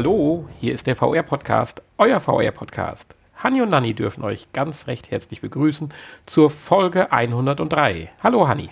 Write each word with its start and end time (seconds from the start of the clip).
Hallo, 0.00 0.48
hier 0.58 0.72
ist 0.72 0.86
der 0.86 0.96
VR-Podcast, 0.96 1.82
euer 1.98 2.20
VR-Podcast. 2.20 3.14
Hanni 3.36 3.60
und 3.60 3.68
Nanni 3.68 3.92
dürfen 3.92 4.24
euch 4.24 4.50
ganz 4.54 4.86
recht 4.86 5.10
herzlich 5.10 5.42
begrüßen 5.42 5.92
zur 6.24 6.48
Folge 6.48 7.12
103. 7.12 8.10
Hallo 8.22 8.48
Hanni. 8.48 8.70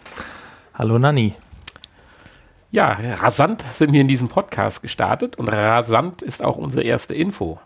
Hallo 0.72 0.98
Nanni. 0.98 1.34
Ja, 2.70 2.96
rasant 3.20 3.62
sind 3.74 3.92
wir 3.92 4.00
in 4.00 4.08
diesem 4.08 4.28
Podcast 4.28 4.80
gestartet 4.80 5.36
und 5.36 5.48
rasant 5.48 6.22
ist 6.22 6.42
auch 6.42 6.56
unsere 6.56 6.82
erste 6.82 7.14
Info. 7.14 7.60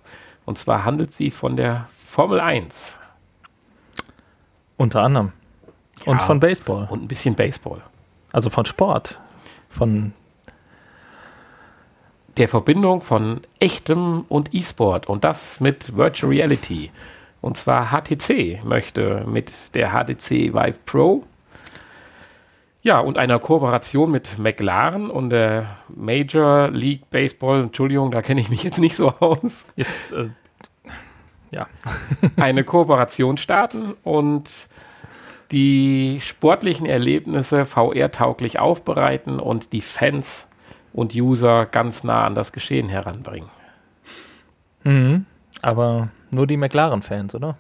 Und 0.45 0.59
zwar 0.59 0.85
handelt 0.85 1.13
sie 1.13 1.31
von 1.31 1.55
der 1.55 1.87
Formel 2.05 2.41
1. 2.41 2.99
Unter 4.77 5.03
anderem. 5.03 5.31
Und 6.05 6.19
Ja. 6.19 6.25
von 6.25 6.41
Baseball. 6.41 6.89
Und 6.91 7.05
ein 7.05 7.07
bisschen 7.07 7.37
Baseball. 7.37 7.81
Also 8.33 8.51
von 8.51 8.65
Sport. 8.65 9.21
Von 9.71 10.15
der 12.37 12.49
Verbindung 12.49 13.03
von 13.03 13.41
echtem 13.61 14.25
und 14.29 14.55
E-Sport 14.55 15.09
und 15.09 15.25
das 15.25 15.61
mit 15.61 15.97
Virtual 15.97 16.33
Reality. 16.33 16.91
Und 17.41 17.57
zwar 17.57 17.91
HTC 17.91 18.65
möchte 18.65 19.25
mit 19.27 19.75
der 19.75 19.91
HTC 19.91 20.55
Vive 20.55 20.79
Pro 20.87 21.25
ja 22.83 22.99
und 22.99 23.17
einer 23.17 23.39
Kooperation 23.39 24.11
mit 24.11 24.39
McLaren 24.39 25.11
und 25.11 25.31
der 25.31 25.79
Major 25.89 26.69
League 26.71 27.09
Baseball, 27.11 27.63
Entschuldigung, 27.63 28.11
da 28.11 28.23
kenne 28.23 28.41
ich 28.41 28.49
mich 28.49 28.63
jetzt 28.63 28.79
nicht 28.79 28.97
so 28.97 29.11
aus, 29.21 29.65
jetzt, 29.77 30.13
äh, 30.13 30.31
ja. 31.51 31.67
eine 32.37 32.65
Kooperation 32.65 33.37
starten 33.37 33.95
und 34.03 34.69
die 35.53 36.19
sportlichen 36.23 36.87
Erlebnisse 36.87 37.67
VR-tauglich 37.67 38.59
aufbereiten 38.59 39.39
und 39.39 39.73
die 39.73 39.83
Fans 39.83 40.47
und 40.93 41.15
User 41.15 41.67
ganz 41.67 42.05
nah 42.05 42.27
an 42.27 42.35
das 42.35 42.53
Geschehen 42.53 42.89
heranbringen. 42.89 43.49
Mhm. 44.85 45.27
Aber 45.61 46.09
nur 46.31 46.47
die 46.47 46.57
McLaren-Fans, 46.57 47.35
oder? 47.35 47.57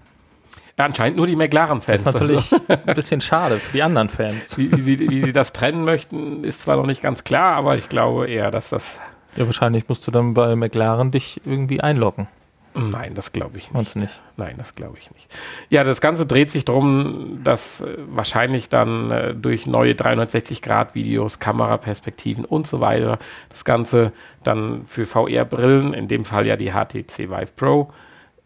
Ja, 0.78 0.86
anscheinend 0.86 1.16
nur 1.16 1.26
die 1.26 1.36
McLaren-Fans. 1.36 2.04
Das 2.04 2.14
ist 2.14 2.20
natürlich 2.20 2.52
ein 2.68 2.94
bisschen 2.94 3.20
schade 3.20 3.58
für 3.58 3.72
die 3.72 3.82
anderen 3.82 4.08
Fans. 4.08 4.50
Also, 4.50 4.58
wie, 4.58 4.72
wie, 4.72 4.80
sie, 4.80 5.10
wie 5.10 5.20
sie 5.20 5.32
das 5.32 5.52
trennen 5.52 5.84
möchten, 5.84 6.44
ist 6.44 6.62
zwar 6.62 6.76
noch 6.76 6.86
nicht 6.86 7.02
ganz 7.02 7.24
klar, 7.24 7.56
aber 7.56 7.76
ich 7.76 7.88
glaube 7.88 8.28
eher, 8.28 8.50
dass 8.50 8.70
das. 8.70 8.98
Ja, 9.36 9.46
wahrscheinlich 9.46 9.88
musst 9.88 10.06
du 10.06 10.10
dann 10.10 10.34
bei 10.34 10.56
McLaren 10.56 11.10
dich 11.10 11.40
irgendwie 11.44 11.80
einloggen. 11.80 12.28
Nein, 12.74 13.14
das 13.14 13.32
glaube 13.32 13.58
ich 13.58 13.64
nicht. 13.64 13.74
Meinst 13.74 13.94
du 13.94 14.00
nicht? 14.00 14.20
Nein, 14.36 14.54
das 14.56 14.74
glaube 14.74 14.96
ich 14.98 15.10
nicht. 15.10 15.26
Ja, 15.68 15.84
das 15.84 16.00
Ganze 16.00 16.26
dreht 16.26 16.50
sich 16.50 16.64
darum, 16.64 17.40
dass 17.44 17.80
äh, 17.80 17.96
wahrscheinlich 18.08 18.68
dann 18.68 19.10
äh, 19.10 19.34
durch 19.34 19.66
neue 19.66 19.92
360-Grad-Videos, 19.92 21.38
Kameraperspektiven 21.38 22.44
und 22.44 22.66
so 22.66 22.80
weiter 22.80 23.18
das 23.50 23.64
Ganze 23.64 24.12
dann 24.42 24.86
für 24.86 25.06
VR-Brillen, 25.06 25.92
in 25.92 26.08
dem 26.08 26.24
Fall 26.24 26.46
ja 26.46 26.56
die 26.56 26.70
HTC 26.72 27.30
Vive 27.30 27.52
Pro, 27.56 27.92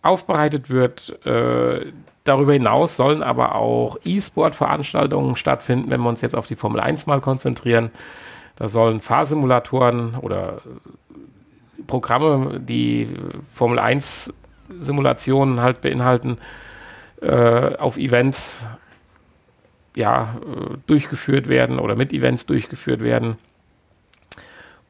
aufbereitet 0.02 0.70
wird. 0.70 1.24
Äh, 1.24 1.92
darüber 2.24 2.52
hinaus 2.52 2.96
sollen 2.96 3.22
aber 3.22 3.54
auch 3.54 3.96
E-Sport-Veranstaltungen 4.04 5.36
stattfinden, 5.36 5.90
wenn 5.90 6.00
wir 6.00 6.08
uns 6.08 6.20
jetzt 6.20 6.36
auf 6.36 6.46
die 6.46 6.56
Formel 6.56 6.80
1 6.80 7.06
mal 7.06 7.20
konzentrieren. 7.20 7.90
Da 8.56 8.68
sollen 8.68 9.00
Fahrsimulatoren 9.00 10.16
oder 10.16 10.62
Programme, 11.86 12.60
die 12.60 13.08
Formel 13.54 13.78
1 13.78 14.32
Simulationen 14.80 15.60
halt 15.60 15.80
beinhalten, 15.80 16.38
äh, 17.20 17.76
auf 17.76 17.96
Events 17.96 18.64
ja, 19.94 20.36
äh, 20.42 20.76
durchgeführt 20.86 21.48
werden 21.48 21.78
oder 21.78 21.96
mit 21.96 22.12
Events 22.12 22.46
durchgeführt 22.46 23.00
werden, 23.00 23.38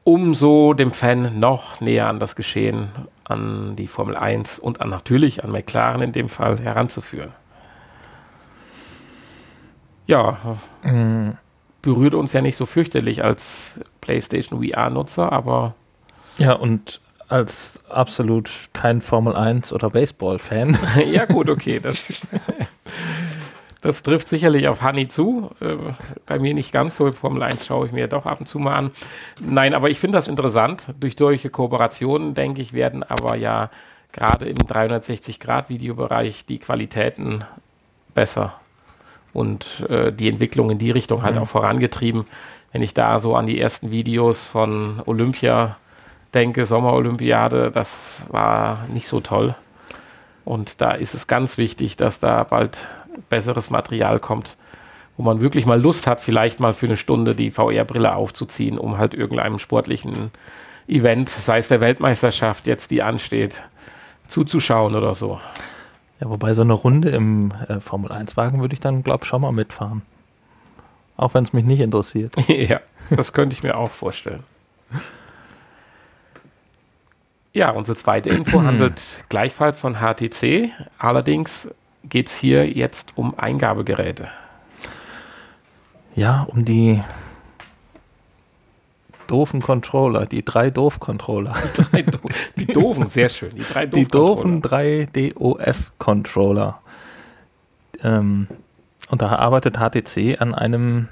um 0.03 0.33
so 0.33 0.73
dem 0.73 0.91
Fan 0.91 1.39
noch 1.39 1.79
näher 1.79 2.07
an 2.07 2.19
das 2.19 2.35
Geschehen, 2.35 2.89
an 3.23 3.75
die 3.75 3.87
Formel 3.87 4.15
1 4.17 4.59
und 4.59 4.81
an 4.81 4.89
natürlich 4.89 5.43
an 5.43 5.51
McLaren 5.51 6.01
in 6.01 6.11
dem 6.11 6.29
Fall 6.29 6.59
heranzuführen. 6.59 7.31
Ja, 10.07 10.57
Mhm. 10.83 11.37
berührt 11.81 12.13
uns 12.13 12.33
ja 12.33 12.41
nicht 12.41 12.55
so 12.55 12.65
fürchterlich 12.65 13.23
als 13.23 13.79
PlayStation 14.01 14.61
VR-Nutzer, 14.63 15.31
aber 15.31 15.75
Ja, 16.37 16.53
und 16.53 17.01
als 17.29 17.81
absolut 17.89 18.49
kein 18.73 19.01
Formel 19.01 19.35
1 19.35 19.73
oder 19.73 19.89
Baseball-Fan. 19.89 20.77
ja, 21.11 21.25
gut, 21.25 21.49
okay. 21.49 21.79
Das, 21.81 22.13
das 23.81 24.01
trifft 24.03 24.27
sicherlich 24.29 24.67
auf 24.67 24.81
Honey 24.81 25.07
zu. 25.07 25.51
Äh, 25.59 25.75
bei 26.25 26.39
mir 26.39 26.53
nicht 26.53 26.71
ganz 26.71 26.95
so. 26.95 27.11
Formel 27.11 27.43
1 27.43 27.65
schaue 27.65 27.87
ich 27.87 27.91
mir 27.91 28.07
doch 28.07 28.25
ab 28.25 28.39
und 28.39 28.45
zu 28.45 28.59
mal 28.59 28.75
an. 28.75 28.91
Nein, 29.41 29.73
aber 29.73 29.89
ich 29.89 29.99
finde 29.99 30.17
das 30.17 30.27
interessant. 30.27 30.87
Durch 30.99 31.15
solche 31.17 31.49
Kooperationen, 31.49 32.33
denke 32.33 32.61
ich, 32.61 32.71
werden 32.73 33.03
aber 33.03 33.35
ja 33.35 33.69
gerade 34.13 34.45
im 34.45 34.55
360-Grad-Videobereich 34.57 36.45
die 36.45 36.59
Qualitäten 36.59 37.43
besser 38.13 38.53
und 39.33 39.85
äh, 39.89 40.11
die 40.11 40.29
Entwicklung 40.29 40.71
in 40.71 40.77
die 40.77 40.91
Richtung 40.91 41.23
halt 41.23 41.35
Mhm. 41.35 41.41
auch 41.41 41.47
vorangetrieben. 41.47 42.25
Wenn 42.71 42.81
ich 42.81 42.93
da 42.93 43.19
so 43.19 43.35
an 43.35 43.45
die 43.47 43.59
ersten 43.59 43.91
Videos 43.91 44.45
von 44.45 45.01
Olympia 45.05 45.77
denke, 46.33 46.65
Sommerolympiade, 46.65 47.71
das 47.71 48.23
war 48.29 48.85
nicht 48.87 49.07
so 49.07 49.19
toll. 49.19 49.55
Und 50.45 50.81
da 50.81 50.91
ist 50.91 51.13
es 51.13 51.27
ganz 51.27 51.57
wichtig, 51.57 51.97
dass 51.97 52.19
da 52.19 52.43
bald 52.43 52.87
besseres 53.29 53.69
Material 53.69 54.19
kommt, 54.19 54.57
wo 55.17 55.23
man 55.23 55.41
wirklich 55.41 55.65
mal 55.65 55.81
Lust 55.81 56.07
hat, 56.07 56.19
vielleicht 56.19 56.59
mal 56.59 56.73
für 56.73 56.85
eine 56.85 56.97
Stunde 56.97 57.35
die 57.35 57.51
VR-Brille 57.51 58.15
aufzuziehen, 58.15 58.77
um 58.77 58.97
halt 58.97 59.13
irgendeinem 59.13 59.59
sportlichen 59.59 60.31
Event, 60.87 61.29
sei 61.29 61.57
es 61.57 61.67
der 61.67 61.81
Weltmeisterschaft 61.81 62.67
jetzt, 62.67 62.91
die 62.91 63.01
ansteht, 63.01 63.61
zuzuschauen 64.27 64.95
oder 64.95 65.15
so. 65.15 65.39
Ja, 66.21 66.29
wobei 66.29 66.53
so 66.53 66.61
eine 66.61 66.73
Runde 66.73 67.09
im 67.09 67.51
äh, 67.67 67.79
Formel 67.79 68.11
1-Wagen 68.11 68.61
würde 68.61 68.73
ich 68.73 68.79
dann, 68.79 69.03
glaube 69.03 69.23
ich, 69.23 69.27
schon 69.27 69.41
mal 69.41 69.51
mitfahren. 69.51 70.01
Auch 71.17 71.33
wenn 71.33 71.43
es 71.43 71.53
mich 71.53 71.65
nicht 71.65 71.81
interessiert. 71.81 72.35
ja, 72.47 72.79
das 73.09 73.33
könnte 73.33 73.55
ich 73.55 73.63
mir 73.63 73.77
auch 73.77 73.91
vorstellen. 73.91 74.43
Ja, 77.57 77.71
unsere 77.71 77.97
zweite 77.97 78.29
Info 78.29 78.61
handelt 78.63 79.23
gleichfalls 79.29 79.81
von 79.81 79.95
HTC. 79.95 80.69
Allerdings 80.99 81.67
geht 82.03 82.27
es 82.27 82.37
hier 82.37 82.69
jetzt 82.69 83.13
um 83.15 83.33
Eingabegeräte. 83.37 84.27
Ja, 86.13 86.43
um 86.49 86.63
die 86.65 87.03
doofen 89.25 89.59
Controller, 89.61 90.27
die 90.27 90.45
drei 90.45 90.69
Doof-Controller. 90.69 91.55
Drei 91.75 92.03
Do- 92.03 92.19
die 92.57 92.67
doofen, 92.67 93.09
sehr 93.09 93.27
schön. 93.29 93.55
Die 93.55 93.63
drei 93.63 93.87
Die 93.87 94.07
doofen 94.07 94.61
Doof-Controller. 94.61 95.07
3 95.07 95.31
DOF-Controller. 95.33 96.79
Ähm, 98.03 98.47
und 99.09 99.21
da 99.23 99.29
arbeitet 99.35 99.77
HTC 99.79 100.39
an 100.39 100.53
einem 100.53 101.07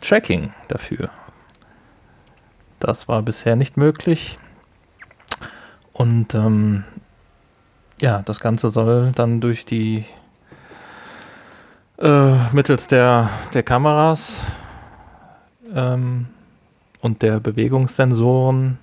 Tracking 0.00 0.54
dafür. 0.68 1.10
Das 2.78 3.08
war 3.08 3.20
bisher 3.20 3.56
nicht 3.56 3.76
möglich. 3.76 4.36
Und 6.00 6.34
ähm, 6.34 6.84
ja, 8.00 8.22
das 8.22 8.40
Ganze 8.40 8.70
soll 8.70 9.12
dann 9.14 9.42
durch 9.42 9.66
die 9.66 10.06
äh, 11.98 12.32
mittels 12.54 12.86
der, 12.86 13.28
der 13.52 13.62
Kameras 13.62 14.42
ähm, 15.74 16.28
und 17.02 17.20
der 17.20 17.38
Bewegungssensoren, 17.38 18.78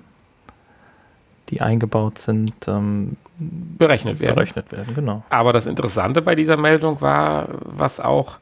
die 1.50 1.62
eingebaut 1.62 2.20
sind, 2.20 2.54
ähm, 2.68 3.18
berechnet 3.40 4.20
werden. 4.20 4.36
berechnet 4.36 4.72
werden. 4.72 4.94
Genau. 4.94 5.24
Aber 5.32 5.54
das 5.54 5.66
Interessante 5.66 6.22
bei 6.22 6.36
dieser 6.36 6.58
Meldung 6.58 7.02
war, 7.02 7.48
was 7.64 8.00
auch 8.00 8.38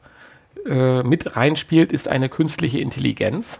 äh, 0.66 1.02
mit 1.02 1.34
reinspielt, 1.34 1.92
ist 1.92 2.08
eine 2.08 2.28
künstliche 2.28 2.80
Intelligenz, 2.80 3.58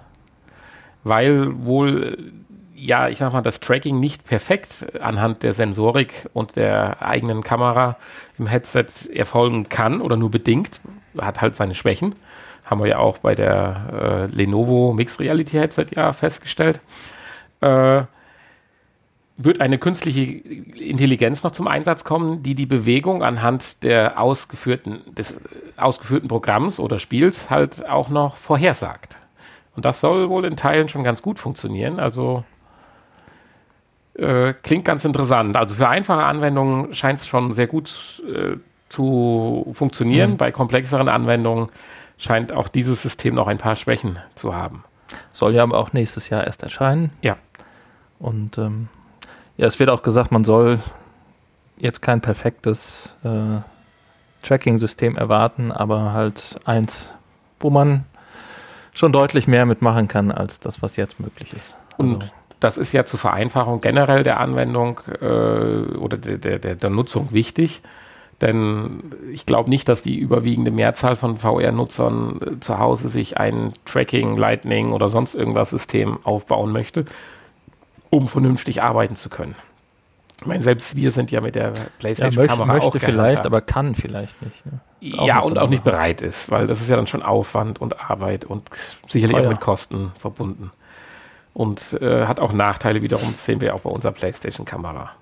weil 1.05 1.65
wohl, 1.65 2.19
ja, 2.77 3.09
ich 3.09 3.19
sag 3.19 3.33
mal, 3.33 3.43
das 3.43 3.61
Tracking 3.61 3.99
nicht 3.99 4.25
perfekt 4.27 4.87
anhand 5.01 5.43
der 5.43 5.53
Sensorik 5.53 6.29
und 6.35 6.57
der 6.57 7.03
eigenen 7.03 7.43
Kamera 7.43 7.97
im 8.39 8.47
Headset 8.47 8.87
erfolgen 9.13 9.69
kann 9.69 10.01
oder 10.01 10.17
nur 10.17 10.31
bedingt, 10.31 10.81
hat 11.19 11.41
halt 11.41 11.57
seine 11.57 11.75
Schwächen. 11.75 12.15
Haben 12.67 12.81
wir 12.81 12.89
ja 12.89 12.99
auch 12.99 13.19
bei 13.19 13.35
der 13.35 14.29
äh, 14.33 14.37
Lenovo 14.37 14.93
Mixed 14.93 15.21
Reality 15.21 15.57
Headset 15.57 15.87
ja 15.95 16.13
festgestellt. 16.13 16.81
Äh, 17.61 18.03
wird 19.39 19.61
eine 19.61 19.79
künstliche 19.79 20.23
Intelligenz 20.23 21.43
noch 21.43 21.53
zum 21.53 21.69
Einsatz 21.69 22.05
kommen, 22.05 22.43
die 22.43 22.55
die 22.55 22.67
Bewegung 22.67 23.23
anhand 23.23 23.83
der 23.85 24.21
ausgeführten, 24.21 25.03
des 25.15 25.33
äh, 25.33 25.39
ausgeführten 25.77 26.29
Programms 26.29 26.79
oder 26.79 26.99
Spiels 26.99 27.49
halt 27.49 27.89
auch 27.89 28.09
noch 28.09 28.37
vorhersagt. 28.37 29.17
Und 29.77 29.85
das 29.85 30.01
soll 30.01 30.29
wohl 30.29 30.45
in 30.45 30.57
Teilen 30.57 30.89
schon 30.89 31.05
ganz 31.05 31.23
gut 31.23 31.39
funktionieren. 31.39 32.01
Also 32.01 32.45
äh, 34.19 34.55
klingt 34.63 34.85
ganz 34.85 35.05
interessant. 35.05 35.57
Also 35.57 35.75
für 35.75 35.89
einfache 35.89 36.25
Anwendungen 36.25 36.95
scheint 36.95 37.21
es 37.21 37.27
schon 37.27 37.53
sehr 37.53 37.67
gut 37.67 38.23
äh, 38.27 38.57
zu 38.89 39.71
funktionieren. 39.73 40.33
Mhm. 40.33 40.37
Bei 40.37 40.53
komplexeren 40.53 41.09
Anwendungen 41.09 41.69
scheint 42.19 42.53
auch 42.53 42.69
dieses 42.69 43.03
System 43.03 43.35
noch 43.35 43.47
ein 43.47 43.59
paar 43.59 43.77
Schwächen 43.77 44.19
zu 44.35 44.55
haben. 44.55 44.85
Soll 45.33 45.55
ja 45.55 45.63
aber 45.63 45.79
auch 45.79 45.93
nächstes 45.93 46.31
Jahr 46.31 46.47
erst 46.47 46.63
erscheinen. 46.63 47.11
Ja. 47.21 47.37
Und 48.19 48.59
ähm, 48.59 48.89
Ja, 49.57 49.67
es 49.67 49.79
wird 49.79 49.91
auch 49.91 50.03
gesagt, 50.03 50.33
man 50.33 50.45
soll 50.45 50.79
jetzt 51.77 52.01
kein 52.01 52.21
perfektes 52.21 53.15
äh, 53.23 53.61
Tracking-System 54.43 55.17
erwarten, 55.17 55.73
aber 55.73 56.13
halt 56.13 56.57
eins, 56.65 57.13
wo 57.61 57.71
man 57.71 58.05
schon 58.95 59.13
deutlich 59.13 59.47
mehr 59.47 59.67
mitmachen 59.67 60.09
kann 60.09 60.33
als 60.33 60.61
das, 60.61 60.81
was 60.81 60.97
jetzt 60.97 61.21
möglich 61.21 61.53
ist. 61.53 61.77
Also 61.99 62.15
Und 62.15 62.33
das 62.61 62.79
ist 62.79 62.93
ja 62.93 63.05
zur 63.05 63.19
Vereinfachung 63.19 63.81
generell 63.81 64.23
der 64.23 64.41
Anwendung 64.41 65.01
äh, 65.21 65.97
oder 65.97 66.17
der, 66.17 66.59
der, 66.59 66.75
der 66.75 66.91
Nutzung 66.91 67.29
wichtig. 67.33 67.83
Denn 68.41 69.03
ich 69.33 69.47
glaube 69.47 69.71
nicht, 69.71 69.89
dass 69.89 70.03
die 70.03 70.19
überwiegende 70.19 70.71
Mehrzahl 70.71 71.17
von 71.17 71.39
VR-Nutzern 71.39 72.41
äh, 72.41 72.61
zu 72.61 72.79
Hause 72.79 73.09
sich 73.09 73.39
ein 73.39 73.73
Tracking, 73.87 74.37
Lightning 74.37 74.93
oder 74.93 75.09
sonst 75.09 75.35
irgendwas 75.35 75.71
System 75.71 76.19
aufbauen 76.25 76.71
möchte, 76.73 77.07
um 78.11 78.29
vernünftig 78.29 78.83
arbeiten 78.83 79.17
zu 79.17 79.31
können. 79.31 79.55
Ich 80.41 80.47
meine, 80.47 80.63
selbst 80.63 80.97
wir 80.97 81.13
sind 81.13 81.31
ja 81.31 81.41
mit 81.41 81.55
der 81.55 81.73
PlayStation-Kamera 81.99 82.67
ja, 82.67 82.73
möchte, 82.75 82.91
möchte 82.91 83.01
vielleicht, 83.01 83.47
aber 83.47 83.63
kann 83.63 83.95
vielleicht 83.95 84.43
nicht. 84.43 84.67
Ne? 84.67 84.81
Ja, 85.01 85.41
und 85.41 85.59
auch 85.59 85.71
nicht 85.71 85.83
bereit 85.83 86.21
ist, 86.21 86.51
weil 86.51 86.67
das 86.67 86.83
ist 86.83 86.91
ja 86.91 86.97
dann 86.97 87.07
schon 87.07 87.23
Aufwand 87.23 87.81
und 87.81 88.11
Arbeit 88.11 88.45
und 88.45 88.69
sicherlich 89.09 89.35
Teuer. 89.35 89.47
auch 89.47 89.51
mit 89.51 89.61
Kosten 89.61 90.13
verbunden. 90.19 90.73
Und 91.57 91.97
äh, 92.03 92.27
hat 92.27 92.39
auch 92.39 92.53
Nachteile 92.53 93.01
wiederum, 93.01 93.31
das 93.31 93.47
sehen 93.47 93.63
wir 93.63 93.75
auch 93.75 93.81
bei 93.81 93.89
unserer 93.89 94.13
PlayStation-Kamera. 94.13 95.13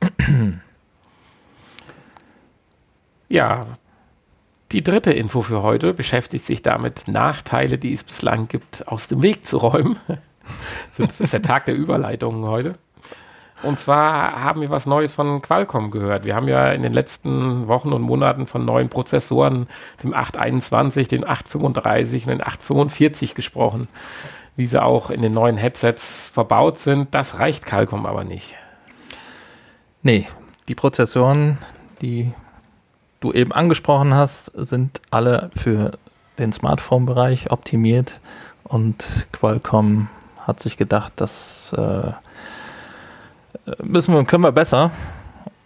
ja, 3.28 3.66
die 4.72 4.82
dritte 4.82 5.12
Info 5.12 5.42
für 5.42 5.62
heute 5.62 5.92
beschäftigt 5.92 6.46
sich 6.46 6.62
damit, 6.62 7.08
Nachteile, 7.08 7.76
die 7.76 7.92
es 7.92 8.04
bislang 8.04 8.48
gibt, 8.48 8.88
aus 8.88 9.06
dem 9.06 9.20
Weg 9.20 9.46
zu 9.46 9.58
räumen. 9.58 9.98
das 10.96 11.20
ist 11.20 11.34
der 11.34 11.42
Tag 11.42 11.66
der 11.66 11.76
Überleitungen 11.76 12.46
heute. 12.46 12.78
Und 13.62 13.78
zwar 13.78 14.42
haben 14.42 14.62
wir 14.62 14.70
was 14.70 14.86
Neues 14.86 15.12
von 15.12 15.42
Qualcomm 15.42 15.90
gehört. 15.90 16.24
Wir 16.24 16.36
haben 16.36 16.48
ja 16.48 16.72
in 16.72 16.82
den 16.82 16.94
letzten 16.94 17.68
Wochen 17.68 17.92
und 17.92 18.00
Monaten 18.00 18.46
von 18.46 18.64
neuen 18.64 18.88
Prozessoren, 18.88 19.68
dem 20.02 20.14
821, 20.14 21.06
dem 21.08 21.22
835 21.22 22.24
und 22.24 22.30
dem 22.30 22.40
845 22.40 23.34
gesprochen, 23.34 23.88
wie 24.56 24.66
sie 24.66 24.82
auch 24.82 25.10
in 25.10 25.22
den 25.22 25.32
neuen 25.32 25.56
Headsets 25.56 26.28
verbaut 26.28 26.78
sind. 26.78 27.14
Das 27.14 27.38
reicht 27.38 27.66
Qualcomm 27.66 28.06
aber 28.06 28.24
nicht. 28.24 28.54
Nee, 30.02 30.26
die 30.68 30.74
Prozessoren, 30.74 31.58
die 32.00 32.32
du 33.20 33.32
eben 33.32 33.52
angesprochen 33.52 34.14
hast, 34.14 34.46
sind 34.54 35.00
alle 35.10 35.50
für 35.56 35.92
den 36.38 36.52
Smartphone-Bereich 36.52 37.50
optimiert 37.50 38.20
und 38.64 39.08
Qualcomm 39.32 40.08
hat 40.38 40.60
sich 40.60 40.76
gedacht, 40.76 41.14
dass 41.16 41.72
äh, 41.72 42.12
müssen 43.82 44.14
wir, 44.14 44.24
können 44.24 44.44
wir 44.44 44.52
besser 44.52 44.90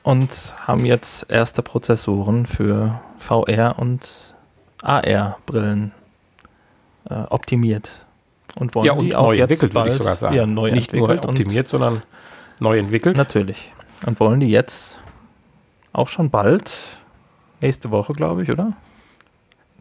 und 0.03 0.55
haben 0.67 0.85
jetzt 0.85 1.31
erste 1.31 1.63
Prozessoren 1.63 2.47
für 2.47 3.01
VR 3.19 3.75
und 3.79 4.35
AR-Brillen 4.83 5.93
äh, 7.11 7.15
optimiert. 7.29 7.91
Und 8.59 8.75
wollen 8.75 8.87
ja, 8.87 8.93
und 8.93 9.05
die 9.07 9.15
auch 9.15 9.27
neu 9.27 9.39
entwickelt, 9.39 9.73
bald, 9.73 9.87
würde 9.87 9.93
ich 9.93 9.99
sogar 9.99 10.17
sagen. 10.17 10.35
Ja, 10.35 10.47
neu 10.47 10.73
Nicht 10.73 10.93
nur 10.93 11.11
optimiert, 11.11 11.69
sondern 11.69 12.03
neu 12.59 12.77
entwickelt. 12.77 13.17
Natürlich. 13.17 13.73
Und 14.05 14.19
wollen 14.19 14.41
die 14.41 14.51
jetzt 14.51 14.99
auch 15.93 16.09
schon 16.09 16.31
bald, 16.31 16.77
nächste 17.61 17.91
Woche, 17.91 18.13
glaube 18.15 18.43
ich, 18.43 18.51
oder? 18.51 18.73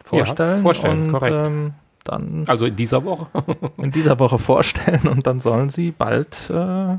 Vorstellen. 0.03 0.57
Ja, 0.57 0.61
vorstellen, 0.61 1.05
und, 1.05 1.11
korrekt. 1.11 1.47
Ähm, 1.47 1.73
dann 2.03 2.45
also 2.47 2.65
in 2.65 2.75
dieser 2.75 3.03
Woche? 3.03 3.27
in 3.77 3.91
dieser 3.91 4.17
Woche 4.19 4.39
vorstellen 4.39 5.07
und 5.07 5.27
dann 5.27 5.39
sollen 5.39 5.69
sie 5.69 5.91
bald 5.91 6.49
äh, 6.49 6.97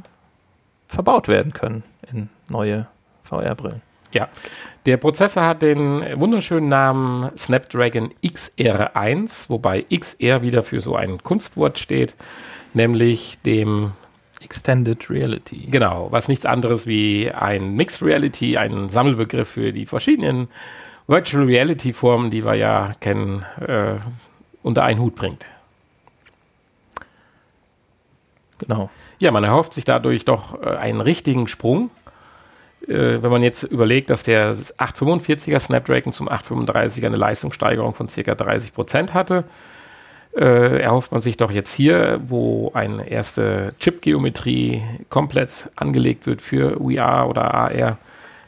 verbaut 0.89 1.29
werden 1.29 1.53
können 1.53 1.83
in 2.13 2.29
neue 2.51 2.87
VR-Brillen. 3.25 3.83
Ja, 4.13 4.29
der 4.87 4.97
Prozessor 4.97 5.45
hat 5.45 5.63
den 5.63 6.03
wunderschönen 6.19 6.69
Namen 6.69 7.31
Snapdragon 7.37 8.11
XR1, 8.25 9.51
wobei 9.51 9.83
XR 9.83 10.43
wieder 10.43 10.63
für 10.63 10.81
so 10.81 10.97
ein 10.97 11.23
Kunstwort 11.23 11.79
steht, 11.79 12.15
nämlich 12.73 13.39
dem 13.45 13.93
Extended 14.41 15.11
Reality. 15.11 15.67
Genau, 15.71 16.09
was 16.11 16.29
nichts 16.29 16.47
anderes 16.47 16.87
wie 16.87 17.31
ein 17.31 17.75
Mixed 17.75 18.03
Reality, 18.03 18.57
ein 18.57 18.89
Sammelbegriff 18.89 19.49
für 19.49 19.73
die 19.73 19.85
verschiedenen 19.85 20.49
Virtual 21.07 21.45
Reality 21.45 21.93
Formen, 21.93 22.31
die 22.31 22.45
wir 22.45 22.55
ja 22.55 22.93
kennen, 23.01 23.45
äh, 23.61 23.97
unter 24.63 24.85
einen 24.85 25.01
Hut 25.01 25.15
bringt. 25.15 25.47
Genau. 28.59 28.91
Ja, 29.19 29.31
man 29.33 29.45
erhofft 29.45 29.73
sich 29.73 29.85
dadurch 29.85 30.25
doch 30.25 30.63
äh, 30.63 30.67
einen 30.77 31.01
richtigen 31.01 31.49
Sprung. 31.49 31.91
Äh, 32.89 33.23
wenn 33.23 33.31
man 33.31 33.43
jetzt 33.43 33.65
überlegt, 33.65 34.11
dass 34.11 34.23
der 34.23 34.55
845er 34.55 35.59
Snapdragon 35.61 36.13
zum 36.13 36.29
835er 36.29 37.07
eine 37.07 37.17
Leistungssteigerung 37.17 37.95
von 37.95 38.09
ca. 38.09 38.35
30 38.35 38.73
Prozent 38.73 39.15
hatte, 39.15 39.45
äh, 40.37 40.81
erhofft 40.81 41.13
man 41.13 41.21
sich 41.21 41.37
doch 41.37 41.51
jetzt 41.51 41.75
hier, 41.75 42.21
wo 42.27 42.71
eine 42.73 43.09
erste 43.11 43.75
Chip-Geometrie 43.79 44.83
komplett 45.11 45.69
angelegt 45.77 46.27
wird 46.27 46.41
für 46.41 46.77
VR 46.79 47.29
oder 47.29 47.55
AR, 47.55 47.99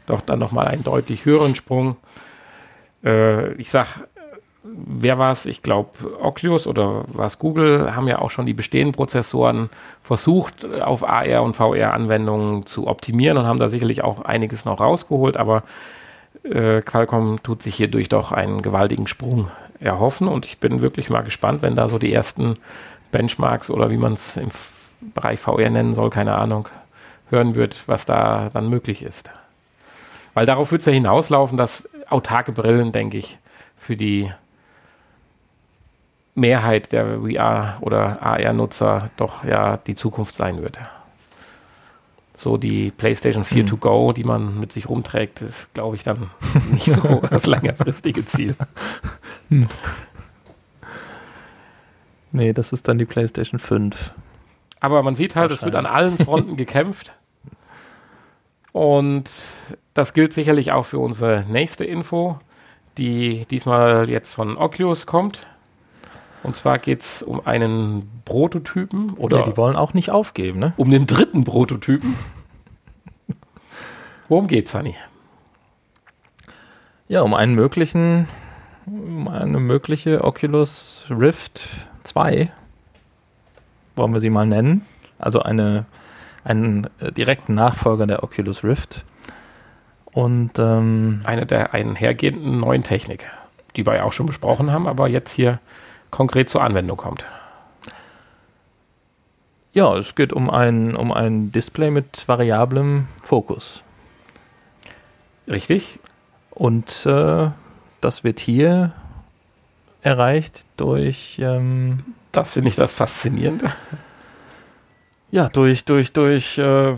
doch 0.06 0.20
dann 0.22 0.38
nochmal 0.38 0.68
einen 0.68 0.84
deutlich 0.84 1.24
höheren 1.24 1.54
Sprung. 1.54 1.96
Äh, 3.04 3.52
ich 3.54 3.70
sage, 3.70 3.88
wer 4.62 5.18
war 5.18 5.32
es? 5.32 5.46
Ich 5.46 5.62
glaube, 5.62 5.90
Oculus 6.20 6.66
oder 6.66 7.04
was 7.08 7.38
Google 7.38 7.94
haben 7.94 8.08
ja 8.08 8.18
auch 8.18 8.30
schon 8.30 8.46
die 8.46 8.54
bestehenden 8.54 8.92
Prozessoren 8.92 9.70
versucht, 10.02 10.64
auf 10.64 11.08
AR 11.08 11.42
und 11.42 11.56
VR-Anwendungen 11.56 12.66
zu 12.66 12.86
optimieren 12.86 13.38
und 13.38 13.46
haben 13.46 13.58
da 13.58 13.68
sicherlich 13.68 14.02
auch 14.02 14.22
einiges 14.22 14.64
noch 14.64 14.80
rausgeholt, 14.80 15.36
aber 15.36 15.62
äh, 16.42 16.82
Qualcomm 16.82 17.42
tut 17.42 17.62
sich 17.62 17.74
hierdurch 17.76 18.08
doch 18.08 18.32
einen 18.32 18.62
gewaltigen 18.62 19.06
Sprung 19.06 19.50
erhoffen 19.80 20.28
und 20.28 20.46
ich 20.46 20.58
bin 20.58 20.82
wirklich 20.82 21.10
mal 21.10 21.22
gespannt, 21.22 21.62
wenn 21.62 21.74
da 21.74 21.88
so 21.88 21.98
die 21.98 22.12
ersten 22.12 22.54
Benchmarks 23.12 23.70
oder 23.70 23.90
wie 23.90 23.96
man 23.96 24.12
es 24.12 24.36
im 24.36 24.50
Bereich 25.14 25.40
VR 25.40 25.70
nennen 25.70 25.94
soll, 25.94 26.10
keine 26.10 26.36
Ahnung, 26.36 26.68
hören 27.30 27.54
wird, 27.54 27.84
was 27.86 28.04
da 28.04 28.50
dann 28.52 28.68
möglich 28.68 29.02
ist. 29.02 29.30
Weil 30.34 30.46
darauf 30.46 30.70
wird 30.70 30.80
es 30.80 30.86
ja 30.86 30.92
hinauslaufen, 30.92 31.56
dass 31.56 31.88
autarke 32.08 32.52
Brillen, 32.52 32.92
denke 32.92 33.16
ich, 33.16 33.38
für 33.76 33.96
die 33.96 34.30
Mehrheit 36.34 36.92
der 36.92 37.18
VR- 37.18 37.78
oder 37.80 38.22
AR-Nutzer 38.22 39.10
doch 39.16 39.44
ja 39.44 39.76
die 39.76 39.94
Zukunft 39.94 40.34
sein 40.34 40.62
wird. 40.62 40.78
So 42.36 42.56
die 42.56 42.90
PlayStation 42.90 43.44
4 43.44 43.60
hm. 43.60 43.66
to 43.66 43.76
go, 43.76 44.12
die 44.12 44.24
man 44.24 44.58
mit 44.58 44.72
sich 44.72 44.88
rumträgt, 44.88 45.42
ist, 45.42 45.74
glaube 45.74 45.96
ich, 45.96 46.04
dann 46.04 46.30
nicht 46.70 46.86
so 46.86 47.22
das 47.30 47.46
längerfristige 47.46 48.24
Ziel. 48.24 48.56
Hm. 49.50 49.68
Nee, 52.32 52.52
das 52.52 52.72
ist 52.72 52.88
dann 52.88 52.96
die 52.96 53.04
PlayStation 53.04 53.58
5. 53.58 54.12
Aber 54.80 55.02
man 55.02 55.14
sieht 55.14 55.36
halt, 55.36 55.50
es 55.50 55.62
wird 55.62 55.74
an 55.74 55.84
allen 55.84 56.16
Fronten 56.16 56.56
gekämpft. 56.56 57.12
Und 58.72 59.30
das 59.94 60.14
gilt 60.14 60.32
sicherlich 60.32 60.72
auch 60.72 60.86
für 60.86 60.98
unsere 60.98 61.44
nächste 61.48 61.84
Info, 61.84 62.38
die 62.96 63.44
diesmal 63.50 64.08
jetzt 64.08 64.32
von 64.32 64.56
Oculus 64.56 65.06
kommt. 65.06 65.46
Und 66.42 66.56
zwar 66.56 66.78
geht 66.78 67.02
es 67.02 67.22
um 67.22 67.46
einen 67.46 68.22
Prototypen. 68.24 69.14
Oder 69.14 69.38
ja, 69.38 69.44
die 69.44 69.56
wollen 69.56 69.76
auch 69.76 69.94
nicht 69.94 70.10
aufgeben, 70.10 70.58
ne? 70.58 70.72
Um 70.76 70.90
den 70.90 71.06
dritten 71.06 71.44
Prototypen. 71.44 72.16
Worum 74.28 74.46
geht's, 74.46 74.72
Honey? 74.74 74.94
Ja, 77.08 77.22
um 77.22 77.34
einen 77.34 77.54
möglichen, 77.54 78.28
um 78.86 79.28
eine 79.28 79.58
mögliche 79.58 80.22
Oculus 80.24 81.04
Rift 81.10 81.62
2. 82.04 82.50
Wollen 83.96 84.12
wir 84.12 84.20
sie 84.20 84.30
mal 84.30 84.46
nennen. 84.46 84.86
Also 85.18 85.42
eine, 85.42 85.84
einen 86.44 86.88
äh, 87.00 87.12
direkten 87.12 87.54
Nachfolger 87.54 88.06
der 88.06 88.22
Oculus 88.22 88.64
Rift. 88.64 89.04
Und 90.12 90.58
ähm, 90.58 91.20
eine 91.24 91.46
der 91.46 91.74
einhergehenden 91.74 92.60
neuen 92.60 92.82
Technik, 92.82 93.26
die 93.76 93.86
wir 93.86 93.96
ja 93.96 94.04
auch 94.04 94.12
schon 94.12 94.26
besprochen 94.26 94.72
haben, 94.72 94.88
aber 94.88 95.08
jetzt 95.08 95.32
hier 95.32 95.60
konkret 96.10 96.50
zur 96.50 96.62
Anwendung 96.62 96.96
kommt. 96.96 97.24
Ja, 99.72 99.96
es 99.96 100.14
geht 100.14 100.32
um 100.32 100.50
ein, 100.50 100.96
um 100.96 101.12
ein 101.12 101.52
Display 101.52 101.90
mit 101.90 102.26
variablem 102.26 103.06
Fokus. 103.22 103.82
Richtig. 105.46 106.00
Und 106.50 107.06
äh, 107.06 107.50
das 108.00 108.24
wird 108.24 108.40
hier 108.40 108.92
erreicht 110.02 110.66
durch. 110.76 111.38
Ähm, 111.40 112.04
das 112.32 112.54
finde 112.54 112.70
ich 112.70 112.76
das 112.76 112.94
Faszinierende. 112.94 113.72
Ja, 115.30 115.48
durch, 115.48 115.84
durch, 115.84 116.12
durch 116.12 116.58
äh, 116.58 116.96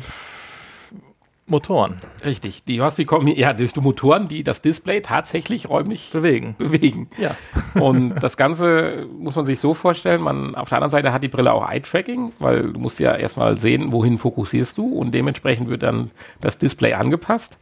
Motoren. 1.47 1.99
Richtig, 2.25 2.65
die 2.65 2.81
hast 2.81 2.99
die 2.99 3.05
kommen 3.05 3.27
ja 3.27 3.53
durch 3.53 3.73
die 3.73 3.81
Motoren, 3.81 4.29
die 4.29 4.45
das 4.45 4.63
Display 4.63 5.01
tatsächlich 5.01 5.69
räumlich 5.69 6.11
Bewegen. 6.13 6.55
bewegen. 6.57 7.09
Ja. 7.19 7.37
Und 7.81 8.15
das 8.23 8.37
Ganze 8.37 9.07
muss 9.19 9.35
man 9.35 9.45
sich 9.45 9.59
so 9.59 9.75
vorstellen, 9.75 10.23
man 10.23 10.55
auf 10.55 10.69
der 10.69 10.79
anderen 10.79 10.91
Seite 10.91 11.13
hat 11.13 11.23
die 11.23 11.29
Brille 11.29 11.53
auch 11.53 11.69
Eye-Tracking, 11.69 12.33
weil 12.39 12.73
du 12.73 12.79
musst 12.79 13.01
ja 13.01 13.15
erstmal 13.17 13.59
sehen, 13.59 13.93
wohin 13.93 14.19
fokussierst 14.19 14.79
du 14.79 14.87
und 14.87 15.13
dementsprechend 15.13 15.69
wird 15.69 15.83
dann 15.83 16.13
das 16.41 16.59
Display 16.59 16.95
angepasst. 16.95 17.59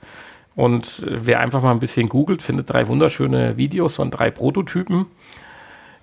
Und 0.56 1.02
wer 1.06 1.40
einfach 1.40 1.62
mal 1.62 1.70
ein 1.70 1.80
bisschen 1.80 2.08
googelt, 2.08 2.42
findet 2.42 2.70
drei 2.70 2.86
wunderschöne 2.86 3.56
Videos 3.56 3.96
von 3.96 4.10
drei 4.10 4.30
Prototypen, 4.30 5.06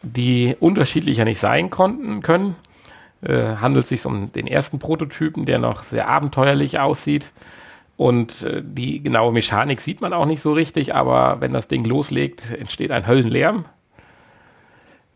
die 0.01 0.55
unterschiedlicher 0.59 1.25
nicht 1.25 1.39
sein 1.39 1.69
konnten, 1.69 2.21
können. 2.21 2.55
Äh, 3.21 3.57
handelt 3.57 3.87
sich 3.87 4.05
um 4.05 4.31
den 4.31 4.45
ersten 4.47 4.77
Prototypen, 4.79 5.45
der 5.45 5.57
noch 5.57 5.83
sehr 5.83 6.07
abenteuerlich 6.07 6.79
aussieht. 6.79 7.31
Und 7.97 8.43
äh, 8.43 8.61
die 8.63 9.01
genaue 9.01 9.33
Mechanik 9.33 9.81
sieht 9.81 10.01
man 10.01 10.13
auch 10.13 10.27
nicht 10.27 10.41
so 10.41 10.53
richtig, 10.53 10.93
aber 10.95 11.41
wenn 11.41 11.51
das 11.51 11.67
Ding 11.67 11.83
loslegt, 11.83 12.51
entsteht 12.51 12.91
ein 12.91 13.07
Höllenlärm. 13.07 13.65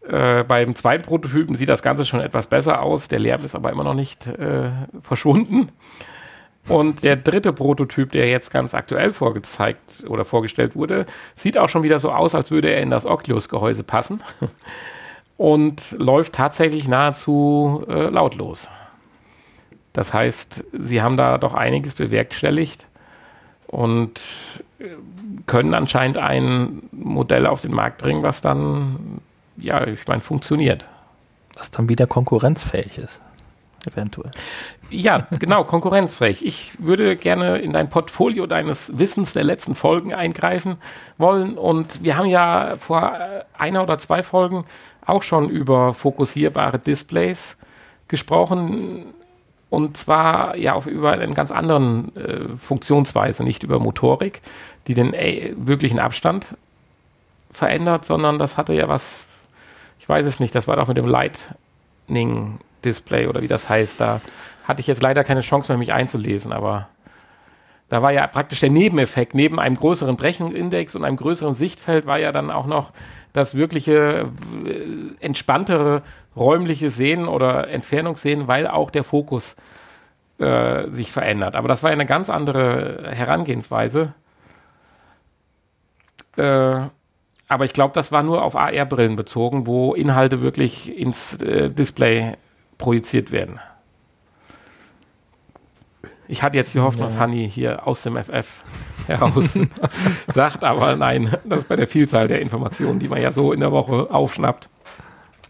Äh, 0.08 0.44
beim 0.44 0.76
zweiten 0.76 1.04
Prototypen 1.04 1.56
sieht 1.56 1.70
das 1.70 1.84
Ganze 1.84 2.06
schon 2.06 2.22
etwas 2.22 2.48
besser 2.48 2.82
aus. 2.82 3.08
Der 3.08 3.20
Lärm 3.20 3.46
ist 3.46 3.56
aber 3.56 3.72
immer 3.72 3.84
noch 3.84 3.94
nicht 3.94 4.26
äh, 4.26 4.72
verschwunden. 5.02 5.70
Und 6.68 7.04
der 7.04 7.16
dritte 7.16 7.54
Prototyp, 7.54 8.12
der 8.12 8.28
jetzt 8.28 8.52
ganz 8.52 8.74
aktuell 8.74 9.12
vorgezeigt 9.12 10.04
oder 10.08 10.26
vorgestellt 10.26 10.76
wurde, 10.76 11.06
sieht 11.36 11.58
auch 11.58 11.70
schon 11.70 11.84
wieder 11.84 12.00
so 12.00 12.12
aus, 12.12 12.36
als 12.36 12.52
würde 12.52 12.70
er 12.72 12.82
in 12.82 12.90
das 12.90 13.06
Oculus-Gehäuse 13.06 13.84
passen. 13.84 14.22
Und 15.38 15.96
läuft 15.98 16.34
tatsächlich 16.34 16.88
nahezu 16.88 17.84
äh, 17.90 18.10
lautlos. 18.10 18.70
Das 19.94 20.14
heißt, 20.14 20.64
sie 20.72 21.02
haben 21.02 21.18
da 21.18 21.38
doch 21.38 21.54
einiges 21.54 21.96
bewerkstelligt 21.96 22.86
und 23.68 24.22
können 25.48 25.74
anscheinend 25.74 26.18
ein 26.18 26.84
Modell 26.92 27.46
auf 27.46 27.62
den 27.62 27.74
Markt 27.74 27.98
bringen, 27.98 28.24
was 28.24 28.42
dann, 28.42 29.22
ja, 29.58 29.86
ich 29.88 30.08
meine, 30.08 30.22
funktioniert. 30.22 30.86
Was 31.56 31.72
dann 31.72 31.90
wieder 31.90 32.08
konkurrenzfähig 32.08 32.98
ist. 32.98 33.22
Eventuell. 33.86 34.32
Ja, 34.92 35.28
genau, 35.32 35.64
konkurrenzfähig. 35.64 36.46
Ich 36.46 36.74
würde 36.78 37.16
gerne 37.16 37.58
in 37.58 37.74
dein 37.74 37.90
Portfolio 37.90 38.46
deines 38.46 38.98
Wissens 39.00 39.34
der 39.34 39.44
letzten 39.44 39.74
Folgen 39.74 40.14
eingreifen 40.14 40.78
wollen. 41.18 41.58
Und 41.58 42.04
wir 42.04 42.16
haben 42.16 42.28
ja 42.28 42.76
vor 42.78 43.18
einer 43.58 43.84
oder 43.84 43.98
zwei 43.98 44.22
Folgen 44.22 44.66
auch 45.06 45.24
schon 45.24 45.50
über 45.50 45.94
fokussierbare 45.94 46.78
Displays 46.78 47.58
gesprochen 48.08 49.06
und 49.72 49.96
zwar 49.96 50.58
ja 50.58 50.74
auf 50.74 50.86
über 50.86 51.14
einen 51.14 51.34
ganz 51.34 51.50
anderen 51.50 52.16
äh, 52.16 52.58
Funktionsweise, 52.58 53.44
nicht 53.44 53.64
über 53.64 53.80
Motorik, 53.80 54.42
die 54.86 54.94
den 54.94 55.14
äh, 55.14 55.54
wirklichen 55.56 55.98
Abstand 55.98 56.58
verändert, 57.52 58.04
sondern 58.04 58.38
das 58.38 58.58
hatte 58.58 58.74
ja 58.74 58.90
was, 58.90 59.26
ich 60.00 60.08
weiß 60.08 60.26
es 60.26 60.42
nicht, 60.42 60.54
das 60.54 60.68
war 60.68 60.76
doch 60.76 60.90
mit 60.90 60.98
dem 60.98 61.08
Lightning 61.08 62.60
Display 62.84 63.28
oder 63.28 63.42
wie 63.42 63.48
das 63.48 63.70
heißt. 63.70 64.00
Da 64.02 64.20
hatte 64.66 64.82
ich 64.82 64.88
jetzt 64.88 65.02
leider 65.02 65.24
keine 65.24 65.42
Chance 65.42 65.72
mehr, 65.72 65.80
mich 65.80 65.94
einzulesen, 65.94 66.52
aber 66.52 66.90
da 67.92 68.02
war 68.02 68.14
ja 68.14 68.26
praktisch 68.26 68.62
der 68.62 68.70
Nebeneffekt, 68.70 69.36
neben 69.36 69.60
einem 69.60 69.76
größeren 69.76 70.16
Brechungsindex 70.16 70.96
und 70.96 71.04
einem 71.04 71.18
größeren 71.18 71.54
Sichtfeld 71.54 72.06
war 72.06 72.18
ja 72.20 72.32
dann 72.32 72.50
auch 72.50 72.66
noch 72.66 72.94
das 73.34 73.54
wirkliche 73.54 74.30
äh, 74.66 75.14
entspanntere 75.20 76.02
räumliche 76.34 76.90
Sehen 76.90 77.28
oder 77.28 77.68
Entfernungssehen, 77.68 78.48
weil 78.48 78.66
auch 78.66 78.92
der 78.92 79.04
Fokus 79.04 79.58
äh, 80.38 80.90
sich 80.90 81.12
verändert. 81.12 81.58
Aber 81.58 81.68
das 81.68 81.84
war 81.84 81.92
eine 81.92 82.06
ganz 82.06 82.30
andere 82.30 83.12
Herangehensweise. 83.12 84.14
Äh, 86.38 86.84
aber 87.50 87.66
ich 87.66 87.74
glaube, 87.74 87.94
das 87.94 88.14
war 88.14 88.24
nur 88.24 88.42
auf 88.42 88.56
AR-Brillen 88.56 89.18
bezogen, 89.18 89.68
wo 89.68 89.94
Inhalte 89.96 90.42
wirklich 90.42 90.98
ins 90.98 91.42
äh, 91.42 91.70
Display 91.70 92.38
projiziert 92.78 93.34
werden. 93.34 93.60
Ich 96.32 96.44
hatte 96.44 96.56
jetzt 96.56 96.74
die 96.74 96.80
Hoffnung, 96.80 97.08
dass 97.08 97.18
Hanni 97.18 97.50
hier 97.50 97.86
aus 97.86 98.04
dem 98.04 98.16
FF 98.16 98.64
heraus 99.06 99.60
sagt, 100.34 100.64
aber 100.64 100.96
nein, 100.96 101.36
das 101.44 101.64
ist 101.64 101.68
bei 101.68 101.76
der 101.76 101.90
Vielzahl 101.90 102.30
der 102.30 102.40
Informationen, 102.40 103.00
die 103.00 103.10
man 103.10 103.22
ja 103.22 103.34
so 103.34 103.52
in 103.52 103.60
der 103.60 103.74
Woche 103.74 104.08
aufschnappt, 104.10 104.70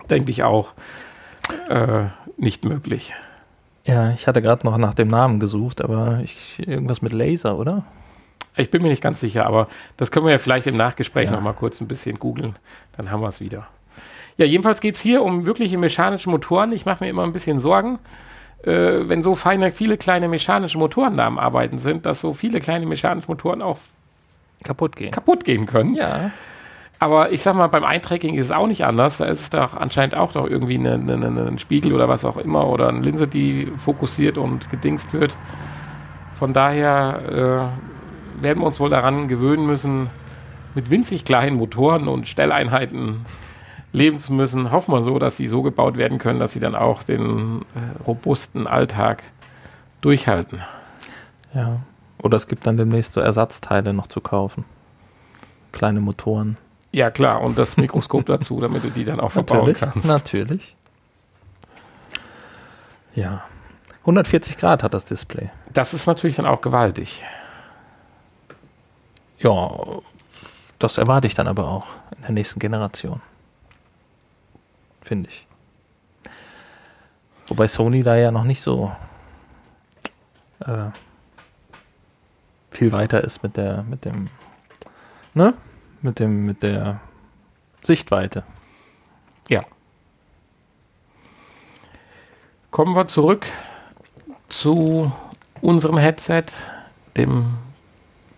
denke 0.10 0.32
ich 0.32 0.42
auch 0.42 0.70
äh, 1.70 2.06
nicht 2.36 2.66
möglich. 2.66 3.14
Ja, 3.86 4.10
ich 4.10 4.26
hatte 4.26 4.42
gerade 4.42 4.66
noch 4.66 4.80
nach 4.80 4.96
dem 4.96 5.08
Namen 5.08 5.40
gesucht, 5.40 5.82
aber 5.82 6.22
ich, 6.24 6.58
irgendwas 6.68 7.04
mit 7.04 7.14
Laser, 7.14 7.60
oder? 7.60 7.84
Ich 8.58 8.72
bin 8.72 8.82
mir 8.82 8.90
nicht 8.90 9.04
ganz 9.04 9.20
sicher, 9.20 9.46
aber 9.46 9.68
das 9.98 10.10
können 10.10 10.26
wir 10.26 10.32
ja 10.32 10.40
vielleicht 10.40 10.66
im 10.66 10.78
Nachgespräch 10.78 11.26
ja. 11.26 11.32
noch 11.34 11.42
mal 11.42 11.54
kurz 11.54 11.80
ein 11.80 11.88
bisschen 11.88 12.18
googeln. 12.18 12.56
Dann 12.98 13.12
haben 13.12 13.22
wir 13.22 13.28
es 13.28 13.40
wieder. 13.40 13.68
Ja, 14.38 14.48
jedenfalls 14.48 14.82
geht 14.82 14.96
es 14.96 15.02
hier 15.02 15.22
um 15.22 15.46
wirkliche 15.46 15.78
mechanische 15.78 16.32
Motoren. 16.32 16.72
Ich 16.72 16.88
mache 16.88 17.04
mir 17.04 17.10
immer 17.12 17.24
ein 17.24 17.34
bisschen 17.34 17.60
Sorgen, 17.60 18.00
äh, 18.64 19.08
wenn 19.08 19.24
so 19.24 19.36
feine, 19.36 19.72
viele 19.72 19.98
kleine 19.98 20.28
mechanische 20.28 20.78
Motoren 20.78 21.18
da 21.18 21.26
am 21.26 21.40
Arbeiten 21.40 21.78
sind, 21.78 22.06
dass 22.06 22.22
so 22.22 22.34
viele 22.34 22.60
kleine 22.60 22.86
mechanische 22.86 23.28
Motoren 23.28 23.62
auch 23.62 23.78
kaputt 24.64 24.96
gehen. 24.96 25.12
Kaputt 25.12 25.44
gehen 25.44 25.66
können. 25.66 25.96
Ja. 25.96 26.32
Aber 27.00 27.32
ich 27.32 27.42
sag 27.42 27.56
mal, 27.56 27.68
beim 27.68 27.84
Eintracking 27.84 28.36
ist 28.36 28.46
es 28.46 28.52
auch 28.52 28.68
nicht 28.68 28.86
anders. 28.86 29.18
Da 29.18 29.26
ist 29.26 29.42
es 29.42 29.50
doch 29.50 29.76
anscheinend 29.76 30.14
auch 30.14 30.34
doch 30.34 30.46
irgendwie 30.46 30.76
eine, 30.76 30.94
eine, 30.94 31.48
ein 31.48 31.58
Spiegel 31.58 31.94
oder 31.94 32.08
was 32.08 32.24
auch 32.24 32.38
immer 32.38 32.68
oder 32.68 32.90
eine 32.90 33.00
Linse, 33.00 33.28
die 33.28 33.72
fokussiert 33.84 34.38
und 34.38 34.70
gedingst 34.70 35.12
wird. 35.12 35.36
Von 36.38 36.54
daher 36.54 37.72
äh, 38.40 38.44
werden 38.44 38.60
wir 38.60 38.68
uns 38.68 38.80
wohl 38.80 38.90
daran 38.90 39.28
gewöhnen 39.28 39.66
müssen, 39.66 40.12
mit 40.76 40.92
winzig 40.92 41.26
kleinen 41.26 41.58
Motoren 41.58 42.08
und 42.08 42.28
Stelleinheiten 42.28 43.26
leben 43.94 44.20
zu 44.20 44.34
müssen. 44.34 44.72
Hoffen 44.72 44.94
wir 44.94 45.04
so, 45.04 45.20
dass 45.20 45.38
sie 45.38 45.48
so 45.48 45.62
gebaut 45.62 45.98
werden 45.98 46.18
können, 46.18 46.40
dass 46.40 46.54
sie 46.54 46.60
dann 46.60 46.76
auch 46.76 47.04
den 47.04 47.62
äh, 47.76 48.02
robusten 48.06 48.68
Alltag 48.68 49.24
durchhalten. 50.02 50.62
Ja. 51.54 51.82
Oder 52.22 52.38
es 52.38 52.48
gibt 52.48 52.68
dann 52.68 52.78
demnächst 52.78 53.14
so 53.14 53.22
Ersatzteile 53.22 53.94
noch 53.94 54.08
zu 54.08 54.22
kaufen. 54.22 54.66
Kleine 55.72 56.02
Motoren. 56.02 56.58
Ja, 56.92 57.10
klar, 57.10 57.42
und 57.42 57.58
das 57.58 57.78
Mikroskop 57.78 58.26
dazu, 58.26 58.60
damit 58.60 58.84
du 58.84 58.90
die 58.90 59.06
dann 59.06 59.20
auch 59.20 59.32
verbauen 59.32 59.74
kannst. 59.74 60.08
Natürlich. 60.08 60.76
Ja. 63.16 63.44
140 64.02 64.58
Grad 64.58 64.84
hat 64.84 64.94
das 64.94 65.06
Display. 65.06 65.50
Das 65.72 65.94
ist 65.94 66.06
natürlich 66.06 66.36
dann 66.36 66.46
auch 66.46 66.62
gewaltig. 66.62 67.24
Ja, 69.40 69.72
das 70.80 70.98
erwarte 70.98 71.28
ich 71.28 71.36
dann 71.36 71.48
aber 71.48 71.68
auch 71.68 71.88
in 72.18 72.22
der 72.24 72.32
nächsten 72.32 72.60
Generation. 72.60 73.22
Finde 75.12 75.30
ich. 75.30 75.46
Wobei 77.48 77.68
Sony 77.68 78.02
da 78.02 78.16
ja 78.16 78.32
noch 78.32 78.46
nicht 78.46 78.62
so 78.62 78.96
äh, 80.62 80.86
viel 82.72 82.94
weiter 82.94 83.22
ist 83.22 83.44
mit 83.44 83.58
der, 83.58 83.84
mit 83.84 84.06
dem, 84.06 84.30
ne? 85.34 85.54
mit 86.02 86.20
dem, 86.20 86.46
mit 86.46 86.64
der 86.64 87.02
Sichtweite. 87.82 88.46
Ja. 89.50 89.60
Kommen 92.70 92.96
wir 92.96 93.10
zurück 93.10 93.48
zu 94.48 95.12
unserem 95.60 95.98
Headset, 95.98 96.46
dem 97.18 97.58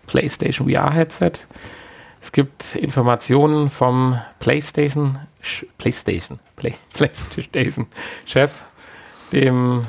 PlayStation 0.08 0.68
VR 0.68 0.92
Headset. 0.92 1.34
Es 2.24 2.32
gibt 2.32 2.74
Informationen 2.74 3.68
vom 3.68 4.18
PlayStation 4.38 5.18
PlayStation 5.76 6.40
Play, 6.56 6.72
PlayStation 6.94 7.86
Chef, 8.24 8.64
dem 9.30 9.82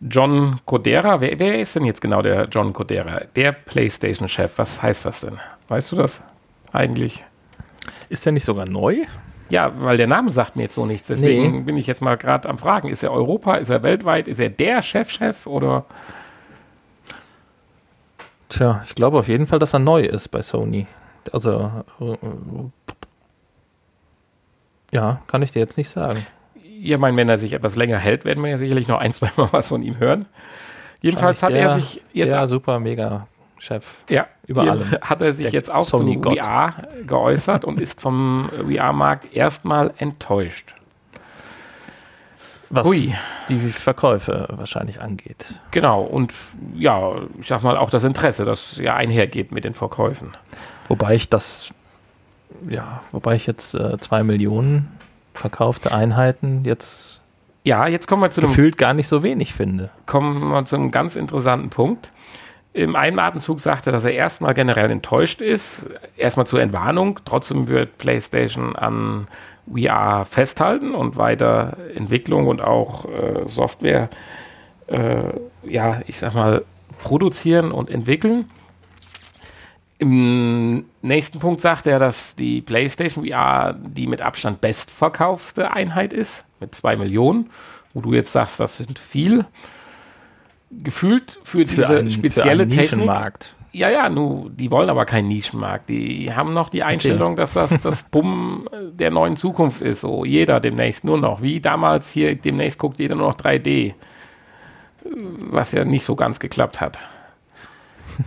John 0.00 0.60
Codera. 0.66 1.20
Wer, 1.20 1.36
wer 1.40 1.60
ist 1.60 1.74
denn 1.74 1.84
jetzt 1.84 2.00
genau 2.00 2.22
der 2.22 2.44
John 2.44 2.72
Codera? 2.72 3.22
Der 3.34 3.50
PlayStation 3.50 4.28
Chef. 4.28 4.56
Was 4.56 4.80
heißt 4.80 5.04
das 5.04 5.22
denn? 5.22 5.40
Weißt 5.66 5.90
du 5.90 5.96
das? 5.96 6.22
eigentlich. 6.72 7.24
Ist 8.08 8.24
der 8.24 8.32
nicht 8.32 8.44
sogar 8.44 8.68
neu? 8.68 9.02
Ja, 9.50 9.72
weil 9.80 9.96
der 9.96 10.06
Name 10.06 10.30
sagt 10.30 10.54
mir 10.54 10.62
jetzt 10.62 10.76
so 10.76 10.86
nichts. 10.86 11.08
Deswegen 11.08 11.50
nee. 11.50 11.60
bin 11.62 11.76
ich 11.76 11.88
jetzt 11.88 12.02
mal 12.02 12.16
gerade 12.16 12.48
am 12.48 12.58
Fragen. 12.58 12.88
Ist 12.88 13.02
er 13.02 13.10
Europa? 13.10 13.56
Ist 13.56 13.70
er 13.70 13.82
weltweit? 13.82 14.28
Ist 14.28 14.38
er 14.38 14.50
der 14.50 14.80
Chefchef 14.80 15.44
-Chef 15.44 15.46
oder? 15.48 15.86
Tja, 18.48 18.80
ich 18.84 18.94
glaube 18.94 19.18
auf 19.18 19.26
jeden 19.26 19.48
Fall, 19.48 19.58
dass 19.58 19.72
er 19.72 19.80
neu 19.80 20.02
ist 20.02 20.28
bei 20.28 20.42
Sony. 20.42 20.86
Also, 21.32 21.70
äh, 22.00 22.16
ja, 24.92 25.20
kann 25.26 25.42
ich 25.42 25.50
dir 25.50 25.60
jetzt 25.60 25.76
nicht 25.76 25.88
sagen. 25.88 26.24
Ja, 26.80 26.96
mein, 26.98 27.16
wenn 27.16 27.28
er 27.28 27.38
sich 27.38 27.52
etwas 27.52 27.76
länger 27.76 27.98
hält, 27.98 28.24
werden 28.24 28.42
wir 28.42 28.50
ja 28.50 28.58
sicherlich 28.58 28.88
noch 28.88 28.98
ein, 29.00 29.12
zwei 29.12 29.30
Mal 29.36 29.48
was 29.52 29.68
von 29.68 29.82
ihm 29.82 29.98
hören. 29.98 30.26
Jedenfalls 31.00 31.42
hat 31.42 31.50
der, 31.50 31.60
er 31.70 31.74
sich 31.74 32.02
jetzt. 32.12 32.32
Ja, 32.32 32.46
super, 32.46 32.80
mega 32.80 33.26
Chef. 33.58 33.84
Ja, 34.08 34.26
überall. 34.46 35.00
Hat 35.00 35.20
er 35.22 35.32
sich 35.32 35.46
Der 35.46 35.52
jetzt 35.52 35.70
auch 35.70 35.84
Sony 35.84 36.14
zu 36.14 36.20
Gott. 36.20 36.38
VR 36.40 36.74
geäußert 37.06 37.64
und 37.64 37.80
ist 37.80 38.00
vom 38.00 38.48
VR-Markt 38.68 39.34
erstmal 39.34 39.92
enttäuscht. 39.98 40.74
was 42.70 42.86
Ui. 42.86 43.12
die 43.48 43.58
Verkäufe 43.70 44.46
wahrscheinlich 44.52 45.00
angeht. 45.00 45.44
Genau, 45.72 46.02
und 46.02 46.34
ja, 46.74 47.12
ich 47.40 47.48
sag 47.48 47.62
mal 47.62 47.76
auch 47.76 47.90
das 47.90 48.04
Interesse, 48.04 48.44
das 48.44 48.76
ja 48.76 48.94
einhergeht 48.94 49.50
mit 49.52 49.64
den 49.64 49.74
Verkäufen. 49.74 50.36
Wobei 50.88 51.14
ich 51.14 51.28
das, 51.28 51.70
ja, 52.68 53.02
wobei 53.12 53.36
ich 53.36 53.46
jetzt 53.46 53.74
äh, 53.74 53.98
zwei 53.98 54.22
Millionen 54.22 54.88
verkaufte 55.34 55.92
Einheiten 55.92 56.64
jetzt 56.64 57.18
ja, 57.64 57.86
jetzt 57.86 58.06
kommen 58.06 58.22
wir 58.22 58.30
zu 58.30 58.40
gefühlt 58.40 58.74
einem, 58.74 58.78
gar 58.78 58.94
nicht 58.94 59.08
so 59.08 59.22
wenig 59.22 59.52
finde. 59.52 59.90
Kommen 60.06 60.48
wir 60.48 60.64
zu 60.64 60.76
einem 60.76 60.90
ganz 60.90 61.16
interessanten 61.16 61.68
Punkt. 61.68 62.12
Im 62.72 62.96
einen 62.96 63.18
Atemzug 63.18 63.60
sagte, 63.60 63.92
dass 63.92 64.04
er 64.04 64.12
erstmal 64.12 64.54
generell 64.54 64.90
enttäuscht 64.90 65.42
ist. 65.42 65.90
Erstmal 66.16 66.46
zur 66.46 66.62
Entwarnung. 66.62 67.20
Trotzdem 67.26 67.68
wird 67.68 67.98
PlayStation 67.98 68.74
an 68.74 69.26
VR 69.66 70.24
festhalten 70.24 70.94
und 70.94 71.16
weiter 71.16 71.76
Entwicklung 71.94 72.46
und 72.46 72.62
auch 72.62 73.04
äh, 73.06 73.46
Software, 73.46 74.08
äh, 74.86 75.32
ja, 75.64 76.00
ich 76.06 76.18
sag 76.18 76.34
mal, 76.34 76.64
produzieren 77.02 77.72
und 77.72 77.90
entwickeln. 77.90 78.48
Im 79.98 80.84
nächsten 81.02 81.40
Punkt 81.40 81.60
sagt 81.60 81.86
er, 81.86 81.98
dass 81.98 82.36
die 82.36 82.60
PlayStation 82.60 83.26
VR 83.26 83.74
die 83.74 84.06
mit 84.06 84.22
Abstand 84.22 84.60
bestverkaufste 84.60 85.72
Einheit 85.72 86.12
ist, 86.12 86.44
mit 86.60 86.74
zwei 86.74 86.96
Millionen, 86.96 87.50
wo 87.94 88.00
du 88.00 88.14
jetzt 88.14 88.32
sagst, 88.32 88.60
das 88.60 88.76
sind 88.76 88.98
viel. 88.98 89.44
Gefühlt 90.70 91.40
für, 91.42 91.58
für 91.58 91.64
diese 91.64 91.98
ein, 91.98 92.10
spezielle 92.10 92.64
für 92.64 92.70
Technik. 92.70 92.92
Nischenmarkt. 92.92 93.54
Ja, 93.72 93.90
ja, 93.90 94.08
nu, 94.08 94.48
die 94.50 94.70
wollen 94.70 94.88
aber 94.88 95.04
keinen 95.04 95.28
Nischenmarkt. 95.28 95.88
Die 95.88 96.32
haben 96.32 96.54
noch 96.54 96.68
die 96.68 96.82
Einstellung, 96.82 97.32
okay. 97.32 97.40
dass 97.40 97.54
das 97.54 97.74
das 97.82 98.02
Bumm 98.02 98.68
der 98.72 99.10
neuen 99.10 99.36
Zukunft 99.36 99.82
ist. 99.82 100.00
So 100.00 100.24
jeder 100.24 100.60
demnächst 100.60 101.04
nur 101.04 101.18
noch. 101.18 101.42
Wie 101.42 101.60
damals 101.60 102.10
hier, 102.10 102.34
demnächst 102.34 102.78
guckt 102.78 102.98
jeder 102.98 103.14
nur 103.14 103.28
noch 103.28 103.36
3D. 103.36 103.94
Was 105.04 105.72
ja 105.72 105.84
nicht 105.84 106.04
so 106.04 106.16
ganz 106.16 106.38
geklappt 106.38 106.80
hat. 106.80 106.98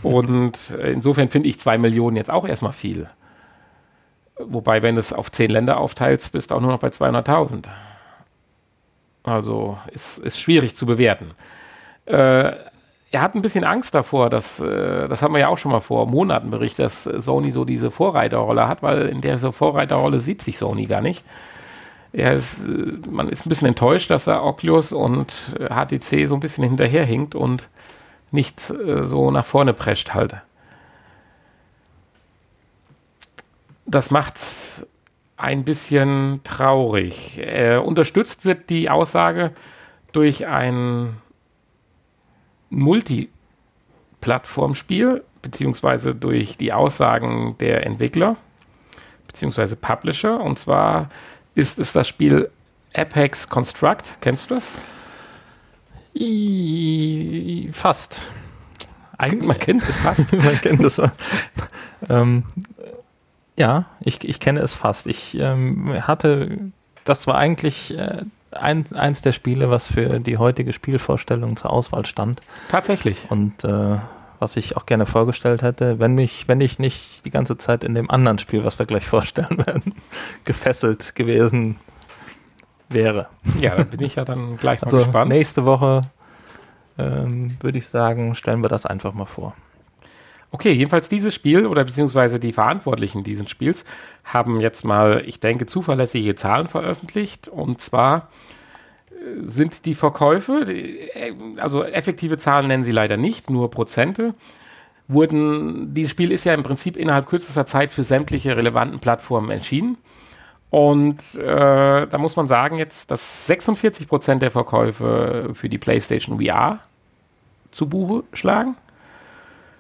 Und 0.04 0.72
insofern 0.72 1.30
finde 1.30 1.50
ich 1.50 1.60
zwei 1.60 1.78
Millionen 1.78 2.16
jetzt 2.16 2.32
auch 2.32 2.48
erstmal 2.48 2.72
viel. 2.72 3.10
Wobei, 4.38 4.82
wenn 4.82 4.96
du 4.96 5.00
es 5.00 5.14
auf 5.14 5.32
zehn 5.32 5.52
Länder 5.52 5.78
aufteilst, 5.78 6.32
bist 6.32 6.52
du 6.52 6.56
auch 6.56 6.62
nur 6.62 6.72
noch 6.72 6.80
bei 6.80 6.88
200.000. 6.88 7.68
Also 9.24 9.78
ist, 9.92 10.18
ist 10.18 10.40
schwierig 10.40 10.76
zu 10.76 10.86
bewerten. 10.86 11.32
Äh, 12.06 12.54
er 13.14 13.22
hat 13.22 13.36
ein 13.36 13.42
bisschen 13.42 13.64
Angst 13.64 13.94
davor, 13.94 14.30
dass, 14.30 14.60
äh, 14.60 15.08
das 15.08 15.22
haben 15.22 15.34
wir 15.34 15.40
ja 15.40 15.48
auch 15.50 15.58
schon 15.58 15.72
mal 15.72 15.82
vor 15.82 16.08
Monaten 16.08 16.50
berichtet, 16.50 16.86
dass 16.86 17.04
Sony 17.04 17.52
so 17.52 17.66
diese 17.66 17.92
Vorreiterrolle 17.92 18.68
hat, 18.68 18.82
weil 18.82 19.08
in 19.08 19.22
dieser 19.22 19.52
Vorreiterrolle 19.52 20.22
sieht 20.22 20.42
sich 20.42 20.58
Sony 20.58 20.86
gar 20.86 21.02
nicht. 21.02 21.24
Ist, 22.14 22.60
äh, 22.60 23.10
man 23.10 23.30
ist 23.30 23.46
ein 23.46 23.50
bisschen 23.50 23.68
enttäuscht, 23.68 24.10
dass 24.10 24.26
da 24.26 24.42
Oculus 24.42 24.92
und 24.92 25.54
HTC 25.60 26.28
so 26.28 26.36
ein 26.36 26.40
bisschen 26.40 26.64
hinterherhinkt 26.64 27.36
und 27.36 27.68
nicht 28.32 28.70
äh, 28.70 29.04
so 29.04 29.32
nach 29.32 29.46
vorne 29.46 29.74
prescht 29.74 30.14
halt. 30.14 30.36
Das 33.86 34.12
macht's 34.12 34.86
ein 35.38 35.64
bisschen 35.66 36.42
traurig. 36.44 37.40
Äh, 37.40 37.78
unterstützt 37.78 38.46
wird 38.46 38.70
die 38.70 38.90
Aussage 38.90 39.52
durch 40.12 40.46
ein 40.48 41.18
Multi-Plattform-Spiel, 42.70 45.24
beziehungsweise 45.42 46.14
durch 46.16 46.58
die 46.58 46.74
Aussagen 46.74 47.56
der 47.60 47.86
Entwickler, 47.86 48.38
beziehungsweise 49.28 49.76
Publisher. 49.76 50.40
Und 50.40 50.58
zwar 50.60 51.10
ist 51.56 51.80
es 51.80 51.92
das 51.92 52.08
Spiel 52.08 52.50
Apex 52.94 53.50
Construct. 53.50 54.14
Kennst 54.22 54.50
du 54.50 54.56
das? 54.56 54.70
I, 56.16 57.70
fast. 57.74 58.22
Eigentlich, 59.18 59.48
man 59.48 59.60
kennt 59.60 59.88
es 59.88 59.98
fast. 59.98 60.32
man 60.34 60.60
kennt 60.62 60.84
es. 60.84 61.02
ähm, 62.10 62.44
ja, 63.56 63.86
ich, 64.00 64.28
ich 64.28 64.40
kenne 64.40 64.62
es 64.62 64.74
fast. 64.74 65.08
Ich 65.08 65.38
ähm, 65.40 65.94
hatte, 66.08 66.72
das 67.06 67.28
war 67.28 67.36
eigentlich 67.36 67.98
äh, 67.98 68.24
ein, 68.52 68.86
eins 68.94 69.22
der 69.22 69.32
Spiele, 69.32 69.70
was 69.70 69.88
für 69.88 70.20
die 70.20 70.38
heutige 70.38 70.74
Spielvorstellung 70.74 71.56
zur 71.56 71.72
Auswahl 71.72 72.06
stand. 72.06 72.42
Tatsächlich. 72.70 73.28
Und 73.30 73.64
äh, 73.64 73.98
was 74.40 74.58
ich 74.58 74.76
auch 74.76 74.88
gerne 74.88 75.06
vorgestellt 75.06 75.62
hätte, 75.62 76.00
wenn 76.00 76.16
mich, 76.16 76.48
wenn 76.48 76.60
ich 76.62 76.80
nicht 76.80 77.24
die 77.26 77.30
ganze 77.30 77.58
Zeit 77.58 77.84
in 77.84 77.94
dem 77.94 78.10
anderen 78.10 78.40
Spiel, 78.40 78.64
was 78.64 78.80
wir 78.80 78.88
gleich 78.88 79.06
vorstellen 79.06 79.58
werden, 79.66 79.94
gefesselt 80.46 81.16
gewesen 81.16 81.78
wäre. 82.94 83.28
Ja, 83.60 83.76
da 83.76 83.84
bin 83.84 84.02
ich 84.02 84.16
ja 84.16 84.26
dann 84.26 84.58
gleich 84.58 84.82
mal 84.82 84.86
also 84.86 84.98
gespannt. 84.98 85.32
Nächste 85.32 85.66
Woche 85.66 86.02
ähm, 86.98 87.58
würde 87.60 87.78
ich 87.78 87.88
sagen, 87.88 88.36
stellen 88.36 88.62
wir 88.62 88.70
das 88.70 88.86
einfach 88.86 89.14
mal 89.14 89.26
vor. 89.26 89.56
Okay, 90.54 90.74
jedenfalls 90.74 91.08
dieses 91.08 91.34
Spiel 91.34 91.66
oder 91.66 91.86
beziehungsweise 91.86 92.38
die 92.40 92.52
Verantwortlichen 92.52 93.24
dieses 93.24 93.50
Spiels 93.50 93.86
haben 94.26 94.60
jetzt 94.60 94.84
mal, 94.84 95.24
ich 95.26 95.40
denke, 95.40 95.66
zuverlässige 95.66 96.36
Zahlen 96.36 96.68
veröffentlicht. 96.68 97.48
Und 97.48 97.80
zwar 97.80 98.28
äh, 99.10 99.14
sind 99.44 99.86
die 99.86 99.96
Verkäufe, 99.96 100.66
äh, 100.70 101.34
also 101.58 101.84
effektive 101.84 102.38
Zahlen 102.38 102.68
nennen 102.68 102.84
sie 102.84 102.92
leider 102.92 103.16
nicht, 103.16 103.50
nur 103.50 103.72
Prozente, 103.72 104.34
wurden, 105.08 105.94
dieses 105.94 106.12
Spiel 106.12 106.32
ist 106.32 106.44
ja 106.44 106.54
im 106.54 106.64
Prinzip 106.64 106.98
innerhalb 106.98 107.28
kürzester 107.28 107.66
Zeit 107.66 107.92
für 107.92 108.04
sämtliche 108.04 108.56
relevanten 108.58 109.00
Plattformen 109.00 109.52
erschienen. 109.52 109.98
Und 110.72 111.36
äh, 111.36 112.08
da 112.08 112.18
muss 112.18 112.38
man 112.38 112.48
sagen 112.48 112.78
jetzt, 112.78 113.12
dass 113.12 113.46
46 113.46 114.08
Prozent 114.08 114.42
der 114.42 114.52
Verkäufe 114.52 115.52
für 115.54 115.68
die 115.68 115.78
PlayStation 115.78 116.42
VR 116.42 116.80
zu 117.72 117.88
Buche 117.88 118.24
schlagen. 118.32 118.78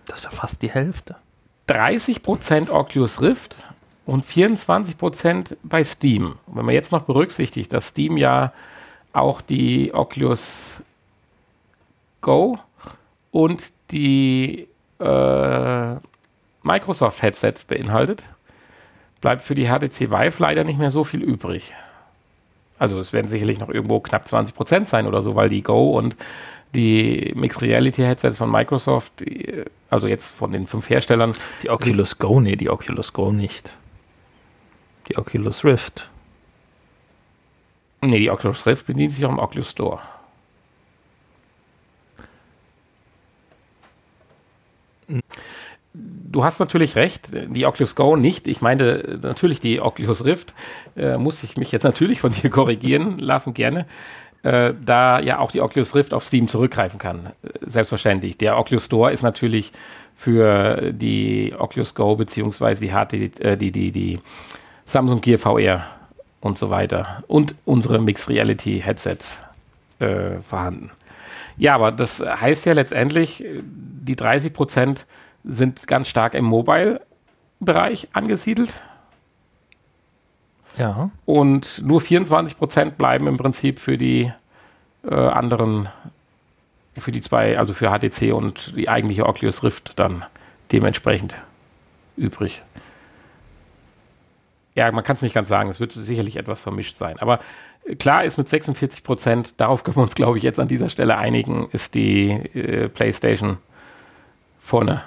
Das 0.05 0.19
ist 0.19 0.25
ja 0.25 0.31
fast 0.31 0.61
die 0.61 0.69
Hälfte. 0.69 1.15
30% 1.69 2.69
Oculus 2.69 3.21
Rift 3.21 3.55
und 4.05 4.25
24% 4.25 5.55
bei 5.63 5.85
Steam. 5.85 6.37
Und 6.45 6.57
wenn 6.57 6.65
man 6.65 6.75
jetzt 6.75 6.91
noch 6.91 7.03
berücksichtigt, 7.03 7.71
dass 7.71 7.87
Steam 7.87 8.17
ja 8.17 8.51
auch 9.13 9.39
die 9.39 9.93
Oculus 9.93 10.81
Go 12.19 12.59
und 13.31 13.71
die 13.91 14.67
äh, 14.99 15.95
Microsoft 16.63 17.21
Headsets 17.21 17.63
beinhaltet, 17.63 18.25
bleibt 19.21 19.43
für 19.43 19.55
die 19.55 19.67
HTC 19.67 20.09
Vive 20.09 20.33
leider 20.39 20.63
nicht 20.63 20.79
mehr 20.79 20.91
so 20.91 21.03
viel 21.03 21.21
übrig. 21.21 21.71
Also 22.79 22.99
es 22.99 23.13
werden 23.13 23.27
sicherlich 23.27 23.59
noch 23.59 23.69
irgendwo 23.69 23.99
knapp 23.99 24.25
20% 24.25 24.87
sein 24.87 25.05
oder 25.05 25.21
so, 25.21 25.35
weil 25.35 25.49
die 25.49 25.61
Go 25.61 25.91
und 25.97 26.17
die 26.73 27.31
Mixed 27.35 27.61
Reality 27.61 28.01
Headsets 28.01 28.37
von 28.37 28.51
Microsoft, 28.51 29.19
die, 29.19 29.63
also 29.89 30.07
jetzt 30.07 30.31
von 30.31 30.51
den 30.51 30.65
fünf 30.67 30.89
Herstellern. 30.89 31.35
Die 31.61 31.69
Oculus 31.69 32.17
Go, 32.17 32.39
nee, 32.39 32.55
die 32.55 32.69
Oculus 32.69 33.13
Go 33.13 33.31
nicht. 33.31 33.73
Die 35.09 35.17
Oculus 35.17 35.63
Rift. 35.63 36.09
Nee, 38.01 38.19
die 38.19 38.31
Oculus 38.31 38.65
Rift 38.65 38.87
bedient 38.87 39.13
sich 39.13 39.23
auch 39.25 39.29
im 39.29 39.39
Oculus 39.39 39.69
Store. 39.69 39.99
Du 45.93 46.43
hast 46.43 46.59
natürlich 46.59 46.95
recht, 46.95 47.31
die 47.33 47.65
Oculus 47.65 47.95
Go 47.95 48.15
nicht. 48.15 48.47
Ich 48.47 48.61
meine 48.61 49.19
natürlich 49.21 49.59
die 49.59 49.81
Oculus 49.81 50.23
Rift. 50.23 50.53
Äh, 50.95 51.17
muss 51.17 51.43
ich 51.43 51.57
mich 51.57 51.71
jetzt 51.71 51.83
natürlich 51.91 52.21
von 52.21 52.31
dir 52.31 52.49
korrigieren 52.49 53.17
lassen, 53.19 53.53
gerne 53.53 53.85
äh, 54.43 54.73
da 54.83 55.19
ja 55.19 55.39
auch 55.39 55.51
die 55.51 55.61
Oculus 55.61 55.95
Rift 55.95 56.13
auf 56.13 56.25
Steam 56.25 56.47
zurückgreifen 56.47 56.99
kann. 56.99 57.27
Äh, 57.43 57.49
selbstverständlich. 57.61 58.37
Der 58.37 58.57
Oculus 58.57 58.85
Store 58.85 59.11
ist 59.11 59.21
natürlich 59.21 59.71
für 60.15 60.91
die 60.93 61.53
Oculus 61.57 61.93
Go 61.95 62.15
beziehungsweise 62.15 62.81
die, 62.81 62.91
äh, 63.41 63.57
die, 63.57 63.71
die, 63.71 63.91
die 63.91 64.19
Samsung 64.85 65.21
Gear 65.21 65.39
VR 65.39 65.85
und 66.41 66.57
so 66.57 66.69
weiter 66.69 67.23
und 67.27 67.55
unsere 67.65 67.99
Mixed 67.99 68.29
Reality 68.29 68.81
Headsets 68.83 69.39
äh, 69.99 70.39
vorhanden. 70.47 70.91
Ja, 71.57 71.75
aber 71.75 71.91
das 71.91 72.19
heißt 72.19 72.65
ja 72.65 72.73
letztendlich, 72.73 73.45
die 73.63 74.15
30 74.15 74.53
Prozent 74.53 75.05
sind 75.43 75.87
ganz 75.87 76.07
stark 76.07 76.33
im 76.33 76.45
Mobile-Bereich 76.45 78.09
angesiedelt. 78.13 78.73
Ja. 80.77 81.09
Und 81.25 81.81
nur 81.83 82.01
24 82.01 82.57
Prozent 82.57 82.97
bleiben 82.97 83.27
im 83.27 83.37
Prinzip 83.37 83.79
für 83.79 83.97
die 83.97 84.31
äh, 85.03 85.13
anderen, 85.13 85.89
für 86.97 87.11
die 87.11 87.21
zwei, 87.21 87.57
also 87.57 87.73
für 87.73 87.89
HTC 87.89 88.33
und 88.33 88.75
die 88.75 88.89
eigentliche 88.89 89.25
Oculus 89.25 89.63
Rift 89.63 89.99
dann 89.99 90.25
dementsprechend 90.71 91.35
übrig. 92.15 92.61
Ja, 94.75 94.89
man 94.91 95.03
kann 95.03 95.17
es 95.17 95.21
nicht 95.21 95.33
ganz 95.33 95.49
sagen, 95.49 95.69
es 95.69 95.79
wird 95.79 95.91
sicherlich 95.91 96.37
etwas 96.37 96.61
vermischt 96.61 96.95
sein. 96.95 97.19
Aber 97.19 97.39
klar 97.99 98.23
ist 98.23 98.37
mit 98.37 98.47
46 98.47 99.03
Prozent, 99.03 99.53
darauf 99.59 99.83
können 99.83 99.97
wir 99.97 100.03
uns, 100.03 100.15
glaube 100.15 100.37
ich, 100.37 100.43
jetzt 100.43 100.59
an 100.59 100.67
dieser 100.67 100.89
Stelle 100.89 101.17
einigen, 101.17 101.67
ist 101.71 101.93
die 101.93 102.29
äh, 102.29 102.87
PlayStation 102.87 103.57
vorne. 104.59 105.03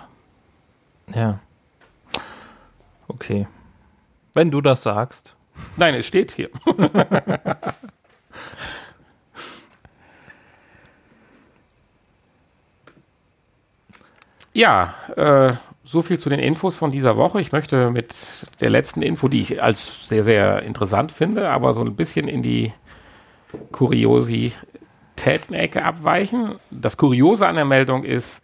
Ja. 1.13 1.41
Okay. 3.09 3.49
Wenn 4.33 4.51
du 4.51 4.61
das 4.61 4.83
sagst. 4.83 5.37
Nein, 5.77 5.95
es 5.95 6.07
steht 6.07 6.33
hier. 6.33 6.51
ja, 14.53 14.95
äh, 15.17 15.55
so 15.85 16.03
viel 16.03 16.19
zu 16.19 16.29
den 16.29 16.41
Infos 16.41 16.77
von 16.77 16.91
dieser 16.91 17.17
Woche. 17.17 17.41
Ich 17.41 17.53
möchte 17.53 17.91
mit 17.91 18.17
der 18.61 18.71
letzten 18.71 19.03
Info, 19.03 19.29
die 19.29 19.41
ich 19.41 19.63
als 19.63 20.09
sehr, 20.09 20.25
sehr 20.25 20.63
interessant 20.63 21.13
finde, 21.13 21.51
aber 21.51 21.73
so 21.73 21.83
ein 21.83 21.95
bisschen 21.95 22.27
in 22.27 22.43
die 22.43 22.73
Kuriosität-Ecke 23.71 25.85
abweichen. 25.85 26.57
Das 26.71 26.97
Kuriose 26.97 27.47
an 27.47 27.55
der 27.57 27.65
Meldung 27.65 28.03
ist, 28.05 28.43